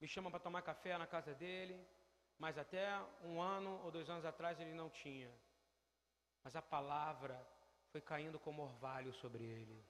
Me 0.00 0.08
chama 0.08 0.30
para 0.30 0.40
tomar 0.40 0.62
café 0.62 0.96
na 0.98 1.06
casa 1.06 1.34
dele, 1.34 1.84
mas 2.38 2.58
até 2.58 3.00
um 3.22 3.40
ano 3.40 3.80
ou 3.84 3.90
dois 3.90 4.08
anos 4.08 4.24
atrás 4.24 4.60
ele 4.60 4.74
não 4.74 4.90
tinha. 4.90 5.32
Mas 6.42 6.54
a 6.56 6.62
palavra 6.62 7.36
foi 7.90 8.00
caindo 8.00 8.38
como 8.38 8.62
orvalho 8.62 9.12
sobre 9.14 9.44
ele. 9.44 9.84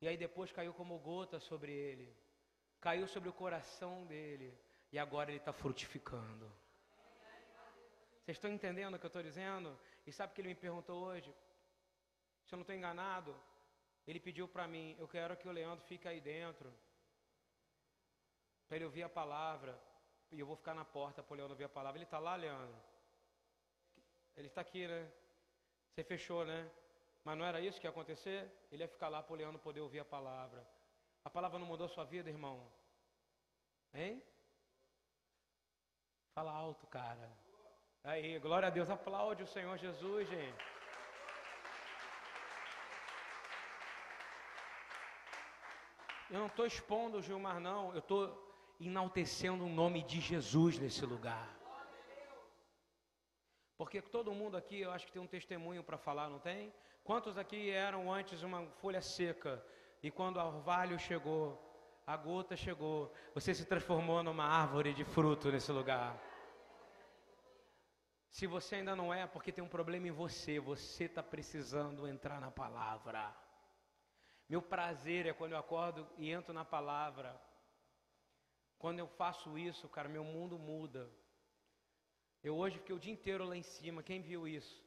E 0.00 0.08
aí 0.08 0.16
depois 0.16 0.52
caiu 0.52 0.74
como 0.74 0.98
gota 0.98 1.40
sobre 1.40 1.72
ele. 1.72 2.14
Caiu 2.80 3.06
sobre 3.06 3.28
o 3.28 3.32
coração 3.32 4.06
dele. 4.06 4.56
E 4.92 4.98
agora 4.98 5.30
ele 5.30 5.38
está 5.38 5.52
frutificando. 5.52 6.50
Vocês 8.22 8.36
estão 8.36 8.50
entendendo 8.50 8.94
o 8.94 8.98
que 8.98 9.06
eu 9.06 9.08
estou 9.08 9.22
dizendo? 9.22 9.78
E 10.06 10.12
sabe 10.12 10.32
o 10.32 10.34
que 10.34 10.40
ele 10.40 10.48
me 10.48 10.54
perguntou 10.54 11.04
hoje? 11.04 11.32
Se 12.44 12.54
eu 12.54 12.56
não 12.56 12.62
estou 12.62 12.74
enganado, 12.74 13.34
ele 14.06 14.20
pediu 14.20 14.46
para 14.48 14.66
mim: 14.66 14.96
Eu 14.98 15.08
quero 15.08 15.36
que 15.36 15.48
o 15.48 15.52
Leandro 15.52 15.84
fique 15.84 16.06
aí 16.08 16.20
dentro. 16.20 16.72
Para 18.66 18.76
ele 18.76 18.84
ouvir 18.84 19.02
a 19.02 19.08
palavra. 19.08 19.78
E 20.32 20.40
eu 20.40 20.46
vou 20.46 20.56
ficar 20.56 20.74
na 20.74 20.84
porta 20.84 21.22
para 21.22 21.34
o 21.34 21.36
Leandro 21.36 21.54
ouvir 21.54 21.64
a 21.64 21.68
palavra. 21.68 21.98
Ele 21.98 22.04
está 22.04 22.18
lá, 22.18 22.34
Leandro? 22.34 22.76
Ele 24.36 24.48
está 24.48 24.60
aqui, 24.60 24.86
né? 24.86 25.10
Você 25.90 26.04
fechou, 26.04 26.44
né? 26.44 26.70
Mas 27.24 27.38
não 27.38 27.44
era 27.44 27.60
isso 27.60 27.80
que 27.80 27.86
ia 27.86 27.90
acontecer? 27.90 28.50
Ele 28.70 28.82
ia 28.82 28.88
ficar 28.88 29.08
lá 29.08 29.22
para 29.22 29.32
o 29.32 29.36
Leandro 29.36 29.58
poder 29.58 29.80
ouvir 29.80 30.00
a 30.00 30.04
palavra. 30.04 30.66
A 31.26 31.30
palavra 31.36 31.58
não 31.58 31.66
mudou 31.66 31.86
a 31.86 31.88
sua 31.88 32.04
vida, 32.04 32.30
irmão? 32.30 32.56
Hein? 33.92 34.22
Fala 36.32 36.52
alto, 36.52 36.86
cara. 36.86 37.28
Aí, 38.04 38.38
glória 38.38 38.68
a 38.68 38.70
Deus. 38.70 38.88
Aplaude 38.88 39.42
o 39.42 39.46
Senhor 39.48 39.76
Jesus, 39.76 40.28
gente. 40.28 40.64
Eu 46.30 46.38
não 46.38 46.46
estou 46.46 46.64
expondo 46.64 47.18
o 47.18 47.22
Gilmar, 47.22 47.58
não. 47.58 47.92
Eu 47.92 47.98
estou 47.98 48.22
enaltecendo 48.78 49.64
o 49.64 49.68
nome 49.68 50.04
de 50.04 50.20
Jesus 50.20 50.78
nesse 50.78 51.04
lugar. 51.04 51.48
Porque 53.76 54.00
todo 54.00 54.32
mundo 54.32 54.56
aqui, 54.56 54.78
eu 54.82 54.92
acho 54.92 55.06
que 55.06 55.12
tem 55.12 55.20
um 55.20 55.26
testemunho 55.26 55.82
para 55.82 55.98
falar, 55.98 56.28
não 56.28 56.38
tem? 56.38 56.72
Quantos 57.02 57.36
aqui 57.36 57.68
eram 57.70 58.12
antes 58.12 58.44
uma 58.44 58.64
folha 58.80 59.02
seca 59.02 59.60
e 60.06 60.10
quando 60.12 60.36
o 60.36 60.46
orvalho 60.46 60.96
chegou, 61.00 61.60
a 62.06 62.16
gota 62.16 62.56
chegou, 62.56 63.12
você 63.34 63.52
se 63.52 63.64
transformou 63.64 64.22
numa 64.22 64.44
árvore 64.44 64.94
de 64.94 65.04
fruto 65.04 65.50
nesse 65.50 65.72
lugar? 65.72 66.16
Se 68.30 68.46
você 68.46 68.76
ainda 68.76 68.94
não 68.94 69.12
é, 69.12 69.26
porque 69.26 69.50
tem 69.50 69.64
um 69.64 69.68
problema 69.68 70.06
em 70.06 70.12
você, 70.12 70.60
você 70.60 71.06
está 71.06 71.24
precisando 71.24 72.06
entrar 72.06 72.40
na 72.40 72.52
palavra. 72.52 73.36
Meu 74.48 74.62
prazer 74.62 75.26
é 75.26 75.32
quando 75.32 75.54
eu 75.54 75.58
acordo 75.58 76.06
e 76.16 76.30
entro 76.30 76.54
na 76.54 76.64
palavra. 76.64 77.36
Quando 78.78 79.00
eu 79.00 79.08
faço 79.08 79.58
isso, 79.58 79.88
cara, 79.88 80.08
meu 80.08 80.22
mundo 80.22 80.56
muda. 80.56 81.10
Eu 82.44 82.54
hoje 82.54 82.78
fiquei 82.78 82.94
o 82.94 83.00
dia 83.00 83.12
inteiro 83.12 83.44
lá 83.44 83.56
em 83.56 83.64
cima. 83.64 84.04
Quem 84.04 84.22
viu 84.22 84.46
isso? 84.46 84.86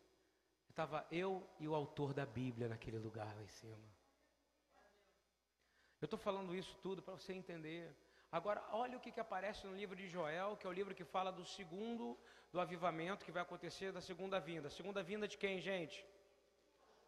Estava 0.69 1.05
eu 1.11 1.45
e 1.59 1.67
o 1.67 1.75
autor 1.75 2.13
da 2.13 2.25
Bíblia 2.25 2.69
naquele 2.69 2.99
lugar 2.99 3.35
lá 3.35 3.43
em 3.43 3.49
cima. 3.49 3.98
Eu 6.01 6.05
estou 6.05 6.19
falando 6.19 6.55
isso 6.55 6.77
tudo 6.81 7.01
para 7.01 7.13
você 7.13 7.33
entender. 7.33 7.93
Agora, 8.31 8.63
olha 8.71 8.95
o 8.97 9.01
que, 9.01 9.11
que 9.11 9.19
aparece 9.19 9.65
no 9.67 9.75
livro 9.75 9.95
de 9.95 10.07
Joel, 10.07 10.55
que 10.57 10.65
é 10.67 10.69
o 10.69 10.77
livro 10.79 10.95
que 10.99 11.03
fala 11.03 11.31
do 11.31 11.43
segundo, 11.43 12.17
do 12.51 12.59
avivamento 12.59 13.25
que 13.25 13.31
vai 13.31 13.41
acontecer 13.41 13.91
da 13.91 14.01
segunda 14.01 14.39
vinda. 14.39 14.69
Segunda 14.69 15.01
vinda 15.01 15.27
de 15.27 15.37
quem, 15.37 15.59
gente? 15.59 16.05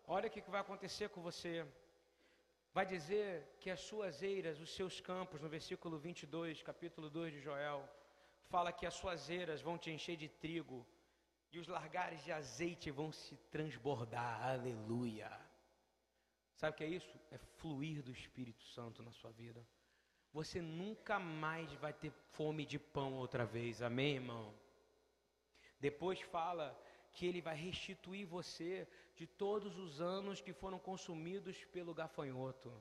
Olha 0.08 0.28
o 0.28 0.32
que, 0.32 0.42
que 0.42 0.50
vai 0.56 0.62
acontecer 0.62 1.10
com 1.10 1.22
você. 1.22 1.66
Vai 2.74 2.86
dizer 2.86 3.56
que 3.60 3.70
as 3.70 3.82
suas 3.82 4.22
eiras, 4.22 4.60
os 4.60 4.74
seus 4.74 5.00
campos, 5.00 5.42
no 5.42 5.48
versículo 5.48 5.98
22, 5.98 6.64
capítulo 6.64 7.10
2 7.10 7.34
de 7.34 7.42
Joel, 7.42 7.88
fala 8.50 8.72
que 8.72 8.86
as 8.86 8.94
suas 8.94 9.30
eiras 9.30 9.62
vão 9.62 9.78
te 9.78 9.92
encher 9.92 10.18
de 10.18 10.28
trigo 10.28 10.86
e 11.52 11.60
os 11.60 11.68
largares 11.68 12.24
de 12.24 12.32
azeite 12.32 12.89
vão 12.89 13.12
se 13.12 13.36
transbordar. 13.52 14.52
Aleluia. 14.52 15.51
Sabe 16.62 16.76
o 16.76 16.78
que 16.78 16.84
é 16.84 16.88
isso? 16.89 17.20
É 17.32 17.39
fluir 17.39 18.03
do 18.03 18.12
Espírito 18.12 18.64
Santo 18.66 19.01
na 19.01 19.12
sua 19.12 19.32
vida. 19.32 19.66
Você 20.32 20.62
nunca 20.62 21.18
mais 21.18 21.74
vai 21.74 21.91
ter 21.91 22.12
fome 22.34 22.68
de 22.68 22.78
pão 22.78 23.16
outra 23.16 23.43
vez. 23.43 23.82
Amém, 23.82 24.18
irmão? 24.18 24.53
Depois 25.80 26.22
fala 26.22 26.80
que 27.14 27.26
ele 27.26 27.41
vai 27.41 27.55
restituir 27.55 28.28
você 28.28 28.88
de 29.16 29.26
todos 29.26 29.76
os 29.80 29.99
anos 29.99 30.39
que 30.39 30.53
foram 30.53 30.78
consumidos 30.78 31.66
pelo 31.66 31.95
gafanhoto. 31.95 32.72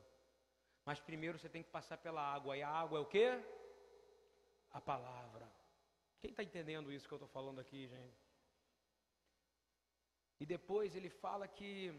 Mas 0.85 1.01
primeiro 1.01 1.39
você 1.39 1.49
tem 1.49 1.63
que 1.63 1.71
passar 1.71 1.97
pela 1.97 2.21
água. 2.21 2.59
E 2.59 2.63
a 2.63 2.69
água 2.69 2.99
é 2.99 3.01
o 3.01 3.07
quê? 3.07 3.43
A 4.73 4.81
palavra. 4.93 5.51
Quem 6.21 6.33
está 6.33 6.43
entendendo 6.43 6.93
isso 6.93 7.09
que 7.09 7.15
eu 7.15 7.17
estou 7.17 7.31
falando 7.31 7.63
aqui, 7.63 7.89
gente? 7.89 8.21
E 10.39 10.45
depois 10.45 10.95
ele 10.95 11.09
fala 11.09 11.49
que 11.49 11.99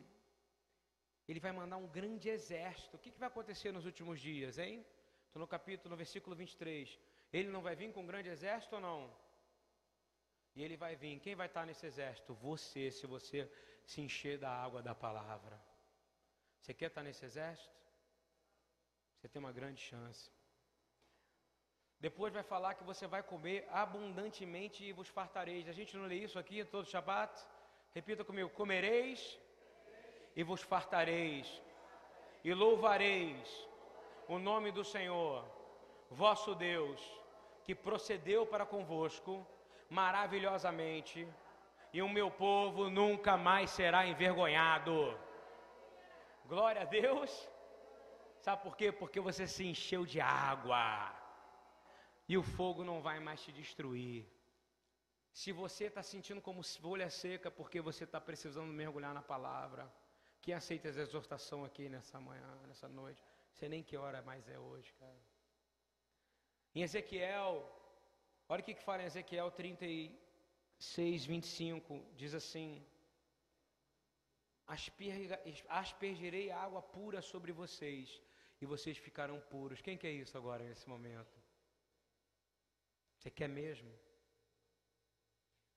ele 1.32 1.40
vai 1.40 1.54
mandar 1.54 1.78
um 1.78 1.88
grande 1.88 2.28
exército. 2.30 2.96
O 2.96 3.00
que, 3.00 3.12
que 3.12 3.20
vai 3.24 3.30
acontecer 3.30 3.72
nos 3.72 3.86
últimos 3.86 4.20
dias, 4.20 4.58
hein? 4.58 4.86
Estou 5.28 5.40
no 5.40 5.48
capítulo, 5.48 5.90
no 5.92 5.96
versículo 6.04 6.36
23. 6.36 7.00
Ele 7.32 7.50
não 7.50 7.62
vai 7.62 7.76
vir 7.76 7.92
com 7.94 8.02
um 8.02 8.06
grande 8.12 8.30
exército 8.30 8.76
ou 8.76 8.82
não? 8.82 9.00
E 10.56 10.62
ele 10.62 10.76
vai 10.76 10.94
vir. 10.96 11.20
Quem 11.20 11.36
vai 11.42 11.48
estar 11.48 11.66
nesse 11.66 11.86
exército? 11.86 12.34
Você, 12.34 12.92
se 12.92 13.08
você 13.08 13.50
se 13.86 14.02
encher 14.02 14.38
da 14.38 14.52
água 14.52 14.82
da 14.82 14.94
palavra. 14.94 15.58
Você 16.60 16.74
quer 16.74 16.88
estar 16.88 17.04
nesse 17.04 17.24
exército? 17.24 17.80
Você 19.16 19.30
tem 19.30 19.40
uma 19.40 19.54
grande 19.54 19.82
chance. 19.82 20.30
Depois 22.00 22.34
vai 22.34 22.44
falar 22.44 22.74
que 22.74 22.84
você 22.84 23.08
vai 23.08 23.24
comer 23.24 23.68
abundantemente 23.70 24.84
e 24.84 24.92
vos 24.92 25.08
fartareis. 25.08 25.70
A 25.70 25.72
gente 25.80 25.96
não 25.96 26.08
lê 26.08 26.16
isso 26.16 26.38
aqui 26.38 26.66
todo 26.66 26.90
Shabat? 26.90 27.34
Repita 27.94 28.26
comigo: 28.26 28.50
comereis 28.50 29.40
e 30.36 30.44
vos 30.44 30.62
fartareis, 30.62 31.62
e 32.44 32.54
louvareis 32.54 33.68
o 34.28 34.40
nome 34.40 34.72
do 34.72 34.84
Senhor, 34.84 35.44
vosso 36.10 36.56
Deus, 36.56 37.02
que 37.64 37.76
procedeu 37.76 38.46
para 38.46 38.66
convosco 38.66 39.46
maravilhosamente, 39.90 41.28
e 41.94 42.02
o 42.02 42.08
meu 42.08 42.32
povo 42.32 42.90
nunca 42.90 43.36
mais 43.36 43.70
será 43.72 44.08
envergonhado. 44.08 45.18
Glória 46.46 46.82
a 46.82 46.86
Deus. 46.86 47.50
Sabe 48.40 48.64
por 48.64 48.76
quê? 48.76 48.92
Porque 48.92 49.20
você 49.20 49.46
se 49.46 49.66
encheu 49.66 50.06
de 50.06 50.20
água 50.20 51.14
e 52.28 52.38
o 52.38 52.44
fogo 52.44 52.84
não 52.84 53.02
vai 53.02 53.20
mais 53.20 53.42
te 53.44 53.52
destruir. 53.52 54.26
Se 55.32 55.52
você 55.52 55.86
está 55.86 56.02
sentindo 56.02 56.42
como 56.42 56.64
folha 56.64 57.10
seca 57.10 57.52
porque 57.52 57.80
você 57.82 58.04
está 58.06 58.20
precisando 58.20 58.72
mergulhar 58.74 59.14
na 59.14 59.22
palavra, 59.22 59.92
quem 60.42 60.54
aceita 60.54 60.88
essa 60.90 61.02
exortação 61.02 61.64
aqui 61.64 61.88
nessa 61.88 62.20
manhã, 62.20 62.52
nessa 62.68 62.88
noite? 62.88 63.24
Sei 63.54 63.70
nem 63.70 63.84
que 63.84 63.96
hora 63.96 64.22
mais 64.22 64.48
é 64.50 64.58
hoje, 64.58 64.92
cara. 64.94 65.22
Em 66.74 66.82
Ezequiel, 66.82 67.52
olha 68.50 68.62
o 68.62 68.64
que, 68.64 68.74
que 68.74 68.84
fala 68.84 69.04
em 69.04 69.06
Ezequiel 69.06 69.52
36, 69.52 71.26
25, 71.26 72.06
diz 72.16 72.34
assim: 72.34 72.84
Aspergirei 75.70 76.50
água 76.50 76.82
pura 76.82 77.22
sobre 77.22 77.52
vocês, 77.52 78.22
e 78.62 78.66
vocês 78.66 78.98
ficarão 78.98 79.40
puros. 79.42 79.82
Quem 79.82 79.98
quer 79.98 80.12
isso 80.12 80.38
agora 80.38 80.64
nesse 80.64 80.88
momento? 80.88 81.36
Você 83.18 83.30
quer 83.30 83.50
mesmo? 83.50 83.92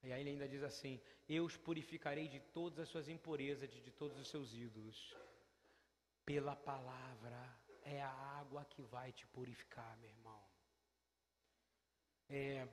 E 0.05 0.13
aí 0.13 0.21
ele 0.21 0.31
ainda 0.31 0.47
diz 0.47 0.63
assim: 0.63 1.01
Eu 1.29 1.45
os 1.45 1.57
purificarei 1.57 2.29
de 2.29 2.41
todas 2.41 2.79
as 2.79 2.89
suas 2.89 3.09
impurezas, 3.09 3.71
de 3.71 3.91
todos 3.91 4.19
os 4.19 4.29
seus 4.29 4.55
ídolos. 4.55 4.99
Pela 6.25 6.55
palavra, 6.57 7.39
é 7.83 8.03
a 8.03 8.11
água 8.41 8.65
que 8.65 8.83
vai 8.83 9.13
te 9.13 9.27
purificar, 9.27 9.97
meu 9.99 10.11
irmão. 10.11 10.43
É, 12.29 12.67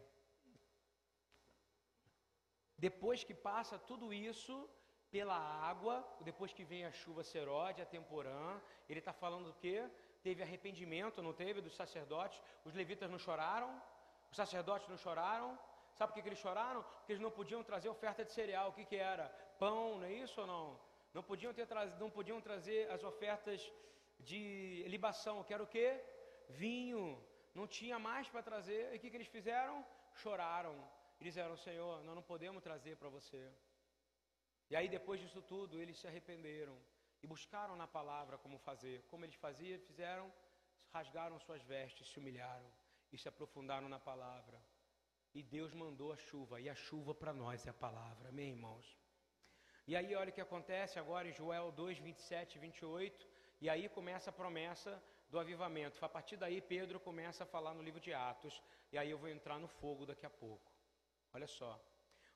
depois 2.78 3.24
que 3.24 3.34
passa 3.34 3.78
tudo 3.78 4.14
isso 4.14 4.54
pela 5.12 5.38
água, 5.72 5.96
depois 6.22 6.54
que 6.54 6.64
vem 6.64 6.86
a 6.86 6.92
chuva 6.92 7.24
serode, 7.24 7.82
a 7.82 7.86
temporã, 7.86 8.60
ele 8.90 9.00
está 9.00 9.14
falando 9.14 9.46
do 9.46 9.54
quê? 9.54 9.90
Teve 10.24 10.42
arrependimento, 10.42 11.22
não 11.22 11.34
teve, 11.34 11.62
dos 11.62 11.76
sacerdotes. 11.76 12.42
Os 12.64 12.74
levitas 12.74 13.10
não 13.12 13.20
choraram, 13.20 13.70
os 14.32 14.38
sacerdotes 14.38 14.88
não 14.88 14.98
choraram. 14.98 15.60
Sabe 16.02 16.14
por 16.14 16.24
que, 16.24 16.30
eles 16.30 16.40
choraram? 16.40 16.82
Porque 16.82 17.12
eles 17.12 17.22
não 17.22 17.30
podiam 17.30 17.64
trazer 17.64 17.88
oferta 17.88 18.26
de 18.26 18.32
cereal. 18.32 18.70
O 18.70 18.74
que, 18.74 18.84
que 18.92 18.96
era? 18.96 19.26
Pão, 19.60 20.00
não 20.00 20.08
é 20.08 20.14
isso 20.14 20.42
ou 20.42 20.48
não? 20.48 20.66
Não 21.14 21.22
podiam, 21.22 21.54
ter 21.54 21.68
não 22.00 22.10
podiam 22.10 22.42
trazer 22.42 22.90
as 22.90 23.04
ofertas 23.04 23.72
de 24.20 24.84
libação, 24.94 25.44
que 25.44 25.54
era 25.54 25.62
o 25.62 25.68
quê? 25.68 26.04
Vinho. 26.50 27.24
Não 27.54 27.68
tinha 27.68 28.00
mais 28.00 28.28
para 28.28 28.42
trazer. 28.42 28.92
E 28.92 28.98
o 28.98 29.00
que, 29.00 29.12
que 29.12 29.18
eles 29.18 29.28
fizeram? 29.28 29.86
Choraram. 30.16 30.76
E 31.20 31.24
disseram, 31.24 31.56
Senhor, 31.56 32.04
nós 32.04 32.16
não 32.16 32.24
podemos 32.24 32.64
trazer 32.64 32.98
para 32.98 33.10
você. 33.18 33.44
E 34.72 34.76
aí, 34.76 34.90
depois 34.90 35.22
disso 35.22 35.40
tudo, 35.54 35.80
eles 35.80 36.00
se 36.00 36.08
arrependeram 36.08 36.76
e 37.22 37.28
buscaram 37.28 37.76
na 37.76 37.86
palavra 37.86 38.40
como 38.40 38.58
fazer. 38.58 39.04
Como 39.12 39.24
eles 39.24 39.36
faziam, 39.36 39.80
fizeram, 39.82 40.34
rasgaram 40.90 41.40
suas 41.40 41.62
vestes, 41.62 42.10
se 42.12 42.18
humilharam 42.18 42.72
e 43.14 43.20
se 43.20 43.28
aprofundaram 43.30 43.88
na 43.88 44.00
palavra. 44.00 44.60
E 45.34 45.42
Deus 45.42 45.74
mandou 45.74 46.12
a 46.12 46.18
chuva, 46.18 46.60
e 46.60 46.70
a 46.70 46.76
chuva 46.76 47.14
para 47.16 47.34
nós 47.34 47.66
é 47.66 47.70
a 47.70 47.74
palavra, 47.74 48.30
amém, 48.30 48.50
irmãos? 48.50 48.98
E 49.88 49.96
aí, 49.96 50.14
olha 50.16 50.30
o 50.30 50.34
que 50.34 50.42
acontece 50.42 51.00
agora 51.00 51.28
em 51.28 51.34
Joel 51.34 51.72
2, 51.72 52.00
27 52.00 52.56
e 52.56 52.60
28, 52.60 53.28
e 53.62 53.70
aí 53.70 53.88
começa 53.88 54.30
a 54.30 54.34
promessa 54.34 55.02
do 55.30 55.40
avivamento. 55.40 56.04
A 56.04 56.10
partir 56.10 56.36
daí, 56.36 56.62
Pedro 56.62 57.00
começa 57.00 57.44
a 57.44 57.48
falar 57.48 57.74
no 57.74 57.82
livro 57.82 58.00
de 58.00 58.14
Atos, 58.14 58.62
e 58.92 58.98
aí 58.98 59.10
eu 59.10 59.18
vou 59.18 59.30
entrar 59.30 59.58
no 59.58 59.68
fogo 59.68 60.06
daqui 60.06 60.26
a 60.26 60.30
pouco. 60.30 60.70
Olha 61.34 61.48
só. 61.48 61.80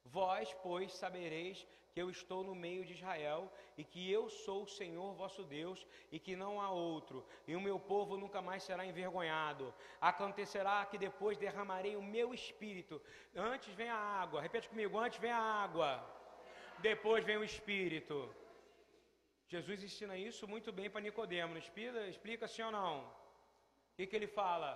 Vós, 0.05 0.53
pois, 0.63 0.93
sabereis 0.93 1.67
que 1.95 2.01
eu 2.01 2.09
estou 2.09 2.43
no 2.43 2.53
meio 2.53 2.83
de 2.87 2.93
Israel 2.97 3.41
e 3.77 3.83
que 3.91 4.01
eu 4.11 4.23
sou 4.29 4.63
o 4.63 4.71
Senhor 4.79 5.13
vosso 5.13 5.43
Deus 5.45 5.87
e 6.11 6.19
que 6.19 6.35
não 6.35 6.59
há 6.61 6.69
outro, 6.69 7.25
e 7.47 7.55
o 7.55 7.61
meu 7.67 7.77
povo 7.79 8.17
nunca 8.17 8.41
mais 8.47 8.63
será 8.63 8.85
envergonhado. 8.85 9.73
Acontecerá 10.11 10.85
que 10.89 10.97
depois 10.97 11.37
derramarei 11.37 11.95
o 11.95 12.03
meu 12.15 12.33
espírito. 12.33 13.01
Antes 13.33 13.73
vem 13.73 13.89
a 13.89 14.01
água, 14.23 14.41
repete 14.41 14.67
comigo: 14.67 14.99
antes 15.05 15.19
vem 15.25 15.31
a 15.31 15.45
água, 15.65 15.89
depois 16.79 17.23
vem 17.23 17.37
o 17.37 17.45
espírito. 17.45 18.17
Jesus 19.47 19.81
ensina 19.81 20.17
isso 20.17 20.45
muito 20.53 20.73
bem 20.73 20.89
para 20.89 21.05
Nicodemo. 21.07 21.57
Explica, 21.57 22.07
explica 22.07 22.45
sim 22.45 22.63
ou 22.63 22.71
não? 22.71 23.05
O 23.05 23.95
que, 23.95 24.05
que 24.05 24.17
ele 24.17 24.27
fala? 24.27 24.69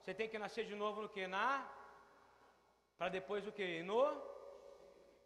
Você 0.00 0.14
tem 0.14 0.26
que 0.26 0.38
nascer 0.38 0.64
de 0.64 0.74
novo 0.74 1.02
no 1.02 1.08
que? 1.10 1.26
Na? 1.26 1.70
Para 2.96 3.10
depois 3.10 3.46
o 3.46 3.52
que? 3.52 3.82
No? 3.82 4.02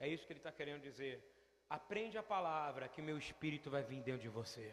É 0.01 0.09
isso 0.09 0.27
que 0.27 0.33
ele 0.33 0.41
está 0.41 0.51
querendo 0.51 0.83
dizer. 0.83 1.36
Aprende 1.69 2.17
a 2.17 2.23
palavra 2.23 2.89
que 2.89 3.03
meu 3.03 3.19
espírito 3.19 3.71
vai 3.71 3.83
vir 3.83 4.03
dentro 4.03 4.23
de 4.23 4.29
você. 4.29 4.73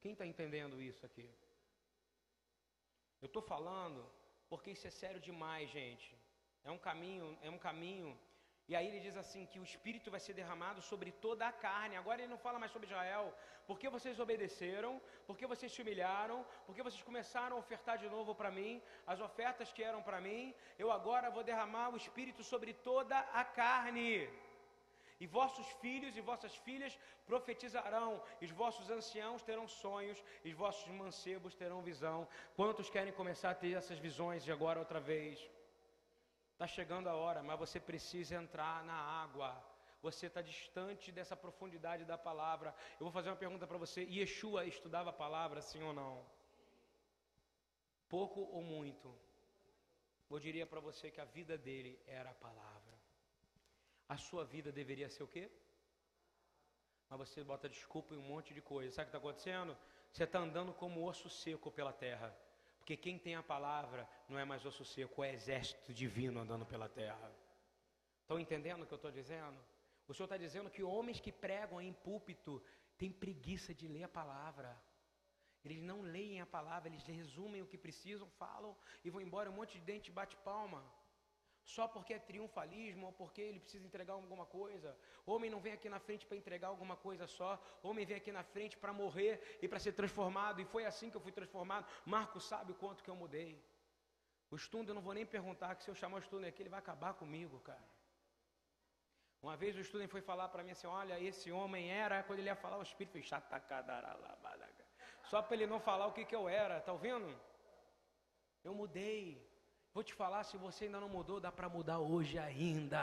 Quem 0.00 0.12
está 0.12 0.26
entendendo 0.26 0.80
isso 0.80 1.04
aqui? 1.04 1.28
Eu 3.20 3.26
estou 3.26 3.42
falando 3.42 4.04
porque 4.48 4.70
isso 4.70 4.86
é 4.86 4.90
sério 4.90 5.20
demais, 5.20 5.70
gente. 5.70 6.16
É 6.62 6.70
um 6.70 6.78
caminho, 6.78 7.38
é 7.42 7.50
um 7.50 7.58
caminho 7.58 8.18
e 8.66 8.74
aí 8.74 8.86
ele 8.88 9.00
diz 9.06 9.16
assim 9.22 9.44
que 9.50 9.58
o 9.58 9.66
Espírito 9.70 10.10
vai 10.10 10.20
ser 10.26 10.32
derramado 10.32 10.80
sobre 10.90 11.10
toda 11.24 11.46
a 11.46 11.52
carne. 11.52 11.96
Agora 11.96 12.20
ele 12.20 12.32
não 12.34 12.38
fala 12.38 12.58
mais 12.58 12.72
sobre 12.72 12.86
Israel. 12.88 13.26
Porque 13.66 13.88
vocês 13.96 14.18
obedeceram, 14.18 15.00
porque 15.26 15.46
vocês 15.46 15.70
se 15.72 15.82
humilharam, 15.82 16.38
porque 16.66 16.82
vocês 16.82 17.02
começaram 17.02 17.56
a 17.56 17.60
ofertar 17.60 17.96
de 17.98 18.08
novo 18.08 18.34
para 18.34 18.50
mim, 18.50 18.82
as 19.06 19.20
ofertas 19.20 19.72
que 19.72 19.82
eram 19.82 20.02
para 20.02 20.20
mim, 20.20 20.54
eu 20.78 20.90
agora 20.90 21.30
vou 21.30 21.42
derramar 21.42 21.90
o 21.90 21.96
Espírito 21.96 22.42
sobre 22.42 22.72
toda 22.72 23.18
a 23.18 23.44
carne. 23.44 24.28
E 25.20 25.26
vossos 25.26 25.66
filhos 25.80 26.16
e 26.16 26.20
vossas 26.20 26.54
filhas 26.56 26.98
profetizarão, 27.24 28.22
e 28.40 28.44
os 28.44 28.50
vossos 28.50 28.90
anciãos 28.90 29.42
terão 29.42 29.66
sonhos, 29.68 30.22
e 30.44 30.50
os 30.50 30.54
vossos 30.54 30.88
mancebos 30.92 31.54
terão 31.54 31.82
visão. 31.82 32.26
Quantos 32.56 32.90
querem 32.90 33.12
começar 33.12 33.50
a 33.50 33.54
ter 33.54 33.72
essas 33.76 33.98
visões 33.98 34.44
de 34.44 34.52
agora 34.52 34.78
outra 34.78 35.00
vez? 35.00 35.38
Está 36.52 36.66
chegando 36.66 37.08
a 37.08 37.14
hora, 37.14 37.42
mas 37.42 37.58
você 37.58 37.78
precisa 37.80 38.34
entrar 38.36 38.84
na 38.84 38.94
água. 38.94 39.50
Você 40.02 40.26
está 40.26 40.42
distante 40.42 41.10
dessa 41.10 41.34
profundidade 41.34 42.04
da 42.04 42.18
palavra. 42.18 42.74
Eu 42.98 43.04
vou 43.06 43.10
fazer 43.10 43.30
uma 43.30 43.36
pergunta 43.36 43.66
para 43.66 43.78
você: 43.78 44.02
Yeshua 44.02 44.66
estudava 44.66 45.10
a 45.10 45.12
palavra, 45.12 45.62
sim 45.62 45.82
ou 45.82 45.92
não? 45.92 46.24
Pouco 48.08 48.40
ou 48.40 48.62
muito? 48.62 49.14
Eu 50.30 50.38
diria 50.38 50.66
para 50.66 50.80
você 50.80 51.10
que 51.10 51.20
a 51.20 51.24
vida 51.24 51.56
dele 51.56 51.98
era 52.06 52.30
a 52.30 52.34
palavra. 52.34 52.73
A 54.08 54.16
sua 54.16 54.44
vida 54.44 54.70
deveria 54.70 55.08
ser 55.08 55.22
o 55.22 55.28
quê? 55.28 55.50
Mas 57.08 57.18
você 57.18 57.42
bota 57.42 57.68
desculpa 57.68 58.14
em 58.14 58.18
um 58.18 58.22
monte 58.22 58.52
de 58.52 58.60
coisa. 58.60 58.92
Sabe 58.92 59.08
o 59.08 59.10
que 59.10 59.16
está 59.16 59.18
acontecendo? 59.18 59.76
Você 60.12 60.24
está 60.24 60.38
andando 60.38 60.72
como 60.72 61.06
osso 61.06 61.28
seco 61.28 61.70
pela 61.70 61.92
terra. 61.92 62.36
Porque 62.78 62.96
quem 62.96 63.18
tem 63.18 63.34
a 63.34 63.42
palavra 63.42 64.06
não 64.28 64.38
é 64.38 64.44
mais 64.44 64.64
osso 64.66 64.84
seco, 64.84 65.24
é 65.24 65.32
exército 65.32 65.92
divino 65.92 66.40
andando 66.40 66.66
pela 66.66 66.88
terra. 66.88 67.32
Estão 68.20 68.38
entendendo 68.38 68.82
o 68.82 68.86
que 68.86 68.92
eu 68.92 68.96
estou 68.96 69.10
dizendo? 69.10 69.58
O 70.06 70.12
Senhor 70.12 70.26
está 70.26 70.36
dizendo 70.36 70.70
que 70.70 70.82
homens 70.82 71.18
que 71.18 71.32
pregam 71.32 71.80
em 71.80 71.92
púlpito 71.92 72.62
têm 72.98 73.10
preguiça 73.10 73.74
de 73.74 73.88
ler 73.88 74.04
a 74.04 74.08
palavra. 74.08 74.78
Eles 75.64 75.82
não 75.82 76.02
leem 76.02 76.42
a 76.42 76.46
palavra, 76.46 76.90
eles 76.90 77.06
resumem 77.06 77.62
o 77.62 77.66
que 77.66 77.78
precisam, 77.78 78.28
falam 78.38 78.76
e 79.02 79.08
vão 79.08 79.20
embora. 79.20 79.50
Um 79.50 79.54
monte 79.54 79.78
de 79.78 79.84
dente 79.84 80.10
bate 80.10 80.36
palma 80.36 80.84
só 81.64 81.88
porque 81.88 82.14
é 82.14 82.18
triunfalismo 82.18 83.06
ou 83.06 83.12
porque 83.12 83.40
ele 83.40 83.58
precisa 83.58 83.86
entregar 83.86 84.14
alguma 84.14 84.44
coisa. 84.44 84.96
Homem 85.24 85.50
não 85.50 85.60
vem 85.60 85.72
aqui 85.72 85.88
na 85.88 85.98
frente 85.98 86.26
para 86.26 86.36
entregar 86.36 86.68
alguma 86.68 86.96
coisa 86.96 87.26
só. 87.26 87.58
Homem 87.82 88.04
vem 88.04 88.16
aqui 88.18 88.30
na 88.30 88.42
frente 88.42 88.76
para 88.76 88.92
morrer 88.92 89.58
e 89.62 89.66
para 89.66 89.78
ser 89.78 89.92
transformado. 89.92 90.60
E 90.60 90.64
foi 90.66 90.84
assim 90.84 91.10
que 91.10 91.16
eu 91.16 91.20
fui 91.20 91.32
transformado. 91.32 91.86
Marcos 92.04 92.44
sabe 92.44 92.72
o 92.72 92.74
quanto 92.74 93.02
que 93.02 93.08
eu 93.08 93.16
mudei. 93.16 93.62
O 94.50 94.56
estudo 94.56 94.90
eu 94.90 94.94
não 94.94 95.02
vou 95.02 95.14
nem 95.14 95.24
perguntar, 95.24 95.74
que 95.74 95.82
se 95.82 95.90
eu 95.90 95.94
chamar 95.94 96.16
o 96.16 96.20
estudo 96.20 96.44
aqui, 96.46 96.62
ele 96.62 96.68
vai 96.68 96.78
acabar 96.78 97.14
comigo, 97.14 97.58
cara. 97.60 97.82
Uma 99.42 99.56
vez 99.56 99.74
o 99.76 99.80
estudo 99.80 100.06
foi 100.08 100.20
falar 100.20 100.48
para 100.48 100.62
mim 100.62 100.70
assim: 100.70 100.86
olha, 100.86 101.18
esse 101.18 101.50
homem 101.50 101.90
era, 101.90 102.22
quando 102.22 102.38
ele 102.38 102.48
ia 102.48 102.56
falar, 102.56 102.78
o 102.78 102.82
espírito 102.82 103.12
fez 103.12 103.26
Só 105.24 105.40
para 105.42 105.56
ele 105.56 105.66
não 105.66 105.80
falar 105.80 106.06
o 106.06 106.12
que, 106.12 106.24
que 106.24 106.36
eu 106.36 106.48
era, 106.48 106.80
tá 106.80 106.92
ouvindo? 106.92 107.34
Eu 108.62 108.74
mudei. 108.74 109.53
Vou 109.94 110.02
te 110.02 110.12
falar, 110.12 110.42
se 110.42 110.56
você 110.56 110.86
ainda 110.86 110.98
não 110.98 111.08
mudou, 111.08 111.38
dá 111.38 111.52
para 111.52 111.68
mudar 111.68 112.00
hoje 112.00 112.36
ainda. 112.36 113.00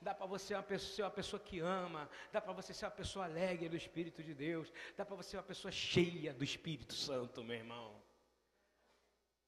Dá 0.00 0.12
para 0.12 0.26
você 0.26 0.48
ser 0.48 0.54
uma, 0.54 0.64
pessoa, 0.64 0.94
ser 0.96 1.02
uma 1.02 1.10
pessoa 1.12 1.40
que 1.40 1.60
ama, 1.60 2.10
dá 2.32 2.40
para 2.40 2.52
você 2.52 2.74
ser 2.74 2.86
uma 2.86 2.90
pessoa 2.90 3.24
alegre 3.24 3.68
do 3.68 3.76
Espírito 3.76 4.20
de 4.20 4.34
Deus, 4.34 4.72
dá 4.96 5.04
para 5.04 5.14
você 5.14 5.30
ser 5.30 5.36
uma 5.36 5.44
pessoa 5.44 5.70
cheia 5.70 6.34
do 6.34 6.42
Espírito 6.42 6.92
Santo, 6.92 7.44
meu 7.44 7.56
irmão. 7.56 8.02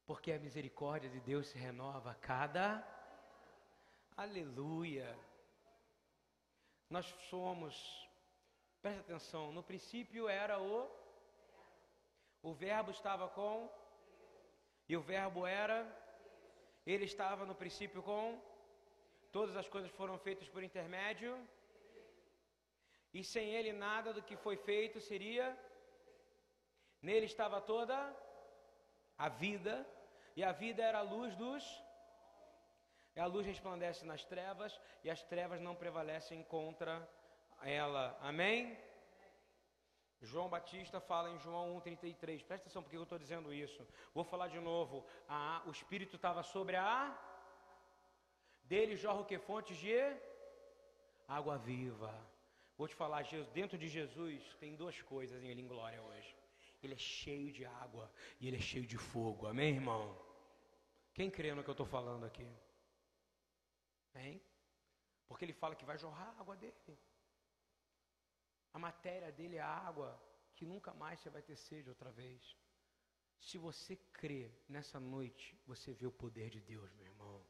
Porque 0.07 0.31
a 0.31 0.39
misericórdia 0.39 1.11
de 1.11 1.21
Deus 1.21 1.49
se 1.49 1.59
renova 1.59 2.13
a 2.13 2.15
cada. 2.15 2.87
Aleluia. 4.17 5.19
Nós 6.89 7.07
somos, 7.29 8.09
presta 8.81 9.01
atenção, 9.01 9.51
no 9.51 9.63
princípio 9.63 10.29
era 10.29 10.61
o. 10.61 10.89
O 12.43 12.55
Verbo 12.55 12.93
estava 12.93 13.29
com 13.29 13.69
e 14.91 14.97
o 14.97 15.01
Verbo 15.01 15.47
era, 15.47 15.79
ele 16.85 17.05
estava 17.05 17.43
no 17.49 17.55
princípio 17.55 18.03
com, 18.03 18.25
todas 19.37 19.55
as 19.57 19.69
coisas 19.75 19.91
foram 19.99 20.17
feitas 20.19 20.49
por 20.49 20.65
intermédio, 20.69 21.33
e 23.15 23.23
sem 23.23 23.55
ele 23.59 23.73
nada 23.73 24.13
do 24.13 24.25
que 24.29 24.37
foi 24.45 24.57
feito 24.57 25.01
seria, 25.01 25.47
nele 27.01 27.27
estava 27.27 27.61
toda 27.61 27.97
a 29.17 29.29
vida, 29.29 29.75
e 30.35 30.43
a 30.43 30.51
vida 30.51 30.83
era 30.83 30.99
a 30.99 31.09
luz 31.15 31.37
dos, 31.37 31.65
a 33.17 33.27
luz 33.27 33.47
resplandece 33.47 34.05
nas 34.05 34.25
trevas, 34.25 34.73
e 35.05 35.09
as 35.09 35.23
trevas 35.23 35.61
não 35.61 35.77
prevalecem 35.77 36.43
contra 36.43 37.09
ela. 37.63 38.19
Amém? 38.21 38.77
João 40.21 40.49
Batista 40.49 41.01
fala 41.01 41.31
em 41.31 41.39
João 41.39 41.81
1,33. 41.81 42.45
Presta 42.45 42.55
atenção 42.55 42.83
porque 42.83 42.97
eu 42.97 43.03
estou 43.03 43.19
dizendo 43.19 43.53
isso. 43.53 43.87
Vou 44.15 44.25
falar 44.25 44.49
de 44.49 44.61
novo. 44.61 45.05
Ah, 45.29 45.63
o 45.67 45.71
Espírito 45.71 46.17
estava 46.17 46.43
sobre 46.43 46.77
a. 46.77 47.17
Dele 48.65 48.97
jorra 48.97 49.21
o 49.21 49.25
que? 49.25 49.39
Fontes 49.39 49.77
de 49.77 49.97
água 51.27 51.57
viva. 51.59 52.13
Vou 52.77 52.89
te 52.89 52.95
falar, 52.95 53.25
dentro 53.53 53.77
de 53.77 53.89
Jesus 53.89 54.55
tem 54.61 54.75
duas 54.75 55.01
coisas 55.03 55.43
em 55.43 55.49
Ele 55.49 55.63
em 55.63 55.69
glória 55.69 56.01
hoje. 56.03 56.37
Ele 56.83 56.95
é 56.95 56.99
cheio 56.99 57.53
de 57.53 57.65
água 57.65 58.11
e 58.41 58.49
ele 58.49 58.57
é 58.57 58.61
cheio 58.61 58.87
de 58.87 58.97
fogo. 58.97 59.47
Amém, 59.47 59.75
irmão? 59.75 60.17
Quem 61.13 61.31
crê 61.31 61.55
no 61.55 61.63
que 61.63 61.69
eu 61.69 61.73
estou 61.73 61.85
falando 61.87 62.25
aqui? 62.25 62.49
Hein? 64.15 64.41
Porque 65.29 65.45
ele 65.45 65.53
fala 65.53 65.77
que 65.77 65.85
vai 65.85 65.99
jorrar 65.99 66.35
a 66.37 66.41
água 66.41 66.57
dele. 66.57 66.99
A 68.73 68.79
matéria 68.79 69.31
dele 69.33 69.57
é 69.57 69.61
a 69.61 69.77
água 69.89 70.11
que 70.55 70.65
nunca 70.65 70.93
mais 70.95 71.21
você 71.21 71.31
vai 71.31 71.43
ter 71.43 71.57
sede 71.57 71.89
outra 71.89 72.11
vez. 72.11 72.57
Se 73.41 73.57
você 73.57 73.97
crê 74.13 74.53
nessa 74.69 75.01
noite, 75.01 75.59
você 75.67 75.93
vê 75.93 76.07
o 76.07 76.13
poder 76.13 76.51
de 76.51 76.61
Deus, 76.61 76.93
meu 76.93 77.07
irmão. 77.07 77.45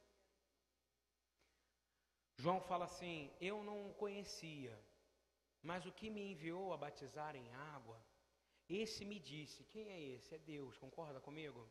João 2.36 2.60
fala 2.60 2.84
assim: 2.84 3.30
Eu 3.40 3.62
não 3.62 3.90
o 3.90 3.94
conhecia, 3.94 4.76
mas 5.62 5.84
o 5.84 5.92
que 5.92 6.08
me 6.08 6.22
enviou 6.32 6.72
a 6.72 6.76
batizar 6.76 7.34
em 7.36 7.52
água, 7.52 8.00
esse 8.68 9.04
me 9.04 9.18
disse. 9.18 9.64
Quem 9.64 9.90
é 9.90 10.00
esse? 10.00 10.34
É 10.34 10.38
Deus, 10.38 10.78
concorda 10.78 11.20
comigo? 11.20 11.68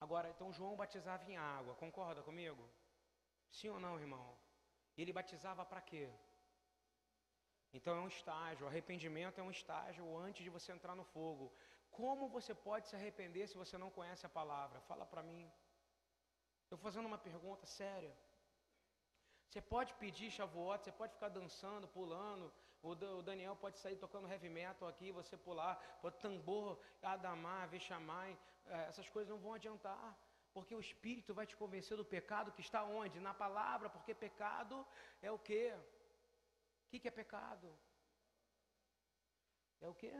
Agora, 0.00 0.28
então 0.30 0.52
João 0.52 0.76
batizava 0.76 1.24
em 1.30 1.36
água, 1.36 1.74
concorda 1.74 2.22
comigo? 2.22 2.68
Sim 3.50 3.70
ou 3.70 3.80
não, 3.80 3.98
irmão? 3.98 4.38
Ele 4.96 5.12
batizava 5.12 5.64
para 5.64 5.80
quê? 5.80 6.08
Então 7.72 7.96
é 7.96 8.00
um 8.00 8.08
estágio, 8.08 8.64
o 8.64 8.68
arrependimento 8.68 9.38
é 9.38 9.42
um 9.42 9.50
estágio 9.50 10.16
antes 10.16 10.42
de 10.42 10.50
você 10.50 10.72
entrar 10.72 10.94
no 10.94 11.04
fogo. 11.04 11.52
Como 11.90 12.28
você 12.28 12.54
pode 12.54 12.88
se 12.88 12.96
arrepender 12.96 13.46
se 13.48 13.56
você 13.56 13.76
não 13.76 13.90
conhece 13.90 14.24
a 14.24 14.28
palavra? 14.28 14.80
Fala 14.80 15.04
para 15.04 15.22
mim. 15.22 15.50
Estou 16.64 16.78
fazendo 16.78 17.06
uma 17.06 17.18
pergunta 17.18 17.66
séria. 17.66 18.14
Você 19.48 19.60
pode 19.60 19.92
pedir 19.94 20.30
chavote, 20.30 20.84
você 20.84 20.92
pode 20.92 21.12
ficar 21.14 21.28
dançando, 21.28 21.88
pulando. 21.88 22.52
O 22.82 22.94
Daniel 23.22 23.56
pode 23.56 23.78
sair 23.78 23.96
tocando 23.96 24.30
heavy 24.30 24.48
metal 24.48 24.88
aqui, 24.88 25.10
você 25.10 25.36
pular, 25.36 25.74
pode 26.00 26.18
tambor, 26.18 26.78
adamar, 27.02 27.66
vexamai. 27.68 28.38
É, 28.66 28.84
essas 28.90 29.08
coisas 29.08 29.30
não 29.30 29.38
vão 29.38 29.54
adiantar. 29.54 30.16
Porque 30.52 30.74
o 30.74 30.80
Espírito 30.80 31.34
vai 31.34 31.46
te 31.46 31.56
convencer 31.56 31.96
do 31.96 32.04
pecado 32.04 32.52
que 32.52 32.60
está 32.60 32.82
onde? 32.84 33.18
Na 33.20 33.34
palavra, 33.34 33.88
porque 33.88 34.14
pecado 34.14 34.86
é 35.22 35.30
o 35.30 35.38
quê? 35.38 35.74
O 36.88 36.90
que, 36.90 37.00
que 37.00 37.08
é 37.08 37.20
pecado? 37.22 37.68
É 39.86 39.88
o 39.88 39.94
quê? 40.02 40.12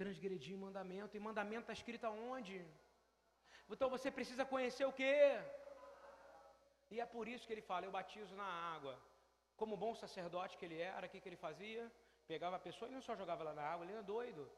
Transgredir 0.00 0.56
mandamento. 0.58 1.16
E 1.16 1.20
mandamento 1.20 1.62
está 1.66 1.72
escrito 1.72 2.04
aonde? 2.08 2.56
Então 3.70 3.88
você 3.88 4.10
precisa 4.10 4.44
conhecer 4.44 4.84
o 4.84 4.96
quê? 5.00 5.16
E 6.90 7.00
é 7.04 7.06
por 7.06 7.28
isso 7.28 7.46
que 7.46 7.52
ele 7.54 7.62
fala: 7.70 7.86
eu 7.86 7.92
batizo 7.92 8.34
na 8.42 8.48
água. 8.74 8.94
Como 9.60 9.76
bom 9.84 9.94
sacerdote 9.94 10.58
que 10.58 10.64
ele 10.64 10.80
era, 10.80 11.06
o 11.06 11.10
que, 11.10 11.20
que 11.20 11.28
ele 11.28 11.36
fazia? 11.36 11.84
Pegava 12.26 12.56
a 12.56 12.66
pessoa 12.66 12.88
e 12.90 12.94
não 12.94 13.00
só 13.08 13.14
jogava 13.14 13.44
lá 13.44 13.54
na 13.54 13.62
água, 13.72 13.84
ele 13.84 13.92
era 13.92 14.02
doido. 14.02 14.50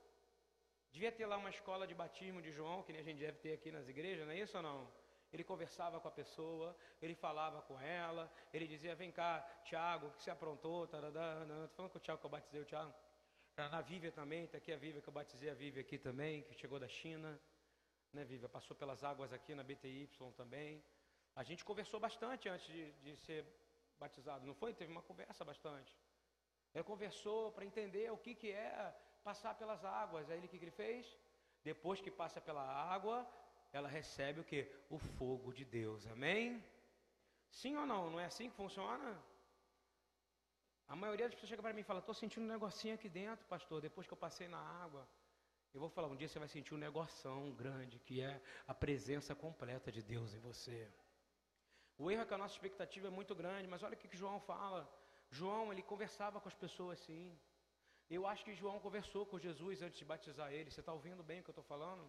Devia 0.91 1.13
ter 1.13 1.27
lá 1.27 1.37
uma 1.37 1.51
escola 1.51 1.87
de 1.87 1.95
batismo 1.95 2.41
de 2.41 2.51
João, 2.53 2.83
que 2.83 2.93
nem 2.95 3.03
a 3.03 3.05
gente 3.05 3.19
deve 3.19 3.39
ter 3.45 3.53
aqui 3.53 3.71
nas 3.71 3.87
igrejas, 3.87 4.25
não 4.27 4.33
é 4.33 4.39
isso 4.39 4.57
ou 4.57 4.63
não? 4.63 4.91
Ele 5.33 5.45
conversava 5.45 6.01
com 6.01 6.09
a 6.09 6.11
pessoa, 6.11 6.77
ele 7.03 7.15
falava 7.15 7.61
com 7.63 7.79
ela, 7.81 8.33
ele 8.53 8.67
dizia: 8.67 8.95
Vem 8.95 9.11
cá, 9.11 9.41
Tiago, 9.65 10.07
o 10.07 10.11
que 10.13 10.23
você 10.23 10.31
aprontou? 10.31 10.85
Estou 10.85 11.01
falando 11.01 11.91
com 11.91 11.99
o 11.99 12.01
Tiago 12.01 12.21
que 12.21 12.27
eu 12.27 12.31
batizei 12.31 12.61
o 12.61 12.65
Tiago. 12.65 12.95
Na 13.57 13.81
Vívia 13.81 14.13
também, 14.13 14.45
está 14.45 14.59
aqui 14.59 14.73
a 14.73 14.77
Vívia 14.77 15.01
que 15.01 15.09
eu 15.09 15.13
batizei 15.13 15.51
a 15.51 15.55
Vívia 15.55 15.81
aqui 15.81 15.99
também, 15.99 16.43
que 16.43 16.55
chegou 16.55 16.79
da 16.79 16.89
China. 16.89 17.41
Né, 18.13 18.25
Vívia? 18.25 18.49
Passou 18.49 18.77
pelas 18.77 19.03
águas 19.03 19.33
aqui 19.33 19.55
na 19.55 19.63
BTY 19.63 20.09
também. 20.37 20.83
A 21.35 21.43
gente 21.43 21.65
conversou 21.65 21.99
bastante 21.99 22.49
antes 22.49 22.67
de, 22.67 22.93
de 22.93 23.17
ser 23.17 23.47
batizado, 23.99 24.47
não 24.47 24.55
foi? 24.55 24.73
Teve 24.75 24.93
uma 24.93 25.03
conversa 25.03 25.45
bastante. 25.45 25.95
Ele 26.75 26.85
conversou 26.85 27.53
para 27.53 27.65
entender 27.65 28.11
o 28.13 28.19
que, 28.19 28.35
que 28.35 28.51
é 28.53 28.95
passar 29.25 29.55
pelas 29.55 29.85
águas. 29.85 30.31
Aí 30.31 30.37
ele 30.37 30.47
o 30.47 30.49
que, 30.51 30.59
que 30.59 30.65
ele 30.65 30.71
fez? 30.71 31.19
Depois 31.65 32.01
que 32.01 32.11
passa 32.11 32.41
pela 32.41 32.63
água, 32.63 33.27
ela 33.77 33.89
recebe 33.89 34.41
o 34.41 34.45
que? 34.51 34.61
O 34.91 34.99
fogo 35.17 35.53
de 35.59 35.65
Deus. 35.65 36.07
Amém? 36.07 36.65
Sim 37.61 37.77
ou 37.77 37.87
não? 37.93 38.11
Não 38.11 38.21
é 38.21 38.27
assim 38.27 38.49
que 38.51 38.57
funciona? 38.57 39.11
A 40.89 40.97
maioria 41.03 41.27
das 41.27 41.35
pessoas 41.35 41.51
chega 41.51 41.63
para 41.63 41.75
mim 41.77 41.81
e 41.83 41.91
fala: 41.91 42.01
Estou 42.01 42.15
sentindo 42.15 42.45
um 42.45 42.55
negocinho 42.57 42.95
aqui 42.95 43.09
dentro, 43.09 43.45
pastor, 43.47 43.81
depois 43.81 44.07
que 44.07 44.13
eu 44.13 44.23
passei 44.27 44.49
na 44.49 44.59
água. 44.85 45.07
Eu 45.75 45.81
vou 45.81 45.89
falar: 45.89 46.09
Um 46.09 46.17
dia 46.17 46.29
você 46.29 46.39
vai 46.39 46.49
sentir 46.49 46.75
um 46.75 46.79
negoção 46.79 47.53
grande, 47.53 47.99
que 47.99 48.21
é 48.21 48.41
a 48.67 48.75
presença 48.75 49.35
completa 49.35 49.91
de 49.91 50.03
Deus 50.03 50.33
em 50.35 50.39
você. 50.39 50.79
O 51.99 52.11
erro 52.11 52.23
é 52.23 52.27
que 52.27 52.35
a 52.35 52.39
nossa 52.39 52.55
expectativa 52.55 53.09
é 53.09 53.11
muito 53.11 53.35
grande, 53.35 53.67
mas 53.67 53.83
olha 53.83 53.95
o 53.95 53.97
que, 53.97 54.09
que 54.09 54.17
João 54.17 54.39
fala. 54.41 54.83
João, 55.31 55.73
ele 55.73 55.83
conversava 55.83 56.41
com 56.41 56.49
as 56.49 56.55
pessoas 56.55 57.01
assim. 57.01 57.37
Eu 58.09 58.27
acho 58.27 58.45
que 58.45 58.55
João 58.55 58.79
conversou 58.79 59.27
com 59.27 59.39
Jesus 59.39 59.83
antes 59.83 59.99
de 59.99 60.05
batizar 60.05 60.53
ele. 60.53 60.71
Você 60.71 60.81
está 60.81 60.93
ouvindo 60.93 61.23
bem 61.23 61.41
o 61.41 61.43
que 61.43 61.51
eu 61.51 61.59
estou 61.59 61.65
falando? 61.65 62.05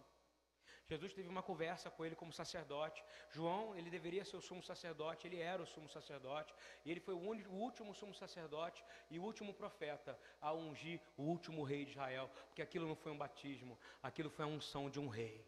Jesus 0.90 1.12
teve 1.12 1.28
uma 1.28 1.42
conversa 1.42 1.90
com 1.90 2.04
ele 2.04 2.16
como 2.16 2.32
sacerdote. 2.32 3.04
João, 3.30 3.76
ele 3.76 3.90
deveria 3.90 4.24
ser 4.24 4.36
o 4.38 4.40
sumo 4.40 4.62
sacerdote, 4.62 5.26
ele 5.26 5.38
era 5.38 5.62
o 5.62 5.66
sumo 5.66 5.88
sacerdote. 5.88 6.54
E 6.84 6.90
ele 6.90 7.00
foi 7.00 7.12
o, 7.12 7.20
único, 7.20 7.50
o 7.50 7.56
último 7.56 7.94
sumo 7.94 8.14
sacerdote 8.14 8.82
e 9.10 9.18
o 9.18 9.22
último 9.22 9.52
profeta 9.52 10.18
a 10.40 10.52
ungir 10.52 10.98
o 11.16 11.24
último 11.24 11.62
rei 11.62 11.84
de 11.84 11.90
Israel. 11.90 12.30
Porque 12.46 12.62
aquilo 12.62 12.88
não 12.88 12.96
foi 12.96 13.12
um 13.12 13.18
batismo, 13.18 13.78
aquilo 14.02 14.30
foi 14.30 14.46
a 14.46 14.48
unção 14.48 14.88
de 14.88 14.98
um 14.98 15.08
rei. 15.08 15.46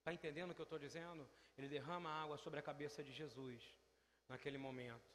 Está 0.00 0.12
entendendo 0.12 0.50
o 0.50 0.54
que 0.54 0.60
eu 0.60 0.64
estou 0.64 0.78
dizendo? 0.78 1.28
Ele 1.56 1.68
derrama 1.68 2.10
água 2.10 2.36
sobre 2.36 2.58
a 2.58 2.62
cabeça 2.62 3.04
de 3.04 3.12
Jesus 3.12 3.62
naquele 4.28 4.58
momento. 4.58 5.08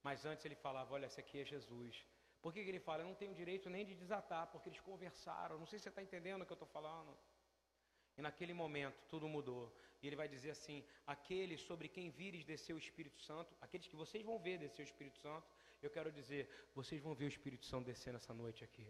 Mas 0.00 0.24
antes 0.24 0.44
ele 0.44 0.54
falava: 0.54 0.94
Olha, 0.94 1.06
esse 1.06 1.18
aqui 1.18 1.40
é 1.40 1.44
Jesus. 1.44 2.06
Por 2.40 2.52
que, 2.54 2.62
que 2.62 2.70
ele 2.70 2.80
fala? 2.80 3.02
Eu 3.02 3.08
não 3.08 3.14
tenho 3.14 3.34
direito 3.34 3.68
nem 3.68 3.84
de 3.84 3.94
desatar, 3.94 4.46
porque 4.46 4.68
eles 4.68 4.80
conversaram. 4.80 5.58
Não 5.58 5.66
sei 5.66 5.78
se 5.78 5.82
você 5.82 5.88
está 5.90 6.02
entendendo 6.02 6.42
o 6.42 6.46
que 6.46 6.52
eu 6.52 6.60
estou 6.62 6.68
falando. 6.68 7.14
E 8.16 8.22
naquele 8.22 8.52
momento 8.52 8.98
tudo 9.08 9.28
mudou. 9.28 9.64
E 10.02 10.06
ele 10.06 10.16
vai 10.16 10.28
dizer 10.28 10.50
assim: 10.50 10.84
aqueles 11.06 11.60
sobre 11.60 11.88
quem 11.88 12.10
vires 12.10 12.44
descer 12.44 12.74
o 12.74 12.78
Espírito 12.78 13.20
Santo, 13.20 13.54
aqueles 13.60 13.86
que 13.86 13.96
vocês 13.96 14.24
vão 14.24 14.38
ver 14.38 14.58
descer 14.58 14.82
o 14.82 14.90
Espírito 14.90 15.18
Santo, 15.18 15.46
eu 15.82 15.90
quero 15.90 16.10
dizer, 16.12 16.48
vocês 16.74 17.00
vão 17.00 17.14
ver 17.14 17.26
o 17.26 17.34
Espírito 17.36 17.64
Santo 17.64 17.86
descer 17.86 18.12
nessa 18.12 18.34
noite 18.34 18.62
aqui. 18.64 18.86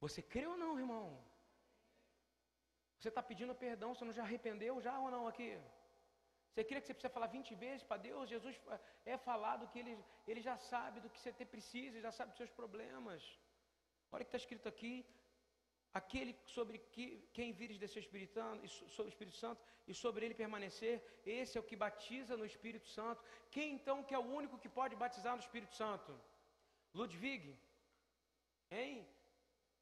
Você 0.00 0.20
crê 0.22 0.46
ou 0.46 0.56
não, 0.56 0.78
irmão? 0.78 1.06
Você 2.98 3.08
está 3.08 3.22
pedindo 3.22 3.54
perdão, 3.54 3.94
você 3.94 4.04
não 4.04 4.12
já 4.12 4.22
arrependeu 4.22 4.80
já 4.80 4.98
ou 4.98 5.10
não 5.10 5.26
aqui? 5.26 5.50
Você 6.50 6.64
crê 6.64 6.80
que 6.80 6.86
você 6.86 6.94
precisa 6.94 7.12
falar 7.16 7.26
20 7.26 7.54
vezes 7.54 7.82
para 7.82 7.98
Deus? 7.98 8.30
Jesus 8.34 8.58
é 9.04 9.16
falado 9.18 9.68
que 9.68 9.78
ele, 9.78 9.94
ele 10.26 10.40
já 10.40 10.56
sabe 10.56 11.00
do 11.00 11.10
que 11.10 11.20
você 11.20 11.44
precisa, 11.44 12.00
já 12.00 12.12
sabe 12.12 12.30
dos 12.30 12.38
seus 12.38 12.50
problemas. 12.50 13.22
Olha 14.10 14.22
o 14.22 14.24
que 14.24 14.30
está 14.30 14.38
escrito 14.38 14.66
aqui, 14.66 15.04
aquele 15.92 16.36
sobre 16.44 16.78
que, 16.94 17.06
quem 17.32 17.52
vires 17.52 17.78
desse 17.78 17.98
Espírito, 17.98 18.40
sobre 18.96 19.10
o 19.10 19.14
Espírito 19.14 19.36
Santo 19.36 19.60
e 19.86 19.94
sobre 19.94 20.24
ele 20.26 20.34
permanecer, 20.34 20.94
esse 21.24 21.56
é 21.56 21.60
o 21.60 21.64
que 21.64 21.76
batiza 21.76 22.36
no 22.36 22.44
Espírito 22.44 22.88
Santo. 22.88 23.22
Quem 23.50 23.74
então 23.74 24.02
que 24.02 24.14
é 24.14 24.18
o 24.18 24.30
único 24.40 24.58
que 24.58 24.68
pode 24.68 24.96
batizar 24.96 25.34
no 25.34 25.40
Espírito 25.40 25.74
Santo? 25.74 26.18
Ludwig? 26.94 27.56
Hein? 28.70 29.06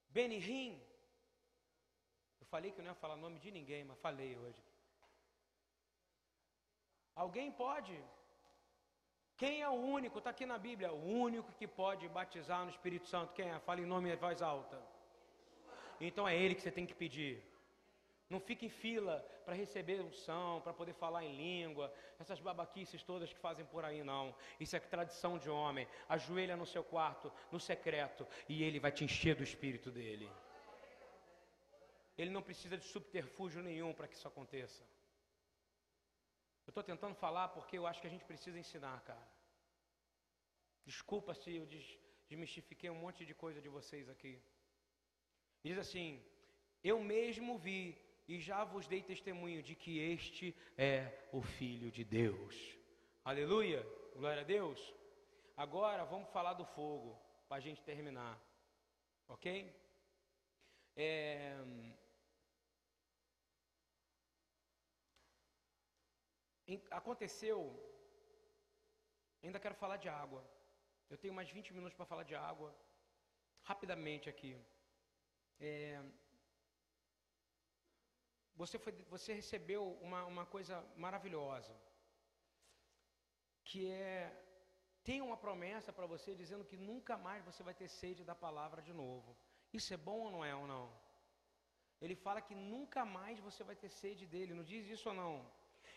Benihim? 0.08 0.80
Eu 2.40 2.46
falei 2.46 2.70
que 2.70 2.80
eu 2.80 2.84
não 2.84 2.92
ia 2.92 3.02
falar 3.04 3.16
nome 3.16 3.38
de 3.38 3.50
ninguém, 3.50 3.82
mas 3.84 3.98
falei 3.98 4.36
hoje. 4.36 4.62
Alguém 7.14 7.50
pode? 7.50 7.96
Quem 9.36 9.62
é 9.62 9.68
o 9.68 9.72
único? 9.72 10.18
Está 10.18 10.30
aqui 10.30 10.46
na 10.46 10.58
Bíblia. 10.58 10.92
O 10.92 11.04
único 11.26 11.52
que 11.52 11.66
pode 11.66 12.08
batizar 12.08 12.64
no 12.64 12.70
Espírito 12.70 13.06
Santo. 13.06 13.32
Quem 13.32 13.50
é? 13.50 13.58
Fala 13.60 13.80
em 13.80 13.86
nome 13.86 14.12
em 14.12 14.16
voz 14.16 14.42
alta. 14.42 14.80
Então 16.00 16.28
é 16.28 16.36
ele 16.36 16.54
que 16.54 16.60
você 16.60 16.70
tem 16.70 16.86
que 16.86 16.94
pedir. 16.94 17.42
Não 18.28 18.40
fique 18.40 18.66
em 18.66 18.70
fila 18.70 19.20
para 19.44 19.54
receber 19.54 20.00
unção, 20.00 20.60
para 20.62 20.72
poder 20.72 20.94
falar 20.94 21.24
em 21.24 21.36
língua, 21.36 21.92
essas 22.18 22.40
babaquices 22.40 23.02
todas 23.02 23.32
que 23.32 23.38
fazem 23.38 23.66
por 23.66 23.84
aí, 23.84 24.02
não. 24.02 24.34
Isso 24.58 24.74
é 24.74 24.80
tradição 24.80 25.38
de 25.38 25.50
homem. 25.50 25.86
Ajoelha 26.08 26.56
no 26.56 26.66
seu 26.66 26.82
quarto, 26.82 27.30
no 27.52 27.60
secreto, 27.60 28.26
e 28.48 28.62
ele 28.62 28.80
vai 28.80 28.90
te 28.90 29.04
encher 29.04 29.34
do 29.36 29.42
espírito 29.42 29.90
dele. 29.90 30.30
Ele 32.16 32.30
não 32.30 32.42
precisa 32.42 32.76
de 32.78 32.84
subterfúgio 32.84 33.62
nenhum 33.62 33.92
para 33.92 34.08
que 34.08 34.14
isso 34.14 34.26
aconteça. 34.26 34.82
Eu 36.66 36.70
estou 36.70 36.82
tentando 36.82 37.14
falar 37.14 37.48
porque 37.48 37.76
eu 37.76 37.86
acho 37.86 38.00
que 38.00 38.06
a 38.06 38.10
gente 38.10 38.24
precisa 38.24 38.58
ensinar, 38.58 39.00
cara. 39.02 39.28
Desculpa 40.84 41.34
se 41.34 41.54
eu 41.56 41.66
desmistifiquei 42.28 42.88
um 42.88 42.94
monte 42.94 43.26
de 43.26 43.34
coisa 43.34 43.60
de 43.60 43.68
vocês 43.68 44.08
aqui. 44.08 44.40
Diz 45.64 45.78
assim: 45.78 46.22
Eu 46.82 47.00
mesmo 47.00 47.56
vi 47.56 47.82
e 48.28 48.38
já 48.38 48.64
vos 48.64 48.86
dei 48.86 49.02
testemunho 49.02 49.62
de 49.62 49.74
que 49.74 49.98
este 49.98 50.54
é 50.76 50.98
o 51.32 51.40
Filho 51.40 51.90
de 51.90 52.04
Deus. 52.04 52.54
Aleluia, 53.24 53.80
glória 54.14 54.42
a 54.42 54.44
Deus. 54.44 54.78
Agora 55.56 56.04
vamos 56.04 56.28
falar 56.28 56.52
do 56.52 56.66
fogo, 56.66 57.18
para 57.48 57.56
a 57.56 57.60
gente 57.60 57.82
terminar, 57.82 58.38
ok? 59.26 59.48
É... 60.96 61.56
Aconteceu, 66.90 67.60
ainda 69.42 69.60
quero 69.60 69.74
falar 69.74 69.96
de 69.96 70.10
água. 70.10 70.44
Eu 71.08 71.16
tenho 71.16 71.32
mais 71.32 71.48
20 71.50 71.72
minutos 71.72 71.96
para 71.96 72.06
falar 72.12 72.24
de 72.24 72.34
água, 72.34 72.74
rapidamente 73.62 74.28
aqui. 74.28 74.54
É, 75.66 76.02
você, 78.62 78.76
foi, 78.84 78.92
você 79.14 79.30
recebeu 79.40 79.82
uma, 80.06 80.20
uma 80.32 80.46
coisa 80.54 80.76
maravilhosa, 81.04 81.74
que 83.68 83.80
é 83.90 84.10
tem 85.08 85.20
uma 85.20 85.36
promessa 85.44 85.92
para 85.96 86.10
você 86.12 86.34
dizendo 86.42 86.64
que 86.70 86.76
nunca 86.90 87.14
mais 87.24 87.44
você 87.48 87.62
vai 87.68 87.74
ter 87.80 87.88
sede 87.88 88.22
da 88.30 88.34
palavra 88.44 88.80
de 88.88 88.92
novo. 89.02 89.30
Isso 89.78 89.92
é 89.96 89.98
bom 90.08 90.18
ou 90.26 90.30
não 90.34 90.42
é 90.50 90.54
ou 90.60 90.66
não? 90.66 90.86
Ele 92.04 92.16
fala 92.24 92.40
que 92.46 92.54
nunca 92.54 93.02
mais 93.18 93.38
você 93.48 93.62
vai 93.70 93.76
ter 93.82 93.90
sede 94.02 94.24
dele, 94.26 94.58
não 94.58 94.64
diz 94.72 94.86
isso 94.94 95.08
ou 95.10 95.16
não? 95.22 95.34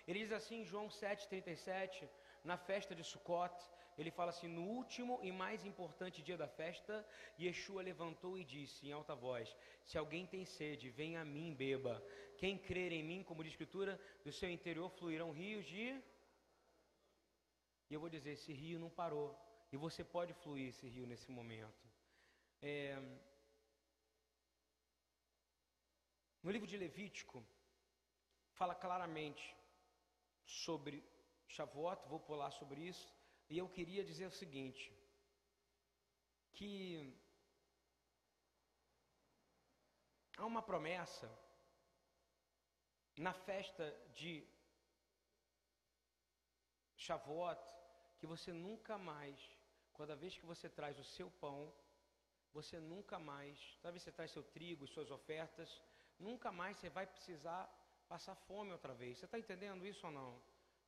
Ele 0.08 0.20
diz 0.24 0.34
assim 0.40 0.58
em 0.62 0.70
João 0.72 0.88
7,37, 0.88 2.10
na 2.44 2.58
festa 2.58 2.94
de 3.00 3.04
Sukkot, 3.12 3.58
ele 3.98 4.12
fala 4.12 4.30
assim: 4.30 4.48
No 4.48 4.62
último 4.62 5.20
e 5.24 5.32
mais 5.32 5.66
importante 5.66 6.22
dia 6.22 6.38
da 6.38 6.48
festa, 6.48 7.06
Yeshua 7.40 7.82
levantou 7.82 8.38
e 8.38 8.44
disse 8.44 8.86
em 8.88 8.92
alta 8.92 9.16
voz: 9.16 9.56
Se 9.86 9.98
alguém 9.98 10.26
tem 10.28 10.46
sede, 10.46 10.90
venha 10.90 11.22
a 11.22 11.26
mim, 11.26 11.56
beba. 11.56 11.96
Quem 12.38 12.58
crer 12.58 12.92
em 12.92 13.04
mim, 13.04 13.24
como 13.24 13.44
diz 13.44 13.52
a 13.52 13.56
Escritura, 13.56 14.00
do 14.24 14.32
seu 14.32 14.50
interior 14.50 14.90
fluirão 14.92 15.32
rios 15.32 15.66
de. 15.66 15.88
E 17.90 17.94
eu 17.94 18.00
vou 18.00 18.10
dizer: 18.10 18.32
esse 18.34 18.54
rio 18.54 18.80
não 18.80 18.90
parou. 18.90 19.30
E 19.72 19.78
você 19.78 20.04
pode 20.04 20.34
fluir 20.34 20.70
esse 20.70 20.88
rio 20.88 21.08
nesse 21.08 21.32
momento. 21.32 21.84
É... 22.62 22.96
No 26.44 26.52
livro 26.52 26.68
de 26.68 26.78
Levítico, 26.78 27.44
fala 28.54 28.76
claramente 28.76 29.56
sobre 30.46 31.04
Shavuot, 31.48 32.08
vou 32.08 32.20
pular 32.20 32.52
sobre 32.52 32.82
isso. 32.82 33.17
E 33.50 33.58
eu 33.58 33.68
queria 33.70 34.04
dizer 34.04 34.26
o 34.26 34.38
seguinte: 34.42 34.92
que 36.54 37.16
há 40.38 40.46
uma 40.46 40.62
promessa 40.62 41.28
na 43.18 43.34
festa 43.34 43.86
de 44.14 44.46
Shavuot 46.96 47.60
que 48.20 48.28
você 48.28 48.52
nunca 48.52 48.98
mais, 48.98 49.40
cada 49.96 50.16
vez 50.16 50.38
que 50.38 50.46
você 50.46 50.68
traz 50.68 50.98
o 51.00 51.04
seu 51.04 51.30
pão, 51.32 51.74
você 52.52 52.80
nunca 52.80 53.20
mais, 53.20 53.78
talvez 53.82 54.04
você 54.04 54.12
traz 54.12 54.32
seu 54.32 54.44
trigo, 54.44 54.88
suas 54.88 55.12
ofertas, 55.12 55.82
nunca 56.20 56.52
mais 56.52 56.78
você 56.78 56.90
vai 56.90 57.06
precisar 57.06 57.64
passar 58.08 58.36
fome 58.36 58.72
outra 58.72 58.94
vez. 58.94 59.18
Você 59.18 59.26
está 59.26 59.38
entendendo 59.38 59.86
isso 59.86 60.06
ou 60.08 60.12
não? 60.12 60.42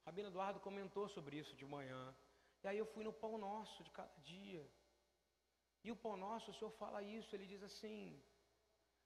Rabino 0.06 0.30
Eduardo 0.30 0.60
comentou 0.60 1.08
sobre 1.08 1.38
isso 1.38 1.56
de 1.56 1.66
manhã. 1.66 2.16
E 2.64 2.68
aí 2.68 2.78
eu 2.78 2.86
fui 2.86 3.04
no 3.04 3.14
pão 3.14 3.38
nosso 3.38 3.84
de 3.84 3.92
cada 3.92 4.14
dia. 4.22 4.66
E 5.84 5.92
o 5.92 5.96
pão 5.96 6.18
nosso, 6.18 6.52
o 6.52 6.54
Senhor 6.54 6.72
fala 6.72 7.02
isso, 7.02 7.34
ele 7.36 7.46
diz 7.46 7.64
assim: 7.64 8.22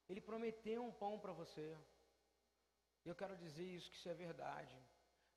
Ele 0.10 0.22
prometeu 0.22 0.84
um 0.84 0.92
pão 0.92 1.20
para 1.20 1.34
você. 1.34 1.78
E 3.06 3.10
eu 3.10 3.16
quero 3.16 3.36
dizer 3.38 3.64
isso, 3.64 3.90
que 3.92 3.98
isso 3.98 4.10
é 4.10 4.14
verdade. 4.14 4.76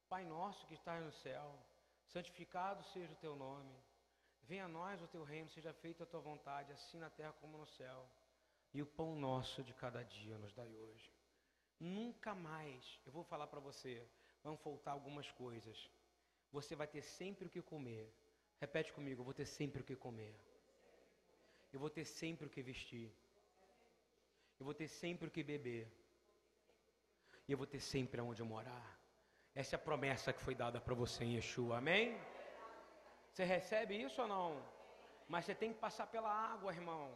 Pai 0.08 0.24
nosso 0.24 0.66
que 0.66 0.74
estás 0.74 1.04
no 1.04 1.12
céu, 1.12 1.58
santificado 2.06 2.82
seja 2.84 3.12
o 3.12 3.16
teu 3.16 3.34
nome. 3.34 3.76
Venha 4.42 4.66
a 4.66 4.68
nós 4.68 5.02
o 5.02 5.08
teu 5.08 5.24
reino, 5.24 5.50
seja 5.50 5.72
feita 5.72 6.04
a 6.04 6.06
tua 6.06 6.20
vontade, 6.20 6.72
assim 6.72 6.98
na 6.98 7.10
terra 7.10 7.32
como 7.40 7.58
no 7.58 7.66
céu. 7.66 8.08
E 8.72 8.80
o 8.80 8.86
pão 8.86 9.16
nosso 9.16 9.64
de 9.64 9.74
cada 9.74 10.04
dia 10.04 10.38
nos 10.38 10.52
dai 10.52 10.72
hoje. 10.74 11.12
Nunca 11.78 12.34
mais, 12.34 13.00
eu 13.04 13.12
vou 13.12 13.24
falar 13.24 13.48
para 13.48 13.60
você, 13.60 14.08
vão 14.42 14.56
faltar 14.56 14.94
algumas 14.94 15.30
coisas 15.32 15.90
você 16.52 16.74
vai 16.74 16.86
ter 16.86 17.02
sempre 17.02 17.46
o 17.46 17.50
que 17.50 17.62
comer. 17.62 18.12
Repete 18.60 18.92
comigo, 18.92 19.20
eu 19.20 19.24
vou 19.24 19.34
ter 19.34 19.46
sempre 19.46 19.82
o 19.82 19.84
que 19.84 19.96
comer. 19.96 20.34
Eu 21.72 21.80
vou 21.80 21.90
ter 21.90 22.04
sempre 22.04 22.46
o 22.46 22.50
que 22.50 22.62
vestir. 22.62 23.12
Eu 24.58 24.64
vou 24.64 24.74
ter 24.74 24.88
sempre 24.88 25.28
o 25.28 25.30
que 25.30 25.42
beber. 25.42 25.86
E 27.46 27.52
eu 27.52 27.58
vou 27.58 27.66
ter 27.66 27.80
sempre 27.80 28.20
aonde 28.20 28.42
morar. 28.42 28.98
Essa 29.54 29.76
é 29.76 29.78
a 29.78 29.86
promessa 29.90 30.32
que 30.32 30.40
foi 30.40 30.54
dada 30.54 30.80
para 30.80 30.94
você 30.94 31.24
em 31.24 31.34
Yeshua. 31.36 31.78
Amém? 31.78 32.18
Você 33.30 33.44
recebe 33.44 33.94
isso 34.02 34.22
ou 34.22 34.28
não? 34.28 34.62
Mas 35.28 35.44
você 35.44 35.54
tem 35.54 35.72
que 35.72 35.78
passar 35.78 36.06
pela 36.06 36.30
água, 36.30 36.72
irmão. 36.72 37.12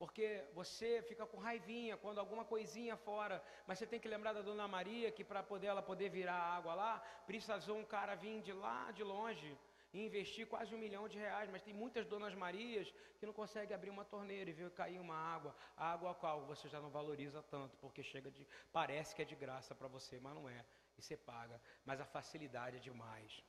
Porque 0.00 0.26
você 0.54 1.02
fica 1.02 1.26
com 1.30 1.36
raivinha 1.36 1.94
quando 2.02 2.20
alguma 2.20 2.42
coisinha 2.52 2.96
fora, 2.96 3.36
mas 3.66 3.78
você 3.78 3.86
tem 3.86 4.00
que 4.00 4.08
lembrar 4.08 4.32
da 4.32 4.40
Dona 4.40 4.66
Maria 4.66 5.12
que 5.12 5.22
para 5.22 5.42
poder 5.42 5.66
ela 5.66 5.82
poder 5.82 6.08
virar 6.08 6.38
água 6.56 6.72
lá, 6.72 6.92
precisou 7.26 7.76
um 7.76 7.84
cara 7.84 8.14
vir 8.14 8.40
de 8.40 8.54
lá 8.64 8.90
de 8.92 9.04
longe 9.04 9.50
e 9.92 10.06
investir 10.06 10.46
quase 10.46 10.74
um 10.74 10.78
milhão 10.78 11.06
de 11.06 11.18
reais. 11.18 11.50
Mas 11.50 11.60
tem 11.60 11.74
muitas 11.74 12.06
Donas 12.06 12.34
Marias 12.34 12.90
que 13.18 13.26
não 13.26 13.34
conseguem 13.34 13.74
abrir 13.74 13.90
uma 13.90 14.06
torneira 14.06 14.48
e 14.48 14.54
ver 14.54 14.70
cair 14.70 14.98
uma 14.98 15.14
água, 15.14 15.54
a 15.76 15.92
água 15.92 16.12
a 16.12 16.14
qual 16.14 16.46
você 16.46 16.66
já 16.66 16.80
não 16.80 16.88
valoriza 16.88 17.42
tanto, 17.42 17.76
porque 17.76 18.02
chega 18.02 18.30
de 18.30 18.46
parece 18.72 19.14
que 19.14 19.20
é 19.20 19.26
de 19.26 19.36
graça 19.36 19.74
para 19.74 19.86
você, 19.86 20.18
mas 20.18 20.34
não 20.34 20.48
é. 20.48 20.64
E 20.96 21.02
você 21.02 21.14
paga, 21.14 21.60
mas 21.84 22.00
a 22.00 22.06
facilidade 22.06 22.78
é 22.78 22.80
demais. 22.80 23.44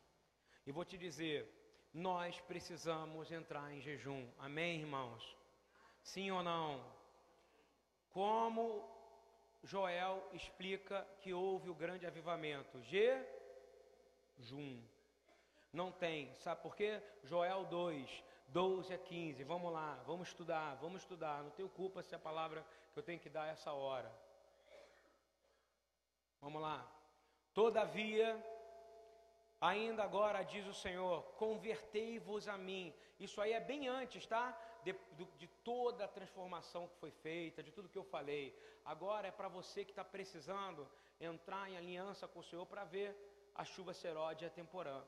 E 0.68 0.72
vou 0.74 0.84
te 0.84 0.98
dizer, 0.98 1.50
nós 1.94 2.42
precisamos 2.42 3.32
entrar 3.32 3.74
em 3.74 3.80
jejum. 3.80 4.30
Amém, 4.38 4.82
irmãos? 4.82 5.41
Sim 6.04 6.32
ou 6.32 6.44
não? 6.44 6.84
Como 8.12 8.88
Joel 9.64 10.22
explica 10.34 11.08
que 11.22 11.34
houve 11.34 11.70
o 11.70 11.76
grande 11.76 12.06
avivamento? 12.06 12.82
Jejum. 12.82 14.82
Não 15.72 15.92
tem. 15.92 16.34
Sabe 16.36 16.62
por 16.62 16.76
quê? 16.76 17.02
Joel 17.24 17.66
2, 17.66 18.24
12 18.48 18.94
a 18.94 18.98
15. 18.98 19.44
Vamos 19.44 19.72
lá, 19.72 19.96
vamos 20.06 20.28
estudar, 20.28 20.76
vamos 20.76 21.02
estudar. 21.02 21.44
Não 21.44 21.52
tenho 21.52 21.70
culpa 21.70 22.04
se 22.04 22.14
é 22.14 22.18
a 22.18 22.20
palavra 22.20 22.66
que 22.92 23.00
eu 23.00 23.04
tenho 23.04 23.20
que 23.20 23.30
dar 23.30 23.48
essa 23.48 23.72
hora. 23.72 24.12
Vamos 26.42 26.62
lá. 26.62 26.86
Todavia, 27.54 28.36
ainda 29.60 30.04
agora 30.04 30.44
diz 30.44 30.66
o 30.66 30.74
Senhor: 30.74 31.24
convertei-vos 31.38 32.48
a 32.48 32.58
mim. 32.58 32.94
Isso 33.20 33.40
aí 33.40 33.54
é 33.54 33.60
bem 33.60 33.88
antes, 33.88 34.26
tá? 34.26 34.58
De, 34.84 34.96
de, 35.38 35.48
toda 35.64 36.06
a 36.06 36.08
transformação 36.08 36.88
que 36.88 36.96
foi 36.98 37.12
feita, 37.12 37.64
de 37.64 37.72
tudo 37.72 37.90
que 37.90 37.98
eu 37.98 38.04
falei. 38.04 38.56
Agora 38.84 39.28
é 39.28 39.32
para 39.32 39.48
você 39.48 39.86
que 39.86 39.92
está 39.92 40.04
precisando 40.04 40.88
entrar 41.20 41.70
em 41.70 41.78
aliança 41.78 42.28
com 42.28 42.40
o 42.40 42.44
Senhor 42.44 42.66
para 42.66 42.84
ver 42.84 43.16
a 43.56 43.64
chuva 43.64 43.94
seródia 43.94 44.50
temporã. 44.50 45.04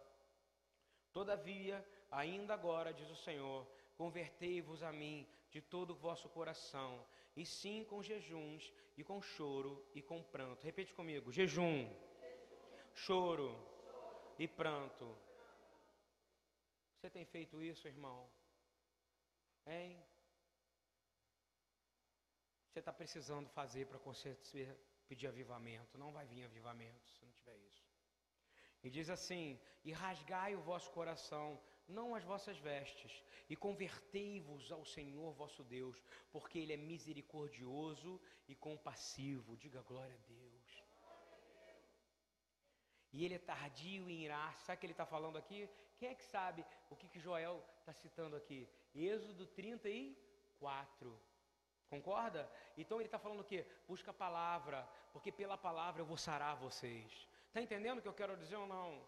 Todavia, 1.12 1.86
ainda 2.12 2.54
agora, 2.54 2.94
diz 2.94 3.10
o 3.10 3.16
Senhor, 3.16 3.68
convertei-vos 3.96 4.84
a 4.84 4.92
mim 4.92 5.28
de 5.52 5.62
todo 5.62 5.92
o 5.92 5.96
vosso 5.96 6.28
coração, 6.30 7.06
e 7.36 7.46
sim 7.46 7.84
com 7.84 8.02
jejuns, 8.02 8.74
e 8.98 9.04
com 9.04 9.22
choro, 9.22 9.86
e 9.94 10.02
com 10.02 10.22
pranto. 10.22 10.64
Repete 10.64 10.94
comigo: 10.94 11.32
jejum, 11.32 11.88
choro 12.94 13.56
e 14.38 14.48
pranto. 14.48 15.16
Você 16.96 17.10
tem 17.10 17.26
feito 17.26 17.62
isso, 17.62 17.88
irmão? 17.88 18.28
Hein? 19.66 20.04
Você 22.68 22.80
está 22.80 22.92
precisando 22.92 23.50
fazer 23.50 23.86
para 23.86 23.98
você 24.00 24.36
pedir 25.08 25.28
avivamento. 25.28 25.98
Não 25.98 26.12
vai 26.12 26.26
vir 26.26 26.44
avivamento 26.44 27.08
se 27.12 27.24
não 27.24 27.32
tiver 27.32 27.56
isso. 27.58 27.88
E 28.84 28.90
diz 28.90 29.10
assim: 29.10 29.60
E 29.84 29.92
rasgai 29.92 30.56
o 30.56 30.62
vosso 30.62 30.92
coração, 30.92 31.62
não 31.88 32.16
as 32.16 32.24
vossas 32.24 32.58
vestes, 32.58 33.24
e 33.50 33.56
convertei-vos 33.56 34.72
ao 34.72 34.84
Senhor 34.84 35.34
vosso 35.34 35.64
Deus, 35.64 36.02
porque 36.32 36.60
Ele 36.60 36.74
é 36.74 36.78
misericordioso 36.78 38.20
e 38.48 38.56
compassivo. 38.56 39.56
Diga 39.58 39.82
glória 39.82 40.16
a 40.16 40.28
Deus. 40.28 40.84
E 43.14 43.24
ele 43.24 43.36
é 43.36 43.40
tardio 43.40 44.10
em 44.10 44.24
irar. 44.26 44.60
Sabe 44.62 44.78
o 44.78 44.80
que 44.80 44.86
ele 44.88 44.94
está 44.94 45.06
falando 45.06 45.38
aqui? 45.38 45.70
Quem 45.98 46.10
é 46.10 46.16
que 46.16 46.26
sabe 46.26 46.66
o 46.90 46.96
que, 46.96 47.08
que 47.08 47.20
Joel 47.20 47.64
está 47.80 47.94
citando 47.94 48.36
aqui? 48.36 48.68
Êxodo 48.94 49.46
34. 49.48 51.20
Concorda? 51.90 52.52
Então 52.78 52.98
ele 53.00 53.08
está 53.08 53.20
falando 53.20 53.42
o 53.42 53.44
quê? 53.44 53.66
Busca 53.88 54.12
a 54.12 54.14
palavra, 54.14 54.88
porque 55.12 55.32
pela 55.32 55.58
palavra 55.58 56.02
eu 56.02 56.06
vou 56.06 56.18
sarar 56.18 56.56
vocês. 56.56 57.28
Está 57.48 57.62
entendendo 57.62 58.00
o 58.00 58.02
que 58.02 58.08
eu 58.08 58.14
quero 58.14 58.36
dizer 58.38 58.56
ou 58.56 58.68
não? 58.68 59.06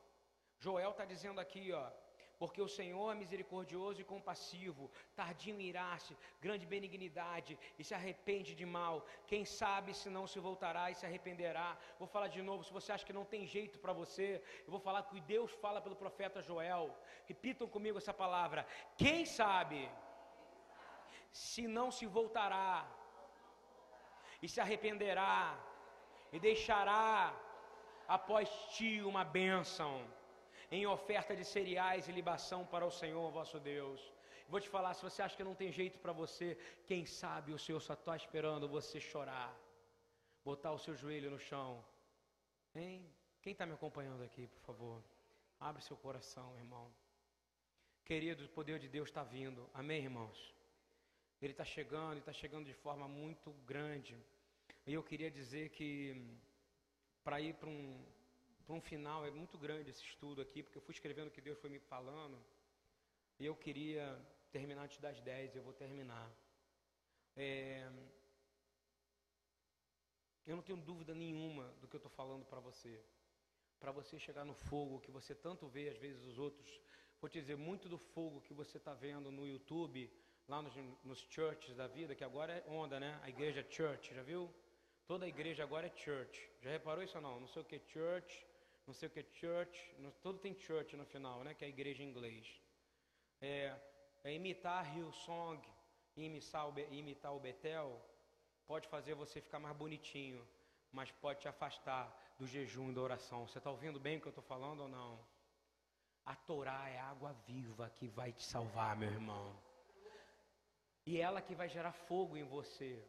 Joel 0.60 0.92
está 0.92 1.06
dizendo 1.06 1.40
aqui, 1.40 1.72
ó 1.72 1.92
porque 2.40 2.62
o 2.62 2.68
Senhor 2.78 3.12
é 3.12 3.16
misericordioso 3.16 4.00
e 4.02 4.10
compassivo, 4.14 4.92
tardio 5.16 5.56
em 5.60 5.68
irar-se, 5.72 6.16
grande 6.46 6.66
benignidade 6.66 7.58
e 7.80 7.84
se 7.84 7.94
arrepende 7.94 8.54
de 8.60 8.66
mal. 8.66 9.06
Quem 9.28 9.44
sabe 9.46 9.94
se 9.94 10.10
não 10.10 10.26
se 10.28 10.40
voltará 10.40 10.90
e 10.90 10.96
se 10.96 11.06
arrependerá. 11.06 11.78
Vou 12.00 12.08
falar 12.08 12.28
de 12.28 12.42
novo, 12.42 12.64
se 12.64 12.74
você 12.74 12.92
acha 12.92 13.06
que 13.06 13.20
não 13.20 13.26
tem 13.34 13.46
jeito 13.46 13.80
para 13.80 13.94
você, 13.94 14.42
eu 14.66 14.72
vou 14.72 14.80
falar 14.80 15.04
que 15.04 15.22
Deus 15.22 15.52
fala 15.64 15.82
pelo 15.82 15.96
profeta 15.96 16.42
Joel. 16.42 16.86
Repitam 17.26 17.68
comigo 17.68 17.98
essa 17.98 18.14
palavra. 18.14 18.66
Quem 18.98 19.26
sabe 19.26 19.90
se 21.32 21.68
não 21.68 21.92
se 21.92 22.06
voltará 22.06 22.88
e 24.42 24.48
se 24.48 24.60
arrependerá 24.62 25.58
e 26.32 26.40
deixará 26.40 27.34
após 28.08 28.50
ti 28.76 29.02
uma 29.02 29.24
bênção 29.24 29.92
em 30.72 30.86
oferta 30.86 31.36
de 31.36 31.46
cereais 31.46 32.08
e 32.08 32.12
libação 32.12 32.66
para 32.66 32.86
o 32.86 32.92
Senhor 32.92 33.32
vosso 33.32 33.60
Deus. 33.60 34.02
Vou 34.48 34.60
te 34.60 34.70
falar, 34.70 34.94
se 34.94 35.02
você 35.02 35.22
acha 35.22 35.36
que 35.36 35.44
não 35.44 35.56
tem 35.56 35.72
jeito 35.72 35.98
para 36.00 36.12
você, 36.12 36.58
quem 36.86 37.06
sabe 37.06 37.52
o 37.52 37.60
Senhor 37.60 37.80
só 37.80 37.94
está 37.94 38.16
esperando 38.16 38.68
você 38.68 39.00
chorar, 39.00 39.56
botar 40.44 40.72
o 40.72 40.80
seu 40.80 40.96
joelho 40.96 41.32
no 41.32 41.40
chão. 41.40 41.84
Hein? 42.76 43.06
Quem 43.42 43.54
está 43.54 43.66
me 43.66 43.74
acompanhando 43.74 44.24
aqui, 44.24 44.48
por 44.48 44.62
favor? 44.62 45.04
Abre 45.60 45.82
seu 45.82 45.98
coração, 45.98 46.56
irmão. 46.58 46.94
Querido, 48.04 48.46
o 48.46 48.50
poder 48.50 48.78
de 48.78 48.88
Deus 48.88 49.10
está 49.10 49.24
vindo. 49.24 49.68
Amém, 49.74 50.04
irmãos? 50.04 50.54
Ele 51.42 51.54
está 51.54 51.66
chegando 51.66 52.16
e 52.16 52.20
está 52.20 52.32
chegando 52.34 52.66
de 52.66 52.74
forma 52.74 53.08
muito 53.08 53.52
grande. 53.66 54.16
E 54.86 54.94
eu 54.94 55.02
queria 55.02 55.32
dizer 55.32 55.70
que 55.70 56.38
para 57.24 57.42
ir 57.42 57.56
para 57.56 57.68
um, 57.70 58.06
para 58.66 58.76
um 58.76 58.82
final 58.82 59.26
é 59.26 59.32
muito 59.32 59.58
grande 59.58 59.92
esse 59.92 60.04
estudo 60.04 60.42
aqui, 60.42 60.64
porque 60.64 60.78
eu 60.78 60.82
fui 60.82 60.94
escrevendo 60.94 61.28
o 61.28 61.32
que 61.32 61.42
Deus 61.42 61.60
foi 61.60 61.70
me 61.70 61.80
falando. 61.80 62.38
E 63.40 63.46
eu 63.46 63.56
queria 63.56 64.06
terminar 64.52 64.84
antes 64.84 65.00
das 65.00 65.22
10, 65.22 65.56
eu 65.56 65.64
vou 65.64 65.74
terminar. 65.74 66.28
É, 67.36 67.88
eu 70.46 70.56
não 70.56 70.64
tenho 70.64 70.80
dúvida 70.80 71.14
nenhuma 71.14 71.66
do 71.80 71.88
que 71.88 71.96
eu 71.96 72.00
estou 72.00 72.12
falando 72.12 72.46
para 72.46 72.60
você. 72.60 73.04
Para 73.80 73.92
você 73.92 74.18
chegar 74.18 74.46
no 74.46 74.56
fogo 74.56 75.00
que 75.00 75.12
você 75.12 75.36
tanto 75.36 75.68
vê, 75.68 75.90
às 75.90 75.98
vezes, 75.98 76.26
os 76.26 76.40
outros. 76.40 76.82
Vou 77.22 77.30
te 77.30 77.40
dizer, 77.40 77.56
muito 77.56 77.88
do 77.88 77.98
fogo 77.98 78.42
que 78.42 78.54
você 78.54 78.78
está 78.78 78.94
vendo 78.94 79.32
no 79.32 79.46
YouTube, 79.46 80.12
lá 80.48 80.62
nos, 80.62 80.74
nos 81.04 81.20
churches 81.30 81.76
da 81.76 81.88
vida, 81.88 82.16
que 82.16 82.24
agora 82.24 82.54
é 82.54 82.64
onda, 82.70 83.00
né? 83.00 83.20
A 83.24 83.30
igreja 83.30 83.66
church, 83.70 84.14
já 84.14 84.24
viu? 84.24 84.52
Toda 85.06 85.26
a 85.26 85.28
igreja 85.28 85.64
agora 85.64 85.86
é 85.86 85.96
church. 85.96 86.52
Já 86.62 86.72
reparou 86.72 87.04
isso 87.04 87.18
ou 87.18 87.22
não? 87.22 87.40
Não 87.40 87.48
sei 87.48 87.62
o 87.62 87.66
que 87.66 87.76
é 87.76 87.82
church, 87.88 88.46
não 88.88 88.94
sei 88.94 89.08
o 89.08 89.12
que 89.12 89.20
é 89.20 89.26
church, 89.40 89.96
não, 90.00 90.12
tudo 90.24 90.40
tem 90.40 90.54
church 90.54 90.96
no 90.96 91.06
final, 91.06 91.44
né? 91.44 91.54
Que 91.54 91.64
é 91.66 91.68
a 91.68 91.70
igreja 91.70 92.04
em 92.04 92.08
inglês. 92.08 92.62
É, 93.42 93.76
é 94.24 94.34
imitar 94.34 94.96
Hillsong, 94.96 95.62
imitar 96.16 96.68
o, 96.70 96.80
imitar 96.92 97.36
o 97.36 97.40
Betel, 97.40 98.02
pode 98.68 98.88
fazer 98.88 99.16
você 99.16 99.42
ficar 99.42 99.60
mais 99.60 99.76
bonitinho, 99.76 100.48
mas 100.92 101.12
pode 101.12 101.42
te 101.42 101.48
afastar 101.48 102.04
do 102.38 102.48
jejum 102.48 102.92
e 102.92 102.94
da 102.94 103.02
oração. 103.02 103.48
Você 103.48 103.58
está 103.58 103.70
ouvindo 103.70 104.00
bem 104.00 104.18
o 104.18 104.22
que 104.22 104.28
eu 104.28 104.32
estou 104.32 104.44
falando 104.44 104.82
ou 104.82 104.88
não? 104.88 105.20
A 106.26 106.36
Torá 106.36 106.90
é 106.90 106.98
a 107.00 107.10
água 107.10 107.34
viva 107.48 107.90
que 107.98 108.08
vai 108.08 108.32
te 108.34 108.44
salvar, 108.44 108.96
meu 108.96 109.10
irmão. 109.10 109.56
E 111.06 111.20
ela 111.20 111.42
que 111.42 111.54
vai 111.54 111.70
gerar 111.70 111.92
fogo 111.92 112.36
em 112.36 112.44
você. 112.44 113.04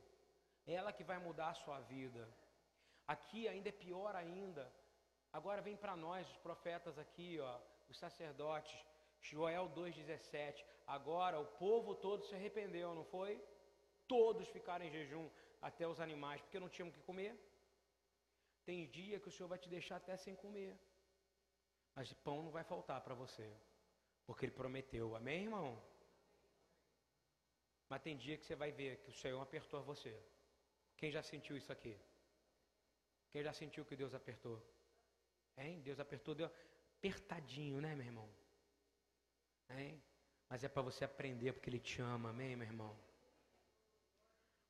Ela 0.67 0.93
que 0.93 1.03
vai 1.03 1.19
mudar 1.19 1.49
a 1.49 1.55
sua 1.55 1.81
vida. 1.81 2.29
Aqui 3.07 3.49
ainda 3.49 3.69
é 3.69 3.73
pior 3.73 4.15
ainda. 4.15 4.71
Agora 5.39 5.61
vem 5.61 5.77
para 5.77 5.95
nós, 5.97 6.27
os 6.31 6.39
profetas 6.39 6.99
aqui, 6.99 7.39
ó, 7.41 7.55
os 7.91 7.99
sacerdotes. 7.99 8.75
Joel 9.21 9.69
2,17. 9.71 10.65
Agora 10.87 11.39
o 11.39 11.47
povo 11.65 11.95
todo 11.95 12.25
se 12.25 12.35
arrependeu, 12.35 12.95
não 12.95 13.05
foi? 13.05 13.33
Todos 14.07 14.49
ficaram 14.49 14.85
em 14.87 14.91
jejum 14.91 15.29
até 15.61 15.87
os 15.87 16.01
animais, 16.01 16.41
porque 16.41 16.61
não 16.61 16.71
tinham 16.71 16.89
o 16.89 16.93
que 16.93 17.03
comer. 17.03 17.33
Tem 18.65 18.89
dia 18.99 19.21
que 19.21 19.29
o 19.29 19.33
Senhor 19.33 19.49
vai 19.49 19.59
te 19.59 19.69
deixar 19.69 19.97
até 19.97 20.17
sem 20.17 20.35
comer. 20.35 20.73
Mas 21.95 22.13
pão 22.27 22.43
não 22.43 22.51
vai 22.51 22.65
faltar 22.65 23.01
para 23.03 23.15
você. 23.15 23.49
Porque 24.27 24.47
Ele 24.47 24.53
prometeu. 24.53 25.15
Amém, 25.15 25.43
irmão? 25.45 25.83
Mas 27.91 28.03
tem 28.03 28.17
dia 28.17 28.39
que 28.39 28.47
você 28.47 28.57
vai 28.57 28.73
ver 28.73 29.03
que 29.03 29.11
o 29.11 29.19
Senhor 29.23 29.41
apertou 29.41 29.83
você. 29.83 30.15
Quem 30.97 31.11
já 31.11 31.23
sentiu 31.23 31.57
isso 31.57 31.71
aqui? 31.71 31.95
Quem 33.31 33.43
já 33.43 33.53
sentiu 33.53 33.85
que 33.85 33.97
Deus 33.97 34.15
apertou? 34.15 34.76
Hein? 35.59 35.81
Deus 35.81 35.99
apertou, 35.99 36.35
deu 36.35 36.51
apertadinho, 36.99 37.81
né, 37.81 37.95
meu 37.95 38.07
irmão? 38.07 38.29
Hein? 39.71 40.03
Mas 40.49 40.63
é 40.63 40.69
para 40.69 40.83
você 40.83 41.05
aprender 41.05 41.53
porque 41.53 41.71
Ele 41.71 41.81
te 41.81 42.01
ama, 42.01 42.31
amém, 42.31 42.57
meu 42.57 42.67
irmão? 42.67 42.97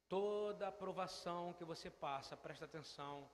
Toda 0.08 0.68
aprovação 0.68 1.52
que 1.54 1.64
você 1.64 1.90
passa, 1.90 2.36
presta 2.36 2.64
atenção, 2.64 3.28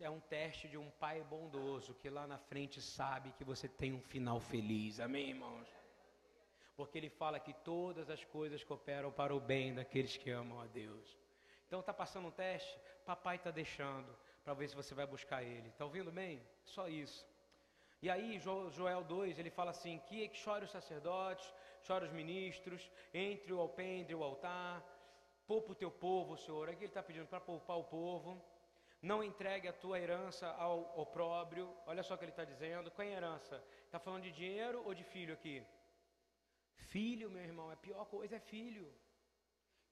é 0.00 0.10
um 0.10 0.20
teste 0.20 0.66
de 0.68 0.76
um 0.76 0.90
pai 0.90 1.22
bondoso 1.22 1.94
que 1.94 2.10
lá 2.10 2.26
na 2.26 2.38
frente 2.38 2.80
sabe 2.80 3.32
que 3.32 3.44
você 3.44 3.68
tem 3.68 3.92
um 3.92 4.00
final 4.00 4.40
feliz. 4.40 4.98
Amém, 4.98 5.28
irmãos? 5.30 5.68
Porque 6.76 6.98
ele 6.98 7.10
fala 7.10 7.38
que 7.38 7.52
todas 7.52 8.08
as 8.08 8.24
coisas 8.24 8.64
cooperam 8.64 9.12
para 9.12 9.34
o 9.34 9.40
bem 9.40 9.74
daqueles 9.74 10.16
que 10.16 10.30
amam 10.30 10.60
a 10.60 10.66
Deus. 10.66 11.16
Então 11.66 11.80
está 11.80 11.92
passando 11.92 12.28
um 12.28 12.32
teste, 12.32 12.76
papai 13.04 13.36
está 13.36 13.50
deixando 13.50 14.16
para 14.50 14.58
ver 14.58 14.68
se 14.68 14.74
você 14.74 14.96
vai 14.96 15.06
buscar 15.06 15.44
ele. 15.44 15.68
Está 15.68 15.84
ouvindo 15.84 16.10
bem? 16.10 16.44
Só 16.64 16.88
isso. 16.88 17.24
E 18.02 18.10
aí, 18.10 18.36
Joel 18.76 19.04
2, 19.04 19.38
ele 19.38 19.48
fala 19.48 19.70
assim: 19.70 20.00
que, 20.08 20.28
chore 20.34 20.64
os 20.64 20.72
sacerdotes, 20.72 21.46
chore 21.82 22.04
os 22.06 22.12
ministros, 22.12 22.90
entre 23.14 23.52
o 23.52 23.60
alpendre 23.60 24.12
e 24.12 24.16
o 24.16 24.24
altar, 24.24 24.84
poupa 25.46 25.70
o 25.70 25.74
teu 25.76 25.88
povo, 25.88 26.36
Senhor. 26.36 26.68
Aqui 26.68 26.80
ele 26.80 26.86
está 26.86 27.00
pedindo 27.00 27.28
para 27.28 27.40
poupar 27.40 27.78
o 27.78 27.84
povo. 27.84 28.44
Não 29.00 29.22
entregue 29.22 29.68
a 29.68 29.72
tua 29.72 30.00
herança 30.00 30.48
ao 30.48 30.98
opróbrio. 30.98 31.72
Olha 31.86 32.02
só 32.02 32.14
o 32.14 32.18
que 32.18 32.24
ele 32.24 32.32
está 32.32 32.44
dizendo. 32.44 32.90
Qual 32.90 33.06
é 33.06 33.12
a 33.12 33.16
herança? 33.18 33.64
Está 33.86 34.00
falando 34.00 34.24
de 34.24 34.32
dinheiro 34.32 34.82
ou 34.84 34.92
de 34.94 35.04
filho 35.04 35.32
aqui? 35.32 35.64
Filho, 36.88 37.30
meu 37.30 37.44
irmão, 37.44 37.70
a 37.70 37.76
pior 37.76 38.04
coisa 38.06 38.34
é 38.34 38.40
filho. 38.40 38.92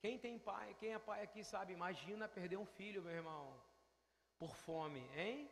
Quem 0.00 0.18
tem 0.18 0.36
pai, 0.36 0.74
quem 0.80 0.94
é 0.94 0.98
pai 0.98 1.22
aqui 1.22 1.44
sabe, 1.44 1.72
imagina 1.72 2.26
perder 2.26 2.56
um 2.56 2.66
filho, 2.66 3.02
meu 3.02 3.12
irmão, 3.12 3.56
por 4.38 4.54
fome, 4.54 5.02
hein? 5.16 5.50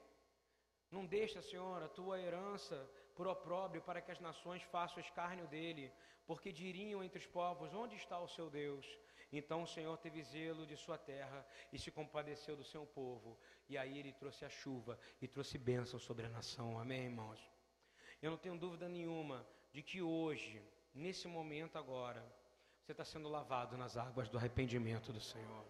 Não 0.91 1.05
deixa, 1.05 1.43
Senhor, 1.43 1.83
a 1.83 1.89
tua 1.89 2.21
herança 2.21 2.77
por 3.15 3.27
opróbrio 3.27 3.83
para 3.83 4.01
que 4.01 4.13
as 4.13 4.21
nações 4.21 4.63
façam 4.63 5.01
escárnio 5.01 5.47
dele, 5.49 5.93
porque 6.27 6.53
diriam 6.53 7.03
entre 7.03 7.19
os 7.19 7.27
povos: 7.27 7.75
onde 7.75 7.97
está 7.97 8.19
o 8.19 8.29
seu 8.29 8.49
Deus? 8.49 8.87
Então 9.33 9.63
o 9.63 9.67
Senhor 9.67 9.97
teve 9.99 10.23
zelo 10.23 10.65
de 10.67 10.77
sua 10.77 10.97
terra 10.97 11.45
e 11.73 11.79
se 11.79 11.91
compadeceu 11.91 12.57
do 12.57 12.63
seu 12.65 12.87
povo. 12.87 13.39
E 13.69 13.77
aí 13.77 13.99
ele 13.99 14.13
trouxe 14.13 14.45
a 14.45 14.49
chuva 14.49 14.99
e 15.21 15.27
trouxe 15.27 15.59
bênção 15.59 15.99
sobre 15.99 16.27
a 16.27 16.29
nação. 16.29 16.79
Amém, 16.79 17.05
irmãos? 17.05 17.41
Eu 18.23 18.31
não 18.31 18.39
tenho 18.39 18.57
dúvida 18.57 18.89
nenhuma 18.89 19.47
de 19.73 19.83
que 19.83 20.01
hoje, 20.01 20.63
nesse 20.95 21.27
momento 21.27 21.77
agora, 21.77 22.25
você 22.81 22.93
está 22.93 23.05
sendo 23.05 23.29
lavado 23.29 23.77
nas 23.77 23.97
águas 23.97 24.29
do 24.29 24.39
arrependimento 24.39 25.13
do 25.13 25.21
Senhor. 25.21 25.67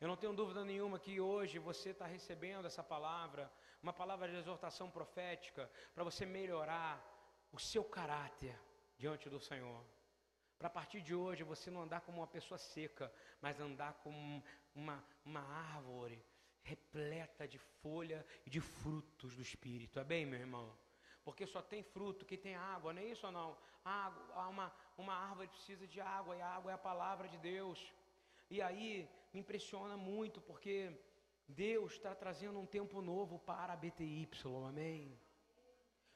Eu 0.00 0.08
não 0.08 0.16
tenho 0.16 0.34
dúvida 0.34 0.64
nenhuma 0.64 0.98
que 0.98 1.20
hoje 1.20 1.58
você 1.58 1.90
está 1.90 2.06
recebendo 2.06 2.66
essa 2.66 2.82
palavra, 2.82 3.50
uma 3.82 3.92
palavra 3.92 4.28
de 4.28 4.36
exortação 4.36 4.90
profética, 4.90 5.70
para 5.94 6.04
você 6.04 6.26
melhorar 6.26 7.02
o 7.50 7.58
seu 7.58 7.82
caráter 7.82 8.58
diante 8.98 9.30
do 9.30 9.40
Senhor. 9.40 9.82
Para 10.58 10.68
a 10.68 10.70
partir 10.70 11.00
de 11.00 11.14
hoje 11.14 11.42
você 11.44 11.70
não 11.70 11.82
andar 11.82 12.02
como 12.02 12.18
uma 12.18 12.26
pessoa 12.26 12.58
seca, 12.58 13.12
mas 13.40 13.58
andar 13.58 13.94
como 14.02 14.42
uma, 14.74 15.02
uma 15.24 15.40
árvore 15.40 16.22
repleta 16.62 17.46
de 17.46 17.58
folha 17.58 18.26
e 18.44 18.50
de 18.50 18.60
frutos 18.60 19.34
do 19.34 19.42
Espírito. 19.42 19.98
É 19.98 20.04
bem, 20.04 20.26
meu 20.26 20.40
irmão? 20.40 20.76
Porque 21.24 21.46
só 21.46 21.62
tem 21.62 21.82
fruto 21.82 22.24
que 22.24 22.36
tem 22.36 22.54
água, 22.54 22.92
não 22.92 23.02
é 23.02 23.06
isso 23.06 23.26
ou 23.26 23.32
não? 23.32 23.56
Água, 23.84 24.48
uma, 24.48 24.72
uma 24.98 25.14
árvore 25.14 25.48
precisa 25.48 25.86
de 25.86 26.00
água 26.00 26.36
e 26.36 26.40
a 26.40 26.48
água 26.48 26.70
é 26.70 26.74
a 26.74 26.78
palavra 26.78 27.28
de 27.28 27.38
Deus. 27.38 27.92
E 28.50 28.60
aí 28.62 29.08
me 29.36 29.40
impressiona 29.40 29.96
muito 29.98 30.40
porque 30.40 30.76
Deus 31.46 31.92
está 31.92 32.14
trazendo 32.14 32.58
um 32.58 32.64
tempo 32.64 33.02
novo 33.02 33.38
para 33.38 33.74
a 33.74 33.76
BTY, 33.76 34.30
amém? 34.66 35.20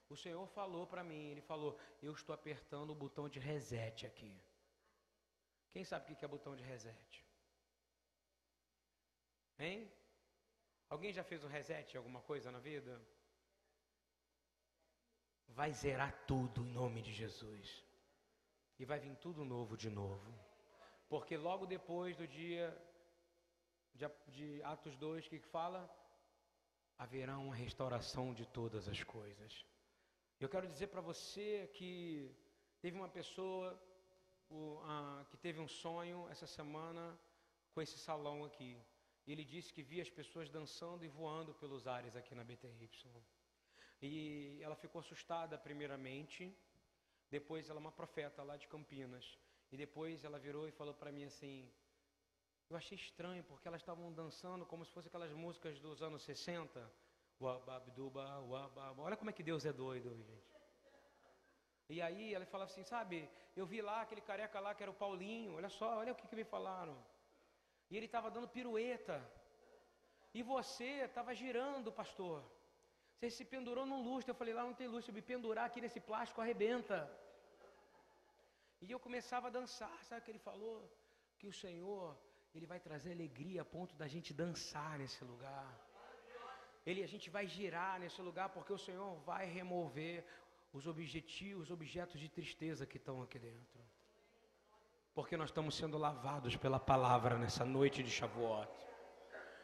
O 0.08 0.16
Senhor 0.16 0.46
falou 0.48 0.86
para 0.86 1.04
mim, 1.04 1.24
Ele 1.30 1.42
falou: 1.42 1.78
Eu 2.02 2.12
estou 2.14 2.34
apertando 2.34 2.90
o 2.90 3.00
botão 3.04 3.28
de 3.28 3.38
reset 3.38 4.06
aqui. 4.06 4.34
Quem 5.68 5.84
sabe 5.84 6.04
o 6.04 6.16
que 6.16 6.24
é 6.24 6.28
botão 6.36 6.56
de 6.56 6.64
reset? 6.64 7.24
Hein? 9.58 9.92
Alguém 10.88 11.12
já 11.12 11.22
fez 11.22 11.44
um 11.44 11.54
reset 11.58 11.96
alguma 11.96 12.22
coisa 12.22 12.50
na 12.50 12.58
vida? 12.58 12.92
Vai 15.46 15.72
zerar 15.74 16.12
tudo 16.26 16.64
em 16.64 16.72
nome 16.72 17.02
de 17.02 17.12
Jesus. 17.12 17.84
E 18.78 18.84
vai 18.86 18.98
vir 18.98 19.14
tudo 19.16 19.44
novo 19.44 19.76
de 19.76 19.90
novo. 19.90 20.34
Porque 21.06 21.36
logo 21.36 21.66
depois 21.66 22.16
do 22.16 22.26
dia 22.26 22.66
de, 23.94 24.06
de 24.28 24.62
Atos 24.62 24.96
2, 24.96 25.26
o 25.26 25.30
que, 25.30 25.38
fala? 25.40 25.88
Haverá 26.98 27.38
uma 27.38 27.54
restauração 27.54 28.32
de 28.34 28.46
todas 28.46 28.88
as 28.88 29.02
coisas. 29.02 29.64
Eu 30.38 30.48
quero 30.48 30.66
dizer 30.66 30.88
para 30.88 31.00
você 31.00 31.70
que 31.74 32.34
teve 32.80 32.96
uma 32.96 33.08
pessoa 33.08 33.78
o, 34.48 34.80
a, 34.84 35.24
que 35.30 35.36
teve 35.36 35.60
um 35.60 35.68
sonho 35.68 36.28
essa 36.30 36.46
semana 36.46 37.18
com 37.72 37.80
esse 37.80 37.98
salão 37.98 38.44
aqui. 38.44 38.76
Ele 39.26 39.44
disse 39.44 39.72
que 39.72 39.82
via 39.82 40.02
as 40.02 40.10
pessoas 40.10 40.48
dançando 40.50 41.04
e 41.04 41.08
voando 41.08 41.54
pelos 41.54 41.86
ares 41.86 42.16
aqui 42.16 42.34
na 42.34 42.42
BTY. 42.42 42.90
E 44.02 44.58
ela 44.62 44.74
ficou 44.74 45.00
assustada 45.00 45.58
primeiramente, 45.58 46.56
depois 47.30 47.68
ela 47.68 47.78
é 47.78 47.84
uma 47.86 47.92
profeta 47.92 48.42
lá 48.42 48.56
de 48.56 48.66
Campinas. 48.66 49.38
E 49.70 49.76
depois 49.76 50.24
ela 50.24 50.38
virou 50.38 50.66
e 50.66 50.72
falou 50.72 50.94
para 50.94 51.12
mim 51.12 51.24
assim: 51.24 51.70
Eu 52.70 52.76
achei 52.76 52.96
estranho 52.96 53.42
porque 53.44 53.66
elas 53.66 53.82
estavam 53.82 54.12
dançando 54.12 54.64
como 54.64 54.84
se 54.84 54.92
fossem 54.92 55.08
aquelas 55.08 55.32
músicas 55.32 55.80
dos 55.80 56.00
anos 56.02 56.22
60 56.22 56.90
Olha 58.98 59.16
como 59.16 59.30
é 59.30 59.32
que 59.32 59.42
Deus 59.42 59.64
é 59.64 59.72
doido, 59.72 60.10
gente. 60.14 60.50
E 61.88 62.00
aí 62.06 62.34
ela 62.34 62.46
fala 62.46 62.64
assim, 62.64 62.84
sabe, 62.84 63.28
eu 63.56 63.66
vi 63.66 63.80
lá 63.80 64.02
aquele 64.02 64.20
careca 64.20 64.60
lá 64.60 64.74
que 64.74 64.82
era 64.84 64.92
o 64.92 65.00
Paulinho, 65.02 65.54
olha 65.56 65.70
só, 65.70 65.88
olha 65.98 66.12
o 66.12 66.14
que, 66.14 66.28
que 66.28 66.36
me 66.36 66.44
falaram. 66.44 66.96
E 67.90 67.96
ele 67.96 68.06
estava 68.06 68.30
dando 68.30 68.46
pirueta. 68.56 69.16
E 70.32 70.42
você 70.42 70.90
estava 71.08 71.34
girando, 71.34 71.90
pastor. 71.90 72.44
Você 73.14 73.30
se 73.30 73.44
pendurou 73.44 73.84
num 73.84 74.02
lustre. 74.08 74.30
Eu 74.30 74.40
falei, 74.42 74.54
lá 74.54 74.62
não 74.62 74.74
tem 74.80 74.86
lustre, 74.86 75.10
eu 75.10 75.14
me 75.14 75.22
pendurar 75.22 75.64
aqui 75.66 75.80
nesse 75.80 75.98
plástico 75.98 76.40
arrebenta. 76.40 76.98
E 78.80 78.90
eu 78.92 79.00
começava 79.00 79.48
a 79.48 79.50
dançar, 79.58 79.96
sabe 80.04 80.20
o 80.20 80.24
que 80.24 80.30
ele 80.30 80.38
falou? 80.50 80.76
Que 81.38 81.48
o 81.48 81.52
Senhor, 81.52 82.16
ele 82.54 82.66
vai 82.66 82.80
trazer 82.80 83.12
alegria 83.12 83.62
a 83.62 83.64
ponto 83.64 83.94
da 83.96 84.08
gente 84.08 84.34
dançar 84.34 84.98
nesse 84.98 85.22
lugar. 85.24 85.68
Ele, 86.84 87.02
a 87.02 87.06
gente 87.06 87.28
vai 87.30 87.46
girar 87.46 88.00
nesse 88.00 88.20
lugar 88.22 88.48
porque 88.48 88.72
o 88.72 88.78
Senhor 88.78 89.14
vai 89.30 89.46
remover 89.46 90.24
os 90.72 90.86
objetivos, 90.86 91.64
os 91.64 91.70
objetos 91.70 92.18
de 92.20 92.28
tristeza 92.28 92.86
que 92.86 92.96
estão 92.96 93.22
aqui 93.22 93.38
dentro. 93.38 93.80
Porque 95.14 95.36
nós 95.36 95.50
estamos 95.50 95.74
sendo 95.74 95.98
lavados 95.98 96.56
pela 96.56 96.80
palavra 96.80 97.36
nessa 97.36 97.64
noite 97.64 98.02
de 98.02 98.10
Shavuot. 98.10 98.68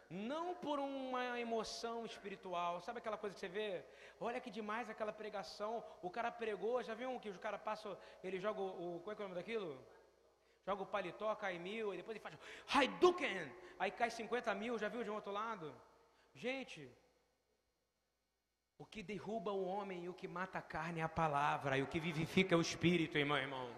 Não 0.08 0.54
por 0.54 0.78
uma 0.78 1.40
emoção 1.40 2.04
espiritual. 2.04 2.80
Sabe 2.80 2.98
aquela 2.98 3.16
coisa 3.16 3.34
que 3.34 3.40
você 3.40 3.48
vê? 3.48 3.84
Olha 4.20 4.40
que 4.40 4.50
demais 4.50 4.88
aquela 4.88 5.12
pregação. 5.12 5.82
O 6.00 6.10
cara 6.10 6.30
pregou, 6.30 6.82
já 6.82 6.94
viu 6.94 7.18
que 7.18 7.30
o 7.30 7.38
cara 7.38 7.58
passa, 7.58 7.98
ele 8.22 8.38
joga 8.38 8.60
o. 8.60 9.00
Qual 9.02 9.16
é, 9.16 9.16
é 9.16 9.20
o 9.20 9.28
nome 9.28 9.34
daquilo? 9.34 9.84
Joga 10.66 10.82
o 10.82 10.86
paletó, 10.86 11.32
cai 11.36 11.58
mil, 11.58 11.94
e 11.94 11.96
depois 11.98 12.16
ele 12.16 12.22
faz 12.22 12.36
Haiduken! 12.74 13.52
Aí 13.78 13.90
cai 13.92 14.10
50 14.10 14.52
mil, 14.56 14.76
já 14.76 14.88
viu 14.88 15.04
de 15.04 15.10
um 15.10 15.14
outro 15.14 15.30
lado? 15.30 15.72
Gente, 16.34 16.90
o 18.76 18.84
que 18.84 19.00
derruba 19.00 19.52
o 19.52 19.64
homem 19.64 20.04
e 20.04 20.08
o 20.08 20.14
que 20.14 20.26
mata 20.26 20.58
a 20.58 20.62
carne 20.62 20.98
é 20.98 21.04
a 21.04 21.08
palavra, 21.08 21.78
e 21.78 21.82
o 21.82 21.86
que 21.86 22.00
vivifica 22.00 22.54
é 22.54 22.58
o 22.58 22.60
espírito, 22.60 23.16
irmão, 23.16 23.38
irmão. 23.38 23.68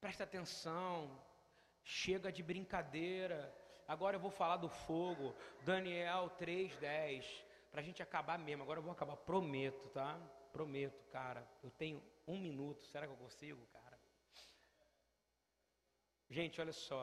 Presta 0.00 0.22
atenção, 0.22 1.10
chega 1.82 2.30
de 2.30 2.42
brincadeira. 2.42 3.52
Agora 3.88 4.16
eu 4.16 4.20
vou 4.20 4.30
falar 4.30 4.58
do 4.58 4.68
fogo, 4.68 5.34
Daniel 5.62 6.30
3:10, 6.38 7.44
para 7.70 7.80
a 7.80 7.84
gente 7.84 8.00
acabar 8.00 8.38
mesmo. 8.38 8.62
Agora 8.62 8.78
eu 8.78 8.82
vou 8.82 8.92
acabar, 8.92 9.16
prometo, 9.16 9.88
tá? 9.88 10.16
Prometo, 10.52 11.02
cara. 11.10 11.46
Eu 11.62 11.70
tenho 11.70 12.02
um 12.26 12.38
minuto, 12.38 12.84
será 12.86 13.06
que 13.06 13.12
eu 13.12 13.16
consigo, 13.16 13.66
cara? 13.72 13.98
Gente, 16.28 16.60
olha 16.60 16.72
só. 16.72 17.02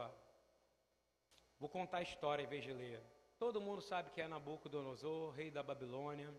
Vou 1.60 1.70
contar 1.70 1.98
a 2.00 2.02
história 2.02 2.44
em 2.44 2.48
vez 2.48 2.64
de 2.64 2.74
ler. 2.74 3.02
Todo 3.38 3.62
mundo 3.62 3.82
sabe 3.82 4.12
que 4.12 4.22
é 4.22 4.28
Nabucodonosor, 4.28 5.32
rei 5.32 5.50
da 5.52 5.64
Babilônia. 5.64 6.34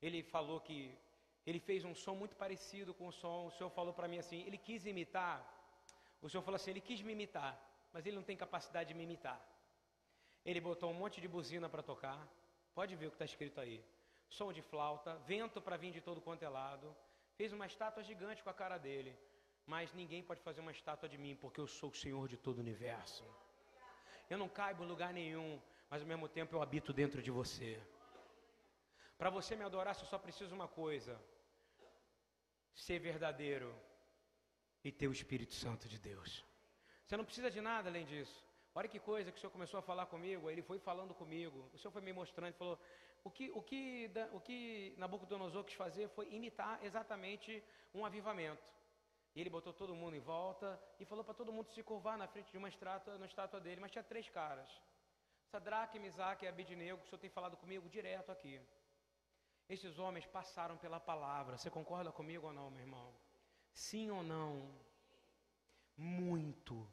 Ele 0.00 0.22
falou 0.22 0.60
que 0.60 0.96
ele 1.46 1.60
fez 1.60 1.84
um 1.84 1.94
som 1.94 2.14
muito 2.14 2.36
parecido 2.36 2.94
com 2.94 3.08
o 3.08 3.12
som. 3.12 3.46
O 3.46 3.50
Senhor 3.50 3.70
falou 3.70 3.92
para 3.92 4.08
mim 4.08 4.18
assim: 4.18 4.42
ele 4.46 4.58
quis 4.58 4.86
imitar. 4.86 5.38
O 6.22 6.28
Senhor 6.28 6.42
falou 6.42 6.56
assim: 6.56 6.70
ele 6.70 6.80
quis 6.80 7.00
me 7.02 7.12
imitar, 7.12 7.52
mas 7.92 8.06
ele 8.06 8.16
não 8.16 8.22
tem 8.22 8.36
capacidade 8.36 8.88
de 8.88 8.94
me 8.94 9.04
imitar. 9.04 9.40
Ele 10.44 10.60
botou 10.60 10.90
um 10.90 10.94
monte 10.94 11.20
de 11.20 11.28
buzina 11.28 11.68
para 11.68 11.82
tocar. 11.82 12.18
Pode 12.74 12.96
ver 12.96 13.06
o 13.06 13.10
que 13.10 13.16
está 13.16 13.24
escrito 13.24 13.60
aí: 13.60 13.84
som 14.28 14.52
de 14.52 14.62
flauta, 14.62 15.16
vento 15.26 15.60
para 15.60 15.76
vir 15.76 15.92
de 15.92 16.00
todo 16.00 16.20
quanto 16.20 16.42
é 16.42 16.48
lado. 16.48 16.94
Fez 17.36 17.52
uma 17.52 17.66
estátua 17.66 18.02
gigante 18.02 18.42
com 18.42 18.50
a 18.50 18.54
cara 18.54 18.78
dele. 18.78 19.16
Mas 19.66 19.92
ninguém 19.94 20.22
pode 20.22 20.40
fazer 20.42 20.60
uma 20.60 20.72
estátua 20.72 21.08
de 21.08 21.16
mim, 21.16 21.34
porque 21.36 21.60
eu 21.60 21.66
sou 21.66 21.90
o 21.90 21.94
Senhor 21.94 22.28
de 22.28 22.36
todo 22.36 22.58
o 22.58 22.60
universo. 22.60 23.24
Eu 24.28 24.38
não 24.38 24.48
caibo 24.48 24.84
em 24.84 24.86
lugar 24.86 25.12
nenhum, 25.12 25.60
mas 25.88 26.02
ao 26.02 26.08
mesmo 26.08 26.28
tempo 26.28 26.54
eu 26.54 26.62
habito 26.62 26.92
dentro 26.92 27.22
de 27.22 27.30
você. 27.30 27.80
Para 29.16 29.30
você 29.30 29.56
me 29.56 29.64
adorar, 29.64 29.94
você 29.94 30.04
só 30.04 30.18
precisa 30.18 30.54
uma 30.54 30.68
coisa: 30.68 31.20
ser 32.74 32.98
verdadeiro 32.98 33.74
e 34.82 34.92
ter 34.92 35.08
o 35.08 35.12
Espírito 35.12 35.54
Santo 35.54 35.88
de 35.88 35.98
Deus. 35.98 36.44
Você 37.04 37.16
não 37.16 37.24
precisa 37.24 37.50
de 37.50 37.60
nada 37.60 37.88
além 37.88 38.04
disso. 38.04 38.44
Olha 38.74 38.88
que 38.88 38.98
coisa 38.98 39.30
que 39.30 39.38
o 39.38 39.40
Senhor 39.40 39.52
começou 39.52 39.78
a 39.78 39.82
falar 39.82 40.06
comigo, 40.06 40.50
ele 40.50 40.62
foi 40.62 40.78
falando 40.80 41.14
comigo, 41.14 41.70
o 41.72 41.78
Senhor 41.78 41.92
foi 41.92 42.02
me 42.02 42.12
mostrando, 42.12 42.54
falou, 42.54 42.78
o 43.24 43.30
que, 43.30 43.50
o 43.52 43.62
que, 43.62 44.10
o 44.32 44.40
que 44.40 44.94
Nabucodonosor 44.98 45.64
quis 45.64 45.74
fazer 45.74 46.08
foi 46.08 46.28
imitar 46.30 46.78
exatamente 46.84 47.64
um 47.94 48.04
avivamento. 48.04 48.62
E 49.34 49.40
ele 49.40 49.50
botou 49.50 49.72
todo 49.72 49.94
mundo 49.94 50.14
em 50.14 50.20
volta 50.20 50.80
e 51.00 51.04
falou 51.04 51.24
para 51.24 51.34
todo 51.34 51.52
mundo 51.52 51.70
se 51.70 51.82
curvar 51.82 52.16
na 52.18 52.28
frente 52.28 52.52
de 52.52 52.58
uma 52.58 52.68
estátua, 52.68 53.18
na 53.18 53.26
estátua 53.26 53.60
dele, 53.60 53.80
mas 53.80 53.90
tinha 53.90 54.04
três 54.04 54.28
caras. 54.28 54.70
Sadraque, 55.50 55.98
Misaque 55.98 56.44
e 56.44 56.48
Abidnego, 56.48 56.98
que 56.98 57.06
o 57.06 57.08
senhor 57.08 57.18
tem 57.18 57.30
falado 57.30 57.56
comigo 57.56 57.88
direto 57.88 58.30
aqui. 58.30 58.60
Esses 59.68 59.98
homens 59.98 60.26
passaram 60.26 60.76
pela 60.76 61.00
palavra. 61.00 61.56
Você 61.56 61.70
concorda 61.70 62.12
comigo 62.12 62.46
ou 62.46 62.52
não, 62.52 62.70
meu 62.70 62.80
irmão? 62.80 63.14
Sim 63.72 64.10
ou 64.10 64.22
não? 64.22 64.70
Muito. 65.96 66.86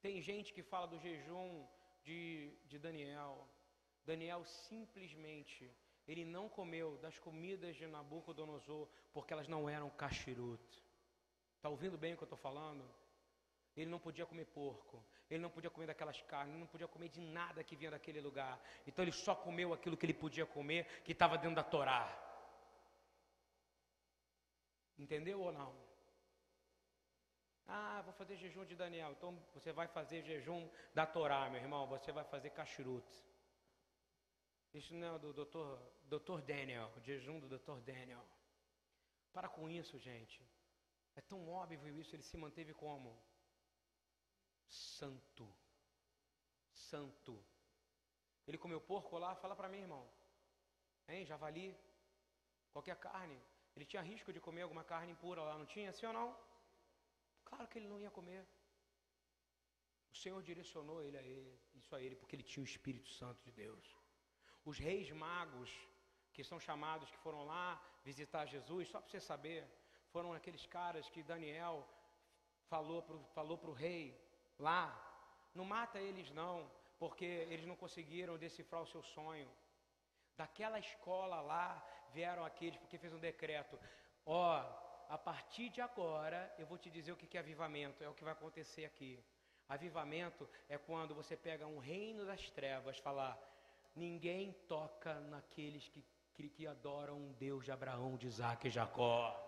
Tem 0.00 0.20
gente 0.22 0.52
que 0.52 0.62
fala 0.62 0.86
do 0.86 0.98
jejum 0.98 1.66
de, 2.02 2.56
de 2.66 2.78
Daniel. 2.78 3.46
Daniel 4.04 4.44
simplesmente, 4.44 5.70
ele 6.06 6.24
não 6.24 6.48
comeu 6.48 6.98
das 6.98 7.18
comidas 7.18 7.76
de 7.76 7.86
Nabucodonosor 7.86 8.88
porque 9.12 9.32
elas 9.32 9.48
não 9.48 9.68
eram 9.68 9.88
cachiruto. 9.90 10.82
Está 11.56 11.68
ouvindo 11.68 11.96
bem 11.96 12.12
o 12.12 12.16
que 12.16 12.22
eu 12.22 12.26
estou 12.26 12.38
falando? 12.38 12.84
Ele 13.76 13.90
não 13.90 13.98
podia 13.98 14.26
comer 14.26 14.44
porco, 14.46 15.02
ele 15.30 15.40
não 15.40 15.50
podia 15.50 15.70
comer 15.70 15.86
daquelas 15.86 16.20
carnes, 16.22 16.52
ele 16.52 16.60
não 16.60 16.66
podia 16.66 16.86
comer 16.86 17.08
de 17.08 17.20
nada 17.20 17.64
que 17.64 17.74
vinha 17.74 17.90
daquele 17.90 18.20
lugar. 18.20 18.60
Então 18.86 19.02
ele 19.04 19.12
só 19.12 19.34
comeu 19.34 19.72
aquilo 19.72 19.96
que 19.96 20.06
ele 20.06 20.14
podia 20.14 20.46
comer, 20.46 21.02
que 21.02 21.12
estava 21.12 21.36
dentro 21.38 21.56
da 21.56 21.64
Torá. 21.64 22.20
Entendeu 24.96 25.40
ou 25.40 25.50
não? 25.50 25.74
Ah, 27.66 28.02
vou 28.02 28.12
fazer 28.12 28.36
jejum 28.36 28.64
de 28.64 28.76
Daniel. 28.76 29.12
Então 29.12 29.36
você 29.52 29.72
vai 29.72 29.88
fazer 29.88 30.22
jejum 30.22 30.68
da 30.92 31.06
Torá, 31.06 31.48
meu 31.48 31.60
irmão. 31.60 31.86
Você 31.88 32.12
vai 32.12 32.24
fazer 32.24 32.50
kashrut. 32.50 33.06
Isso 34.74 34.92
não 34.92 35.14
é 35.14 35.18
do 35.18 35.32
doutor, 35.32 35.80
doutor 36.04 36.42
Daniel, 36.42 36.92
o 36.96 37.00
jejum 37.00 37.38
do 37.38 37.48
doutor 37.48 37.80
Daniel. 37.80 38.24
Para 39.32 39.48
com 39.48 39.70
isso, 39.70 39.98
gente. 39.98 40.44
É 41.14 41.20
tão 41.20 41.48
óbvio 41.48 41.96
isso, 42.00 42.14
ele 42.16 42.24
se 42.24 42.36
manteve 42.36 42.74
como 42.74 43.16
santo. 44.66 45.46
Santo. 46.72 47.34
Ele 48.48 48.58
comeu 48.58 48.80
porco 48.80 49.16
lá, 49.16 49.34
fala 49.36 49.54
para 49.54 49.68
mim, 49.68 49.82
irmão. 49.82 50.04
Hein, 51.08 51.24
javali, 51.24 51.76
qualquer 52.72 52.96
carne. 52.96 53.40
Ele 53.76 53.86
tinha 53.86 54.02
risco 54.02 54.32
de 54.32 54.40
comer 54.40 54.62
alguma 54.62 54.84
carne 54.84 55.12
impura 55.12 55.42
lá, 55.42 55.56
não 55.56 55.66
tinha? 55.66 55.92
Sim 55.92 56.06
ou 56.06 56.12
não? 56.12 56.36
Claro 57.44 57.68
que 57.68 57.78
ele 57.78 57.88
não 57.88 58.00
ia 58.00 58.10
comer. 58.10 58.44
O 60.12 60.16
Senhor 60.16 60.42
direcionou 60.42 61.02
ele 61.02 61.16
a 61.16 61.22
ele, 61.22 61.58
isso 61.74 61.94
a 61.94 62.00
ele, 62.00 62.16
porque 62.16 62.34
ele 62.34 62.42
tinha 62.42 62.62
o 62.62 62.66
Espírito 62.66 63.10
Santo 63.10 63.42
de 63.44 63.52
Deus. 63.52 64.03
Os 64.64 64.78
reis 64.78 65.10
magos, 65.10 65.70
que 66.32 66.42
são 66.42 66.58
chamados, 66.58 67.10
que 67.10 67.18
foram 67.18 67.44
lá 67.44 67.80
visitar 68.04 68.46
Jesus, 68.46 68.88
só 68.88 69.00
para 69.00 69.10
você 69.10 69.20
saber, 69.20 69.66
foram 70.10 70.32
aqueles 70.32 70.64
caras 70.66 71.08
que 71.08 71.22
Daniel 71.22 71.86
falou 72.68 73.02
para 73.02 73.18
falou 73.34 73.58
o 73.64 73.72
rei 73.72 74.18
lá: 74.58 74.82
não 75.54 75.64
mata 75.64 75.98
eles 76.00 76.30
não, 76.30 76.70
porque 76.98 77.24
eles 77.24 77.66
não 77.66 77.76
conseguiram 77.76 78.38
decifrar 78.38 78.82
o 78.82 78.86
seu 78.86 79.02
sonho. 79.02 79.50
Daquela 80.36 80.78
escola 80.78 81.40
lá 81.40 81.66
vieram 82.12 82.44
aqueles, 82.44 82.78
porque 82.78 82.98
fez 82.98 83.12
um 83.12 83.18
decreto: 83.18 83.78
ó, 84.24 84.48
a 85.08 85.18
partir 85.18 85.68
de 85.68 85.80
agora 85.80 86.52
eu 86.58 86.66
vou 86.66 86.78
te 86.78 86.90
dizer 86.90 87.12
o 87.12 87.16
que 87.16 87.36
é 87.36 87.40
avivamento, 87.40 88.02
é 88.02 88.08
o 88.08 88.14
que 88.14 88.24
vai 88.24 88.32
acontecer 88.32 88.84
aqui. 88.84 89.22
Avivamento 89.68 90.48
é 90.68 90.76
quando 90.76 91.14
você 91.14 91.36
pega 91.36 91.66
um 91.66 91.78
reino 91.78 92.24
das 92.24 92.50
trevas, 92.50 92.98
falar: 92.98 93.38
ninguém 93.94 94.52
toca 94.68 95.20
naqueles 95.20 95.88
que, 95.88 96.04
que, 96.34 96.48
que 96.48 96.66
adoram 96.66 97.16
um 97.16 97.32
Deus 97.32 97.64
de 97.64 97.72
Abraão, 97.72 98.16
de 98.16 98.26
Isaac 98.26 98.66
e 98.66 98.70
Jacó. 98.70 99.40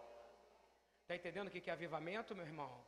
Está 1.03 1.17
entendendo 1.17 1.49
o 1.49 1.51
que 1.51 1.71
é 1.71 1.73
avivamento, 1.73 2.35
meu 2.35 2.45
irmão? 2.45 2.85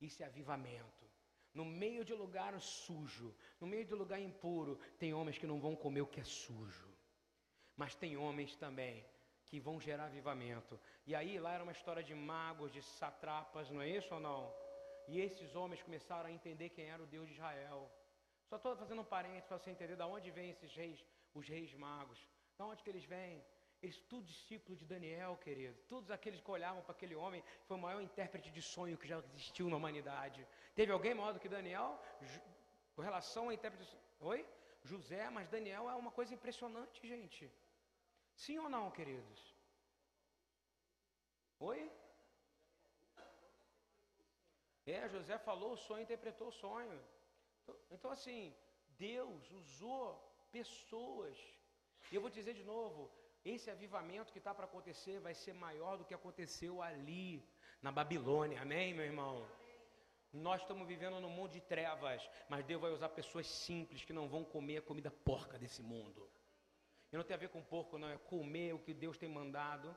Isso 0.00 0.22
é 0.22 0.26
avivamento. 0.26 1.04
No 1.52 1.64
meio 1.64 2.04
de 2.04 2.12
lugar 2.12 2.60
sujo, 2.60 3.34
no 3.60 3.66
meio 3.66 3.84
de 3.84 3.94
lugar 3.94 4.20
impuro, 4.20 4.78
tem 4.98 5.14
homens 5.14 5.38
que 5.38 5.46
não 5.46 5.58
vão 5.58 5.74
comer 5.74 6.02
o 6.02 6.06
que 6.06 6.20
é 6.20 6.24
sujo. 6.24 6.88
Mas 7.74 7.94
tem 7.94 8.16
homens 8.16 8.54
também 8.56 9.04
que 9.46 9.58
vão 9.58 9.80
gerar 9.80 10.06
avivamento. 10.06 10.78
E 11.06 11.14
aí 11.14 11.38
lá 11.38 11.52
era 11.54 11.62
uma 11.62 11.72
história 11.72 12.02
de 12.02 12.14
magos, 12.14 12.72
de 12.72 12.82
satrapas, 12.82 13.70
não 13.70 13.80
é 13.80 13.88
isso 13.88 14.12
ou 14.14 14.20
não? 14.20 14.52
E 15.08 15.20
esses 15.20 15.54
homens 15.54 15.82
começaram 15.82 16.28
a 16.28 16.32
entender 16.32 16.70
quem 16.70 16.86
era 16.86 17.02
o 17.02 17.06
Deus 17.06 17.26
de 17.26 17.34
Israel. 17.34 17.90
Só 18.48 18.56
estou 18.56 18.76
fazendo 18.76 19.02
um 19.02 19.04
parênteses 19.04 19.46
para 19.48 19.58
você 19.58 19.70
entender 19.70 19.96
de 19.96 20.02
onde 20.02 20.30
vêm 20.30 20.50
esses 20.50 20.72
reis, 20.74 21.04
os 21.34 21.48
reis 21.48 21.74
magos. 21.74 22.18
De 22.56 22.62
onde 22.62 22.82
que 22.82 22.90
eles 22.90 23.04
vêm? 23.04 23.44
Eles 23.82 23.98
tudo 24.10 24.24
discípulo 24.26 24.76
de 24.76 24.84
Daniel, 24.84 25.36
querido. 25.36 25.76
Todos 25.88 26.10
aqueles 26.10 26.40
que 26.40 26.50
olhavam 26.50 26.82
para 26.82 26.92
aquele 26.92 27.14
homem 27.14 27.42
foi 27.66 27.76
o 27.76 27.80
maior 27.80 28.00
intérprete 28.00 28.50
de 28.50 28.62
sonho 28.62 28.96
que 28.96 29.06
já 29.06 29.18
existiu 29.18 29.68
na 29.68 29.76
humanidade. 29.76 30.46
Teve 30.74 30.92
alguém 30.92 31.14
maior 31.14 31.32
do 31.32 31.40
que 31.40 31.48
Daniel? 31.48 32.00
Com 32.94 33.02
relação 33.02 33.48
a 33.48 33.54
intérprete 33.54 33.90
de 33.90 33.98
Oi? 34.20 34.46
José, 34.82 35.28
mas 35.30 35.48
Daniel 35.48 35.90
é 35.90 35.94
uma 35.94 36.10
coisa 36.10 36.32
impressionante, 36.32 37.06
gente. 37.06 37.52
Sim 38.34 38.58
ou 38.58 38.68
não, 38.68 38.90
queridos? 38.90 39.54
Oi? 41.58 41.90
É, 44.86 45.08
José 45.08 45.36
falou 45.38 45.72
o 45.72 45.76
sonho, 45.76 46.02
interpretou 46.02 46.48
o 46.48 46.52
sonho. 46.52 47.02
Então, 47.90 48.10
assim, 48.10 48.54
Deus 48.98 49.50
usou 49.50 50.04
pessoas. 50.50 51.36
E 52.10 52.14
eu 52.14 52.20
vou 52.20 52.30
dizer 52.30 52.54
de 52.54 52.64
novo, 52.64 53.10
esse 53.44 53.70
avivamento 53.70 54.32
que 54.32 54.38
está 54.38 54.54
para 54.54 54.66
acontecer 54.66 55.20
vai 55.20 55.34
ser 55.34 55.52
maior 55.52 55.96
do 55.96 56.04
que 56.04 56.14
aconteceu 56.14 56.82
ali, 56.82 57.44
na 57.82 57.92
Babilônia. 57.92 58.60
Amém, 58.62 58.94
meu 58.94 59.04
irmão? 59.04 59.46
Nós 60.32 60.60
estamos 60.60 60.86
vivendo 60.86 61.20
num 61.20 61.30
mundo 61.30 61.52
de 61.52 61.60
trevas, 61.60 62.28
mas 62.48 62.64
Deus 62.64 62.80
vai 62.80 62.90
usar 62.90 63.08
pessoas 63.08 63.46
simples 63.46 64.04
que 64.04 64.12
não 64.12 64.28
vão 64.28 64.44
comer 64.44 64.78
a 64.78 64.82
comida 64.82 65.10
porca 65.10 65.58
desse 65.58 65.82
mundo. 65.82 66.28
E 67.12 67.16
não 67.16 67.24
tem 67.24 67.34
a 67.34 67.38
ver 67.38 67.48
com 67.48 67.62
porco, 67.62 67.98
não, 67.98 68.08
é 68.08 68.18
comer 68.18 68.74
o 68.74 68.78
que 68.78 68.92
Deus 68.92 69.16
tem 69.16 69.28
mandado 69.28 69.96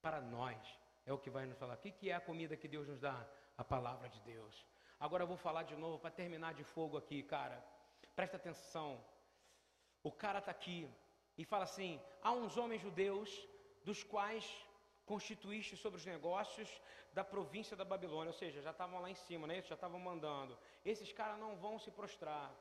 para 0.00 0.20
nós. 0.20 0.58
É 1.04 1.12
o 1.12 1.18
que 1.18 1.30
vai 1.30 1.46
nos 1.46 1.58
falar. 1.58 1.74
O 1.74 1.78
que 1.78 2.10
é 2.10 2.14
a 2.14 2.20
comida 2.20 2.56
que 2.56 2.68
Deus 2.68 2.86
nos 2.86 3.00
dá? 3.00 3.28
A 3.56 3.64
palavra 3.64 4.08
de 4.08 4.20
Deus. 4.20 4.64
Agora 5.00 5.22
eu 5.22 5.28
vou 5.28 5.36
falar 5.36 5.62
de 5.62 5.76
novo 5.76 5.98
para 5.98 6.10
terminar 6.10 6.54
de 6.54 6.64
fogo 6.64 6.96
aqui, 6.96 7.22
cara. 7.22 7.62
Presta 8.16 8.36
atenção. 8.36 9.02
O 10.02 10.10
cara 10.10 10.40
está 10.40 10.50
aqui 10.50 10.88
e 11.36 11.44
fala 11.44 11.64
assim: 11.64 12.00
há 12.22 12.32
uns 12.32 12.56
homens 12.56 12.82
judeus 12.82 13.30
dos 13.84 14.02
quais 14.02 14.44
constituíste 15.06 15.76
sobre 15.76 15.98
os 15.98 16.06
negócios 16.14 16.68
da 17.12 17.24
província 17.24 17.74
da 17.76 17.84
Babilônia, 17.84 18.30
ou 18.30 18.38
seja, 18.42 18.60
já 18.60 18.72
estavam 18.72 19.00
lá 19.00 19.10
em 19.10 19.14
cima, 19.14 19.46
né? 19.46 19.62
já 19.62 19.74
estavam 19.74 19.98
mandando. 19.98 20.56
Esses 20.84 21.12
caras 21.12 21.38
não 21.38 21.56
vão 21.56 21.78
se 21.78 21.90
prostrar. 21.90 22.54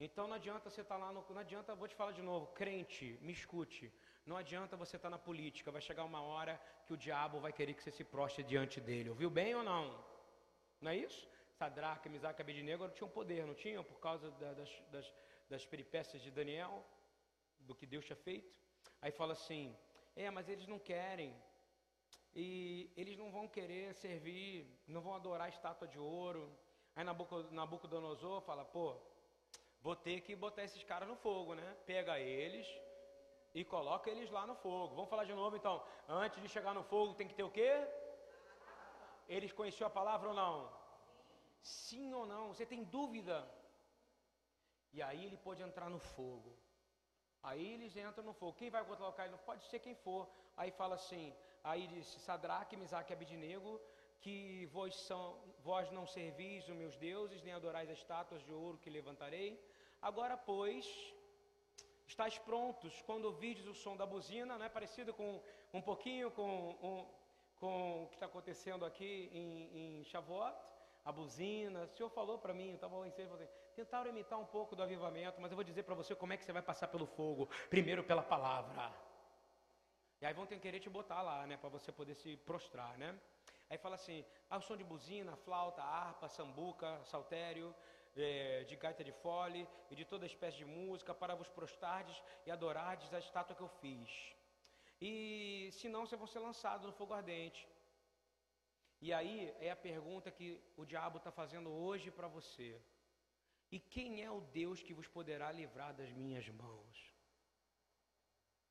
Então 0.00 0.26
não 0.28 0.36
adianta 0.36 0.70
você 0.70 0.80
estar 0.80 0.96
tá 0.96 1.04
lá, 1.04 1.12
no, 1.12 1.24
não 1.28 1.40
adianta, 1.40 1.74
vou 1.74 1.88
te 1.88 1.94
falar 1.94 2.12
de 2.12 2.22
novo, 2.22 2.46
crente, 2.48 3.18
me 3.20 3.32
escute. 3.32 3.92
Não 4.24 4.36
adianta 4.36 4.76
você 4.76 4.96
estar 4.96 5.10
tá 5.10 5.16
na 5.16 5.18
política, 5.18 5.70
vai 5.70 5.80
chegar 5.80 6.04
uma 6.04 6.22
hora 6.22 6.60
que 6.86 6.92
o 6.92 6.96
diabo 6.96 7.40
vai 7.40 7.52
querer 7.52 7.74
que 7.74 7.82
você 7.82 7.90
se 7.90 8.04
prostre 8.04 8.42
diante 8.44 8.80
dele. 8.80 9.10
Ouviu 9.10 9.28
bem 9.28 9.54
ou 9.54 9.62
não? 9.62 9.84
Não 10.80 10.90
é 10.92 10.96
isso? 10.96 11.28
Sadraque, 11.58 12.08
Misaque 12.08 12.40
Abednego 12.42 12.86
não 12.86 12.94
tinham 12.94 13.10
poder, 13.10 13.44
não 13.44 13.54
tinham? 13.54 13.82
Por 13.82 13.98
causa 13.98 14.30
da, 14.42 14.52
das, 14.52 14.70
das, 14.92 15.06
das 15.50 15.66
peripécias 15.66 16.22
de 16.22 16.30
Daniel, 16.30 16.84
do 17.58 17.74
que 17.74 17.84
Deus 17.84 18.04
tinha 18.04 18.16
feito. 18.16 18.50
Aí 19.02 19.10
fala 19.10 19.32
assim, 19.32 19.76
é, 20.14 20.30
mas 20.30 20.48
eles 20.48 20.68
não 20.68 20.78
querem, 20.78 21.34
e 22.34 22.92
eles 22.96 23.16
não 23.16 23.30
vão 23.32 23.48
querer 23.48 23.92
servir, 23.94 24.66
não 24.86 25.00
vão 25.00 25.14
adorar 25.14 25.46
a 25.46 25.48
estátua 25.48 25.88
de 25.88 25.98
ouro. 25.98 26.56
Aí 26.94 27.04
Nabucodonosor 27.50 28.40
fala, 28.42 28.64
pô, 28.64 28.96
vou 29.80 29.96
ter 29.96 30.20
que 30.20 30.36
botar 30.36 30.62
esses 30.62 30.84
caras 30.84 31.08
no 31.08 31.16
fogo, 31.16 31.54
né? 31.54 31.76
Pega 31.84 32.20
eles 32.20 32.66
e 33.52 33.64
coloca 33.64 34.08
eles 34.10 34.30
lá 34.30 34.46
no 34.46 34.54
fogo. 34.54 34.94
Vamos 34.94 35.10
falar 35.10 35.24
de 35.24 35.34
novo 35.34 35.56
então. 35.56 35.84
Antes 36.08 36.40
de 36.40 36.48
chegar 36.48 36.72
no 36.72 36.84
fogo 36.84 37.14
tem 37.14 37.26
que 37.26 37.34
ter 37.34 37.42
o 37.42 37.50
quê? 37.50 37.72
Eles 39.28 39.52
conheciam 39.52 39.88
a 39.88 39.90
palavra 39.90 40.28
ou 40.28 40.34
não? 40.34 40.77
Sim 41.72 42.08
ou 42.20 42.24
não? 42.32 42.44
Você 42.48 42.64
tem 42.72 42.82
dúvida? 42.96 43.36
E 44.96 45.02
aí 45.08 45.22
ele 45.24 45.38
pode 45.46 45.62
entrar 45.62 45.88
no 45.94 46.00
fogo. 46.14 46.52
Aí 47.48 47.66
eles 47.74 47.96
entram 47.96 48.24
no 48.24 48.34
fogo. 48.40 48.58
Quem 48.60 48.70
vai 48.76 48.82
colocar 48.84 49.26
ele? 49.26 49.36
Pode 49.50 49.64
ser 49.70 49.78
quem 49.86 49.94
for. 49.94 50.22
Aí 50.56 50.70
fala 50.80 50.94
assim: 50.96 51.24
Aí 51.70 51.86
disse: 51.86 52.18
Sadraque, 52.20 52.76
Misaque 52.76 53.12
e 53.12 53.14
Abidnego, 53.14 53.80
que 54.20 54.66
vós, 54.66 54.94
são, 55.08 55.38
vós 55.68 55.90
não 55.90 56.06
servis 56.06 56.68
os 56.68 56.76
meus 56.76 56.96
deuses, 56.96 57.42
nem 57.42 57.52
adorais 57.54 57.90
as 57.90 57.98
estátuas 57.98 58.42
de 58.42 58.52
ouro 58.52 58.78
que 58.78 58.90
levantarei. 58.90 59.50
Agora, 60.00 60.36
pois, 60.36 60.86
estáis 62.06 62.38
prontos 62.38 63.02
quando 63.02 63.26
ouvides 63.26 63.66
o 63.66 63.74
som 63.74 63.96
da 63.96 64.06
buzina, 64.06 64.56
não 64.56 64.64
é 64.64 64.68
parecido 64.68 65.12
com 65.12 65.42
um 65.72 65.82
pouquinho 65.82 66.30
com, 66.30 66.70
um, 66.88 67.06
com 67.56 68.04
o 68.04 68.08
que 68.08 68.14
está 68.14 68.26
acontecendo 68.26 68.84
aqui 68.84 69.28
em, 69.32 70.00
em 70.00 70.04
Shavuot? 70.04 70.56
A 71.08 71.12
buzina, 71.12 71.84
o 71.84 71.88
Senhor 71.96 72.10
falou 72.10 72.36
para 72.36 72.52
mim, 72.52 72.68
eu 72.68 72.74
estava 72.74 72.94
lá 72.98 73.08
em 73.08 73.10
cima, 73.10 73.34
tentaram 73.74 74.10
imitar 74.10 74.38
um 74.38 74.44
pouco 74.44 74.76
do 74.76 74.82
avivamento, 74.82 75.40
mas 75.40 75.50
eu 75.50 75.56
vou 75.56 75.64
dizer 75.64 75.82
para 75.84 75.94
você 75.94 76.14
como 76.14 76.34
é 76.34 76.36
que 76.36 76.44
você 76.44 76.52
vai 76.52 76.60
passar 76.60 76.86
pelo 76.88 77.06
fogo. 77.06 77.48
Primeiro 77.70 78.04
pela 78.04 78.22
palavra. 78.22 78.92
E 80.20 80.26
aí 80.26 80.34
vão 80.34 80.44
ter 80.44 80.56
que 80.56 80.60
querer 80.60 80.80
te 80.80 80.90
botar 80.90 81.22
lá, 81.22 81.46
né, 81.46 81.56
para 81.56 81.70
você 81.70 81.90
poder 81.90 82.14
se 82.14 82.36
prostrar, 82.36 82.98
né? 82.98 83.18
Aí 83.70 83.78
fala 83.78 83.94
assim: 83.94 84.22
ah, 84.50 84.58
o 84.58 84.60
som 84.60 84.76
de 84.76 84.84
buzina, 84.84 85.34
flauta, 85.46 85.82
harpa, 85.82 86.28
sambuca, 86.28 87.00
saltério, 87.06 87.74
é, 88.14 88.64
de 88.64 88.76
gaita 88.76 89.02
de 89.02 89.12
fole 89.12 89.66
e 89.90 89.94
de 89.96 90.04
toda 90.04 90.26
espécie 90.26 90.58
de 90.58 90.66
música 90.66 91.14
para 91.14 91.34
vos 91.34 91.48
prostardes 91.48 92.22
e 92.44 92.50
adorardes 92.50 93.14
a 93.14 93.18
estátua 93.18 93.56
que 93.56 93.62
eu 93.62 93.72
fiz. 93.80 94.10
E 95.00 95.70
senão 95.72 96.04
vocês 96.04 96.18
vão 96.18 96.28
ser 96.28 96.40
lançados 96.40 96.84
no 96.84 96.92
fogo 96.92 97.14
ardente. 97.14 97.66
E 99.00 99.12
aí 99.12 99.54
é 99.60 99.70
a 99.70 99.76
pergunta 99.76 100.30
que 100.30 100.60
o 100.76 100.84
diabo 100.84 101.18
está 101.18 101.30
fazendo 101.30 101.70
hoje 101.70 102.10
para 102.10 102.26
você. 102.26 102.80
E 103.70 103.78
quem 103.78 104.22
é 104.22 104.30
o 104.30 104.40
Deus 104.40 104.82
que 104.82 104.94
vos 104.94 105.06
poderá 105.06 105.52
livrar 105.52 105.94
das 105.94 106.10
minhas 106.10 106.48
mãos? 106.48 107.14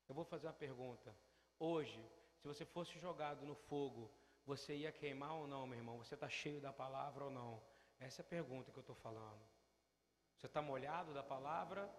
Eu 0.08 0.14
vou 0.14 0.24
fazer 0.24 0.46
uma 0.46 0.52
pergunta. 0.52 1.14
Hoje, 1.58 2.02
se 2.40 2.46
você 2.46 2.64
fosse 2.64 2.98
jogado 2.98 3.46
no 3.46 3.54
fogo, 3.54 4.10
você 4.44 4.76
ia 4.76 4.92
queimar 4.92 5.34
ou 5.34 5.46
não, 5.46 5.66
meu 5.66 5.78
irmão? 5.78 5.98
Você 5.98 6.14
está 6.14 6.28
cheio 6.28 6.60
da 6.60 6.72
palavra 6.72 7.24
ou 7.24 7.30
não? 7.30 7.62
Essa 7.98 8.22
é 8.22 8.24
a 8.24 8.28
pergunta 8.28 8.70
que 8.70 8.78
eu 8.78 8.82
estou 8.82 8.96
falando. 8.96 9.42
Você 10.36 10.46
está 10.46 10.60
molhado 10.62 11.12
da 11.14 11.22
palavra? 11.22 11.90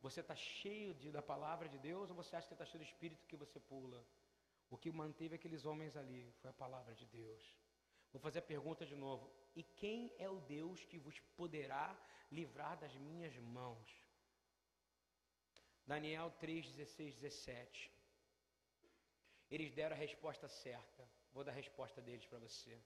Você 0.00 0.20
está 0.20 0.34
cheio 0.34 0.94
de, 0.94 1.10
da 1.10 1.22
palavra 1.22 1.68
de 1.68 1.78
Deus 1.78 2.10
ou 2.10 2.16
você 2.16 2.36
acha 2.36 2.46
que 2.46 2.54
está 2.54 2.64
cheio 2.64 2.82
do 2.82 2.88
Espírito 2.88 3.26
que 3.26 3.36
você 3.36 3.60
pula? 3.60 4.04
O 4.70 4.76
que 4.78 4.90
manteve 4.90 5.34
aqueles 5.34 5.64
homens 5.66 5.96
ali 5.96 6.32
foi 6.40 6.50
a 6.50 6.54
palavra 6.54 6.94
de 6.94 7.04
Deus. 7.06 7.59
Vou 8.12 8.20
fazer 8.20 8.40
a 8.40 8.42
pergunta 8.42 8.84
de 8.84 8.96
novo. 8.96 9.30
E 9.54 9.62
quem 9.62 10.12
é 10.18 10.28
o 10.28 10.40
Deus 10.40 10.84
que 10.84 10.98
vos 10.98 11.18
poderá 11.36 11.96
livrar 12.30 12.76
das 12.78 12.94
minhas 12.96 13.36
mãos? 13.38 13.88
Daniel 15.86 16.30
3, 16.38 16.70
16, 16.72 17.16
17. 17.16 17.90
Eles 19.50 19.72
deram 19.72 19.96
a 19.96 19.98
resposta 19.98 20.48
certa. 20.48 21.08
Vou 21.32 21.44
dar 21.44 21.52
a 21.52 21.54
resposta 21.54 22.00
deles 22.00 22.26
para 22.26 22.38
você. 22.38 22.80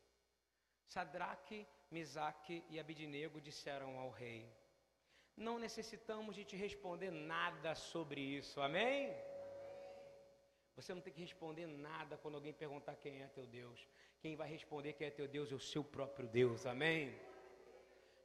Sadraque, 0.87 1.67
Misaque 1.91 2.65
e 2.69 2.79
Abidinego 2.79 3.41
disseram 3.41 3.99
ao 3.99 4.11
rei: 4.11 4.51
Não 5.37 5.59
necessitamos 5.59 6.35
de 6.37 6.45
te 6.45 6.57
responder 6.57 7.11
nada 7.11 7.75
sobre 7.75 8.21
isso, 8.21 8.61
amém? 8.61 9.15
Você 10.77 10.93
não 10.93 11.01
tem 11.01 11.13
que 11.13 11.21
responder 11.21 11.67
nada 11.67 12.17
quando 12.19 12.35
alguém 12.35 12.53
perguntar 12.53 12.97
quem 12.97 13.23
é 13.23 13.29
teu 13.29 13.47
Deus. 13.47 13.87
Quem 14.25 14.37
vai 14.37 14.49
responder 14.49 14.95
quem 14.95 15.07
é 15.07 15.11
teu 15.11 15.29
Deus 15.29 15.53
é 15.53 15.55
o 15.55 15.61
seu 15.61 15.85
próprio 15.85 16.27
Deus, 16.27 16.65
amém? 16.65 17.15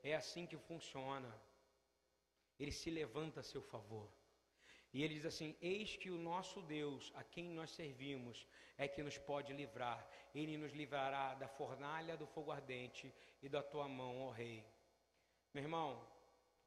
É 0.02 0.16
assim 0.16 0.46
que 0.46 0.56
funciona. 0.56 1.30
Ele 2.58 2.72
se 2.72 2.90
levanta 2.90 3.42
a 3.42 3.44
seu 3.44 3.62
favor. 3.62 4.10
E 4.94 5.04
ele 5.04 5.16
diz 5.16 5.26
assim: 5.26 5.58
Eis 5.62 5.98
que 5.98 6.10
o 6.10 6.18
nosso 6.18 6.62
Deus, 6.62 7.12
a 7.16 7.22
quem 7.22 7.50
nós 7.50 7.72
servimos, 7.72 8.48
é 8.78 8.88
que 8.88 9.04
nos 9.04 9.18
pode 9.18 9.52
livrar. 9.52 10.10
Ele 10.34 10.56
nos 10.56 10.72
livrará 10.72 11.36
da 11.36 11.50
fornalha 11.50 12.16
do 12.16 12.26
fogo 12.26 12.50
ardente 12.50 13.14
e 13.42 13.50
da 13.50 13.62
tua 13.62 13.90
mão, 13.90 14.22
ó 14.22 14.30
Rei. 14.30 14.64
Meu 15.54 15.64
irmão, 15.66 16.08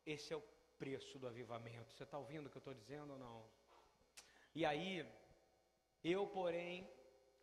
esse 0.05 0.35
é 0.35 0.37
o 0.37 0.45
preço 0.79 1.19
do 1.19 1.27
avivamento. 1.27 1.91
Você 1.95 2.03
está 2.03 2.19
ouvindo 2.19 2.49
o 2.49 2.51
que 2.51 2.59
eu 2.59 2.65
estou 2.67 2.75
dizendo 2.75 3.15
ou 3.15 3.19
não? 3.19 3.49
E 4.55 4.67
aí, 4.67 5.11
eu, 6.05 6.27
porém, 6.27 6.87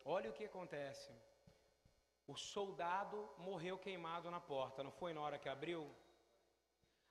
olha 0.04 0.30
o 0.30 0.32
que 0.32 0.44
acontece. 0.44 1.10
O 2.30 2.36
soldado 2.36 3.18
morreu 3.38 3.76
queimado 3.76 4.30
na 4.30 4.40
porta, 4.40 4.84
não 4.84 4.92
foi 4.92 5.12
na 5.12 5.20
hora 5.20 5.36
que 5.36 5.48
abriu? 5.48 5.80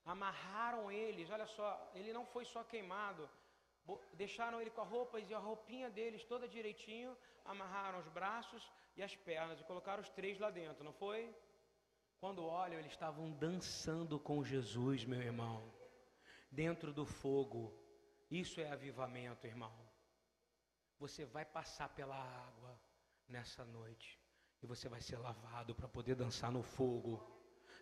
Amarraram 0.05 0.89
eles, 0.89 1.29
olha 1.29 1.45
só, 1.45 1.69
ele 1.93 2.13
não 2.13 2.25
foi 2.25 2.45
só 2.45 2.63
queimado, 2.63 3.29
deixaram 4.13 4.61
ele 4.61 4.69
com 4.69 4.79
a 4.79 4.85
roupa 4.85 5.19
e 5.19 5.33
a 5.33 5.37
roupinha 5.37 5.89
deles 5.89 6.23
toda 6.23 6.47
direitinho, 6.47 7.17
amarraram 7.43 7.99
os 7.99 8.07
braços 8.07 8.71
e 8.95 9.03
as 9.03 9.13
pernas 9.13 9.59
e 9.59 9.65
colocaram 9.65 10.01
os 10.01 10.09
três 10.09 10.39
lá 10.39 10.49
dentro, 10.49 10.85
não 10.85 10.93
foi? 10.93 11.35
Quando 12.21 12.45
olham, 12.45 12.79
eles 12.79 12.93
estavam 12.93 13.29
dançando 13.29 14.17
com 14.17 14.41
Jesus, 14.41 15.03
meu 15.03 15.21
irmão, 15.21 15.69
dentro 16.49 16.93
do 16.93 17.05
fogo. 17.05 17.77
Isso 18.31 18.61
é 18.61 18.71
avivamento, 18.71 19.45
irmão. 19.45 19.75
Você 20.97 21.25
vai 21.25 21.43
passar 21.43 21.89
pela 21.89 22.15
água 22.15 22.79
nessa 23.27 23.65
noite 23.65 24.18
e 24.61 24.67
você 24.67 24.89
vai 24.89 25.01
ser 25.01 25.17
lavado 25.17 25.73
para 25.73 25.87
poder 25.87 26.15
dançar 26.15 26.51
no 26.51 26.63
fogo. 26.63 27.25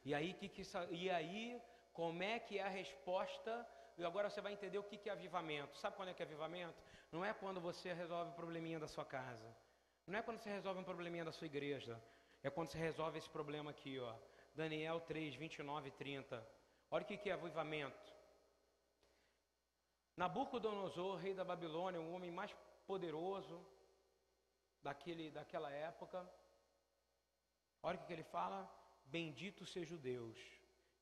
E 0.05 0.13
aí, 0.13 0.33
que, 0.33 0.47
que, 0.47 0.61
e 0.91 1.09
aí, 1.09 1.61
como 1.91 2.23
é 2.23 2.39
que 2.39 2.57
é 2.57 2.63
a 2.63 2.69
resposta 2.69 3.67
e 3.97 4.05
agora 4.05 4.29
você 4.29 4.39
vai 4.39 4.53
entender 4.53 4.77
o 4.77 4.83
que 4.83 5.09
é 5.09 5.11
avivamento. 5.11 5.75
Sabe 5.77 5.95
quando 5.95 6.09
é 6.09 6.13
que 6.13 6.21
é 6.21 6.25
avivamento? 6.25 6.77
Não 7.11 7.25
é 7.25 7.33
quando 7.33 7.59
você 7.59 7.93
resolve 7.93 8.31
o 8.31 8.35
probleminha 8.35 8.79
da 8.79 8.87
sua 8.87 9.03
casa. 9.03 9.55
Não 10.05 10.19
é 10.19 10.21
quando 10.21 10.37
você 10.39 10.51
resolve 10.51 10.79
um 10.79 10.83
probleminha 10.83 11.25
da 11.25 11.31
sua 11.31 11.47
igreja. 11.47 11.99
É 12.43 12.49
quando 12.49 12.69
você 12.69 12.77
resolve 12.77 13.17
esse 13.17 13.29
problema 13.29 13.71
aqui, 13.71 13.99
ó. 13.99 14.15
Daniel 14.53 15.01
3, 15.01 15.35
29 15.35 15.87
e 15.87 15.91
30. 15.91 16.47
Olha 16.91 17.03
o 17.03 17.07
que 17.07 17.29
é 17.29 17.33
avivamento. 17.33 18.15
Nabucodonosor, 20.15 21.17
rei 21.17 21.33
da 21.33 21.43
Babilônia, 21.43 21.99
o 21.99 22.13
homem 22.13 22.31
mais 22.31 22.55
poderoso 22.85 23.65
daquele, 24.83 25.31
daquela 25.31 25.71
época. 25.71 26.27
Olha 27.81 27.97
o 27.97 28.05
que 28.05 28.13
ele 28.13 28.23
fala. 28.23 28.69
Bendito 29.05 29.65
seja 29.65 29.95
o 29.95 29.97
Deus 29.97 30.37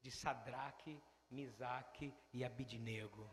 de 0.01 0.11
Sadraque, 0.11 1.01
Misaque 1.31 2.13
e 2.31 2.45
Abidnego, 2.45 3.27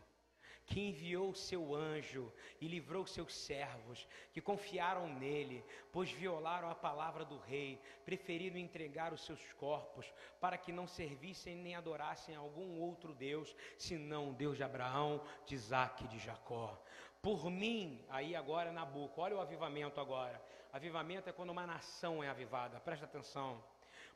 que 0.65 0.79
enviou 0.79 1.29
o 1.29 1.35
seu 1.35 1.75
anjo 1.75 2.33
e 2.59 2.67
livrou 2.67 3.05
seus 3.05 3.35
servos, 3.35 4.07
que 4.33 4.41
confiaram 4.41 5.07
nele, 5.07 5.63
pois 5.91 6.09
violaram 6.11 6.69
a 6.69 6.73
palavra 6.73 7.23
do 7.23 7.37
rei, 7.37 7.79
preferindo 8.03 8.57
entregar 8.57 9.13
os 9.13 9.23
seus 9.23 9.53
corpos, 9.53 10.11
para 10.39 10.57
que 10.57 10.71
não 10.71 10.87
servissem 10.87 11.55
nem 11.55 11.75
adorassem 11.75 12.35
algum 12.35 12.79
outro 12.79 13.13
Deus, 13.13 13.55
senão 13.77 14.31
o 14.31 14.33
Deus 14.33 14.57
de 14.57 14.63
Abraão, 14.63 15.23
de 15.45 15.53
Isaac 15.53 16.05
e 16.05 16.07
de 16.07 16.17
Jacó. 16.17 16.81
Por 17.21 17.49
mim, 17.51 18.03
aí 18.09 18.35
agora 18.35 18.71
Nabuco, 18.71 19.21
olha 19.21 19.35
o 19.35 19.41
avivamento 19.41 20.01
agora. 20.01 20.43
Avivamento 20.73 21.29
é 21.29 21.31
quando 21.31 21.51
uma 21.51 21.67
nação 21.67 22.23
é 22.23 22.29
avivada, 22.29 22.79
presta 22.79 23.05
atenção 23.05 23.63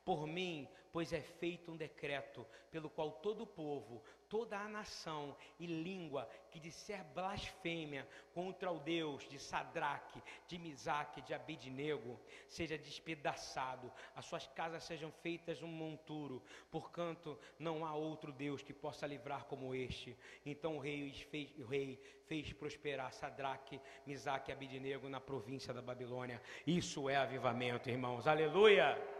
por 0.07 0.25
mim, 0.25 0.65
pois 0.93 1.11
é 1.11 1.19
feito 1.19 1.69
um 1.69 1.75
decreto 1.75 2.47
pelo 2.71 2.89
qual 2.89 3.11
todo 3.11 3.43
o 3.43 3.45
povo, 3.45 4.01
toda 4.29 4.57
a 4.57 4.69
nação 4.69 5.35
e 5.59 5.65
língua 5.67 6.29
que 6.49 6.61
disser 6.61 7.03
blasfêmia 7.13 8.07
contra 8.34 8.71
o 8.71 8.79
Deus 8.79 9.27
de 9.27 9.38
Sadraque, 9.38 10.23
de 10.47 10.57
Misaque, 10.57 11.21
de 11.23 11.34
Abednego, 11.34 12.17
seja 12.47 12.77
despedaçado, 12.77 13.91
as 14.15 14.23
suas 14.23 14.47
casas 14.47 14.85
sejam 14.85 15.11
feitas 15.11 15.61
um 15.61 15.67
monturo, 15.67 16.41
porquanto 16.71 17.38
não 17.59 17.85
há 17.85 17.93
outro 17.93 18.31
Deus 18.31 18.63
que 18.63 18.73
possa 18.73 19.05
livrar 19.05 19.43
como 19.43 19.75
este. 19.75 20.17
Então 20.45 20.77
o 20.77 20.79
rei 20.79 21.11
fez, 21.11 21.53
o 21.59 21.65
rei 21.65 22.01
fez 22.27 22.53
prosperar 22.53 23.11
Sadraque, 23.11 23.81
Misaque 24.05 24.51
e 24.51 24.53
Abednego 24.53 25.09
na 25.09 25.19
província 25.19 25.73
da 25.73 25.81
Babilônia. 25.81 26.41
Isso 26.65 27.09
é 27.09 27.17
avivamento, 27.17 27.89
irmãos. 27.89 28.25
Aleluia! 28.25 29.16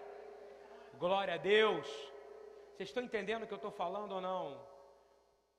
Glória 0.98 1.36
a 1.36 1.38
Deus. 1.38 1.88
Vocês 2.72 2.90
estão 2.90 3.04
entendendo 3.04 3.44
o 3.44 3.48
que 3.48 3.54
eu 3.54 3.64
estou 3.64 3.72
falando 3.72 4.14
ou 4.14 4.22
não? 4.22 4.46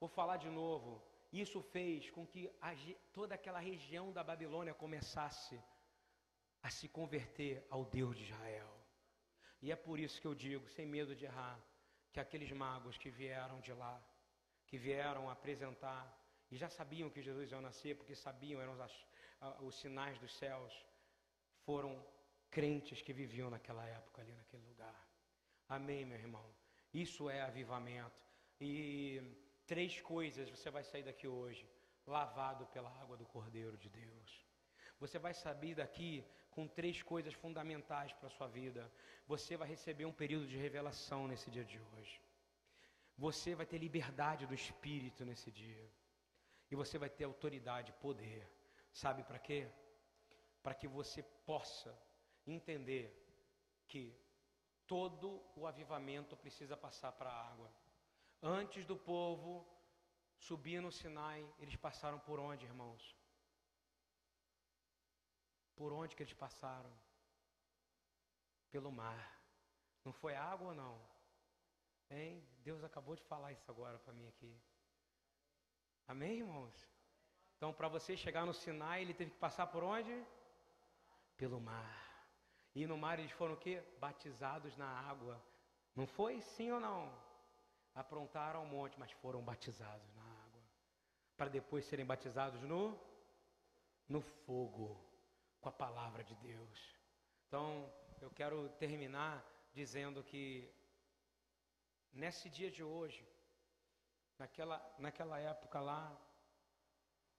Vou 0.01 0.09
falar 0.09 0.37
de 0.37 0.51
novo. 0.51 1.01
Isso 1.33 1.63
fez 1.63 2.11
com 2.11 2.27
que 2.27 2.51
a, 2.61 2.73
toda 3.13 3.37
aquela 3.37 3.61
região 3.61 4.13
da 4.13 4.25
Babilônia 4.25 4.75
começasse 4.75 5.63
a 6.61 6.71
se 6.71 6.89
converter 6.89 7.65
ao 7.71 7.85
Deus 7.85 8.17
de 8.17 8.25
Israel. 8.25 8.73
E 9.63 9.71
é 9.71 9.77
por 9.77 10.01
isso 10.01 10.21
que 10.21 10.27
eu 10.27 10.35
digo, 10.35 10.69
sem 10.69 10.87
medo 10.87 11.15
de 11.15 11.25
errar, 11.27 11.61
que 12.13 12.19
aqueles 12.19 12.51
magos 12.51 12.99
que 12.99 13.09
vieram 13.09 13.61
de 13.61 13.73
lá, 13.73 14.03
que 14.67 14.77
vieram 14.77 15.31
apresentar, 15.31 16.03
e 16.51 16.57
já 16.57 16.69
sabiam 16.69 17.11
que 17.11 17.23
Jesus 17.23 17.53
ia 17.53 17.61
nascer, 17.61 17.97
porque 17.97 18.17
sabiam, 18.17 18.61
eram 18.61 18.73
os, 18.73 19.07
os 19.61 19.75
sinais 19.79 20.19
dos 20.19 20.35
céus, 20.37 20.73
foram 21.65 22.05
crentes 22.51 23.03
que 23.03 23.13
viviam 23.13 23.49
naquela 23.51 23.87
época 23.87 24.23
ali, 24.23 24.33
naquele 24.33 24.65
lugar. 24.65 25.08
Amém, 25.69 26.05
meu 26.07 26.19
irmão? 26.19 26.45
Isso 26.95 27.29
é 27.29 27.43
avivamento. 27.43 28.27
E 28.59 29.21
três 29.67 30.01
coisas 30.01 30.49
você 30.49 30.71
vai 30.71 30.83
sair 30.83 31.03
daqui 31.03 31.29
hoje: 31.29 31.69
lavado 32.07 32.67
pela 32.67 32.91
água 33.03 33.17
do 33.17 33.27
Cordeiro 33.27 33.77
de 33.77 33.91
Deus. 33.91 34.47
Você 34.99 35.19
vai 35.19 35.35
sair 35.35 35.75
daqui 35.75 36.25
com 36.51 36.67
três 36.67 37.03
coisas 37.03 37.35
fundamentais 37.35 38.13
para 38.15 38.29
a 38.29 38.31
sua 38.31 38.49
vida. 38.49 38.91
Você 39.27 39.57
vai 39.57 39.69
receber 39.69 40.07
um 40.07 40.13
período 40.13 40.47
de 40.47 40.57
revelação 40.57 41.29
nesse 41.29 41.51
dia 41.51 41.65
de 41.65 41.79
hoje. 41.79 42.21
Você 43.17 43.55
vai 43.55 43.67
ter 43.67 43.79
liberdade 43.79 44.47
do 44.47 44.55
Espírito 44.55 45.25
nesse 45.25 45.51
dia. 45.51 45.91
E 46.71 46.75
você 46.75 46.97
vai 46.99 47.11
ter 47.11 47.25
autoridade, 47.25 47.93
poder. 48.01 48.49
Sabe 48.91 49.23
para 49.23 49.39
quê? 49.39 49.69
Para 50.63 50.75
que 50.75 50.89
você 50.89 51.23
possa 51.45 51.95
entender 52.47 53.05
que 53.87 54.17
todo 54.89 55.41
o 55.55 55.67
avivamento 55.67 56.37
precisa 56.37 56.77
passar 56.77 57.13
para 57.13 57.31
a 57.31 57.51
água. 57.53 57.71
Antes 58.43 58.85
do 58.87 58.97
povo 58.97 59.65
subir 60.39 60.81
no 60.81 60.91
Sinai, 60.91 61.47
eles 61.59 61.77
passaram 61.77 62.19
por 62.19 62.41
onde, 62.41 62.65
irmãos? 62.65 63.17
Por 65.77 65.93
onde 65.93 66.17
que 66.17 66.23
eles 66.23 66.33
passaram? 66.33 66.91
Pelo 68.71 68.91
mar. 68.91 69.39
Não 70.05 70.13
foi 70.13 70.35
água 70.35 70.69
ou 70.69 70.75
não? 70.75 70.99
Hein? 72.11 72.43
Deus 72.61 72.83
acabou 72.83 73.15
de 73.15 73.23
falar 73.25 73.53
isso 73.53 73.71
agora 73.71 73.99
para 73.99 74.15
mim 74.15 74.27
aqui. 74.27 74.59
Amém, 76.07 76.39
irmãos? 76.39 76.89
Então, 77.57 77.73
para 77.75 77.89
você 77.89 78.17
chegar 78.17 78.47
no 78.47 78.55
Sinai, 78.55 79.03
ele 79.03 79.13
teve 79.13 79.33
que 79.33 79.39
passar 79.39 79.67
por 79.67 79.85
onde? 79.85 80.25
Pelo 81.37 81.61
mar. 81.61 82.08
E 82.79 82.87
no 82.87 82.97
mar 82.97 83.19
eles 83.19 83.33
foram 83.33 83.55
o 83.55 83.57
quê? 83.57 83.83
Batizados 83.99 84.77
na 84.77 84.87
água. 84.87 85.35
Não 85.97 86.07
foi 86.07 86.41
sim 86.41 86.71
ou 86.71 86.79
não? 86.79 87.13
Aprontaram 87.93 88.63
um 88.63 88.69
monte, 88.69 88.97
mas 89.01 89.11
foram 89.23 89.43
batizados 89.43 90.09
na 90.15 90.23
água. 90.23 90.63
Para 91.37 91.49
depois 91.49 91.85
serem 91.87 92.07
batizados 92.07 92.63
no 92.63 92.97
no 94.09 94.21
fogo 94.21 94.87
com 95.61 95.69
a 95.69 95.73
palavra 95.73 96.23
de 96.23 96.37
Deus. 96.37 96.79
Então, 97.49 97.93
eu 98.21 98.31
quero 98.31 98.69
terminar 98.85 99.45
dizendo 99.75 100.23
que 100.23 100.73
nesse 102.13 102.49
dia 102.49 102.71
de 102.71 102.85
hoje, 102.85 103.27
naquela, 104.39 104.79
naquela 105.01 105.39
época 105.41 105.81
lá, 105.81 106.17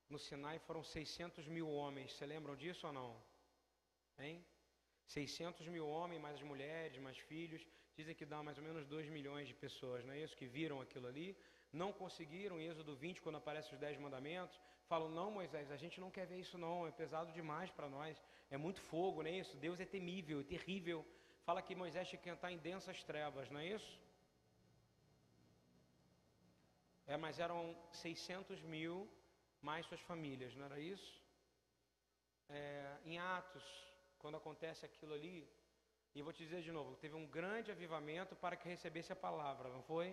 no 0.10 0.20
Sinai 0.20 0.60
foram 0.60 0.84
600 0.84 1.48
mil 1.48 1.70
homens. 1.70 2.11
Você 2.11 2.26
lembram 2.26 2.57
disso 2.57 2.86
ou 2.88 2.91
não? 2.91 3.24
Hein? 4.18 4.45
600 5.10 5.68
mil 5.68 5.88
homens, 5.88 6.22
mais 6.22 6.36
as 6.36 6.44
mulheres, 6.44 6.98
mais 6.99 7.18
filhos, 7.18 7.61
dizem 7.98 8.15
que 8.15 8.26
dá 8.26 8.41
mais 8.48 8.57
ou 8.60 8.64
menos 8.64 8.86
2 8.86 9.10
milhões 9.10 9.48
de 9.48 9.56
pessoas, 9.65 10.06
não 10.06 10.14
é 10.14 10.19
isso? 10.23 10.38
Que 10.38 10.45
viram 10.45 10.80
aquilo 10.80 11.07
ali, 11.07 11.36
não 11.73 11.91
conseguiram, 11.91 12.60
em 12.60 12.68
Êxodo 12.68 12.95
20, 12.95 13.22
quando 13.22 13.38
aparecem 13.38 13.73
os 13.73 13.80
10 13.80 13.98
mandamentos, 13.99 14.60
falam, 14.88 15.10
não 15.10 15.31
Moisés, 15.31 15.72
a 15.72 15.77
gente 15.77 15.99
não 15.99 16.11
quer 16.11 16.26
ver 16.27 16.40
isso 16.40 16.57
não, 16.57 16.88
é 16.88 16.91
pesado 16.91 17.31
demais 17.31 17.72
para 17.72 17.90
nós, 17.90 18.22
é 18.52 18.57
muito 18.57 18.81
fogo, 18.81 19.23
não 19.23 19.30
é 19.30 19.38
isso? 19.40 19.57
Deus 19.57 19.80
é 19.80 19.86
temível, 19.86 20.40
é 20.41 20.44
terrível. 20.44 21.06
Fala 21.44 21.61
que 21.61 21.76
Moisés 21.76 22.07
tinha 22.07 22.22
que 22.22 22.30
entrar 22.30 22.52
em 22.52 22.57
densas 22.57 23.03
trevas, 23.03 23.49
não 23.49 23.60
é 23.60 23.68
isso? 23.68 23.99
É, 27.07 27.18
mas 27.18 27.40
eram 27.40 27.76
600 27.91 28.61
mil 28.61 29.10
mais 29.60 29.86
suas 29.88 30.02
famílias, 30.02 30.56
não 30.56 30.65
era 30.65 30.80
isso? 30.80 31.19
É, 32.48 32.98
em 33.06 33.18
Atos 33.18 33.89
quando 34.20 34.38
acontece 34.38 34.86
aquilo 34.86 35.14
ali, 35.14 35.38
e 36.14 36.22
vou 36.22 36.34
te 36.34 36.44
dizer 36.44 36.62
de 36.62 36.72
novo, 36.72 36.96
teve 36.98 37.16
um 37.16 37.28
grande 37.28 37.72
avivamento 37.72 38.36
para 38.36 38.56
que 38.56 38.68
recebesse 38.68 39.12
a 39.12 39.16
palavra, 39.16 39.70
não 39.70 39.82
foi? 39.84 40.08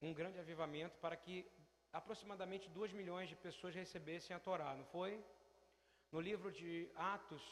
Um 0.00 0.12
grande 0.12 0.38
avivamento 0.38 0.96
para 0.98 1.16
que 1.16 1.34
aproximadamente 1.92 2.68
2 2.70 2.92
milhões 2.92 3.28
de 3.28 3.36
pessoas 3.36 3.74
recebessem 3.74 4.34
a 4.34 4.40
Torá, 4.40 4.74
não 4.74 4.84
foi? 4.86 5.22
No 6.10 6.20
livro 6.20 6.50
de 6.50 6.90
Atos, 6.94 7.42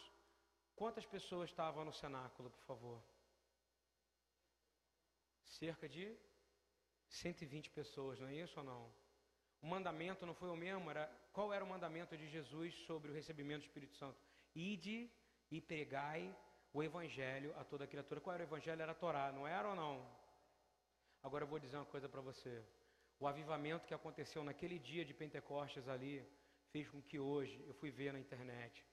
quantas 0.74 1.06
pessoas 1.06 1.48
estavam 1.50 1.84
no 1.84 1.92
cenáculo, 1.92 2.50
por 2.50 2.62
favor? 2.62 3.02
Cerca 5.44 5.88
de 5.88 6.16
120 7.08 7.70
pessoas, 7.70 8.18
não 8.18 8.28
é 8.28 8.34
isso 8.34 8.58
ou 8.58 8.64
não? 8.64 8.92
O 9.62 9.66
mandamento 9.66 10.26
não 10.26 10.34
foi 10.34 10.48
o 10.48 10.56
mesmo, 10.56 10.90
era 10.90 11.06
qual 11.32 11.52
era 11.52 11.64
o 11.64 11.68
mandamento 11.68 12.16
de 12.16 12.28
Jesus 12.28 12.74
sobre 12.86 13.10
o 13.10 13.14
recebimento 13.14 13.60
do 13.60 13.66
Espírito 13.66 13.94
Santo? 13.94 14.29
Ide 14.54 15.10
e 15.50 15.60
pregai 15.60 16.36
o 16.72 16.82
evangelho 16.82 17.54
a 17.58 17.64
toda 17.64 17.86
criatura. 17.86 18.20
Qual 18.20 18.34
era 18.34 18.44
o 18.44 18.46
evangelho? 18.46 18.82
Era 18.82 18.92
a 18.92 18.94
Torá, 18.94 19.32
não 19.32 19.46
era 19.46 19.68
ou 19.68 19.74
não? 19.74 20.06
Agora 21.22 21.44
eu 21.44 21.48
vou 21.48 21.58
dizer 21.58 21.76
uma 21.76 21.84
coisa 21.84 22.08
para 22.08 22.20
você. 22.20 22.64
O 23.18 23.26
avivamento 23.26 23.86
que 23.86 23.94
aconteceu 23.94 24.42
naquele 24.42 24.78
dia 24.78 25.04
de 25.04 25.12
Pentecostes 25.12 25.88
ali 25.88 26.26
fez 26.70 26.88
com 26.88 27.02
que 27.02 27.18
hoje, 27.18 27.62
eu 27.66 27.74
fui 27.74 27.90
ver 27.90 28.12
na 28.12 28.18
internet, 28.18 28.84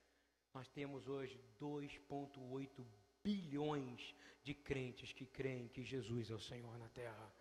nós 0.54 0.68
temos 0.70 1.08
hoje 1.08 1.40
2,8 1.60 2.86
bilhões 3.24 4.16
de 4.44 4.54
crentes 4.54 5.14
que 5.14 5.26
creem 5.26 5.68
que 5.70 5.84
Jesus 5.84 6.30
é 6.30 6.34
o 6.34 6.40
Senhor 6.40 6.78
na 6.78 6.90
terra. 6.90 7.34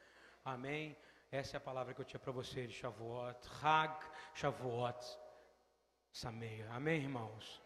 Amém? 0.44 0.96
Essa 1.30 1.56
é 1.56 1.58
a 1.58 1.60
palavra 1.60 1.92
que 1.94 2.00
eu 2.00 2.04
tinha 2.04 2.20
para 2.20 2.32
você 2.32 2.66
de 2.66 2.74
Shavuot. 2.74 3.48
Hag 3.62 3.98
Shavuot 4.34 5.04
Sameia. 6.12 6.70
Amém, 6.70 7.02
irmãos? 7.02 7.65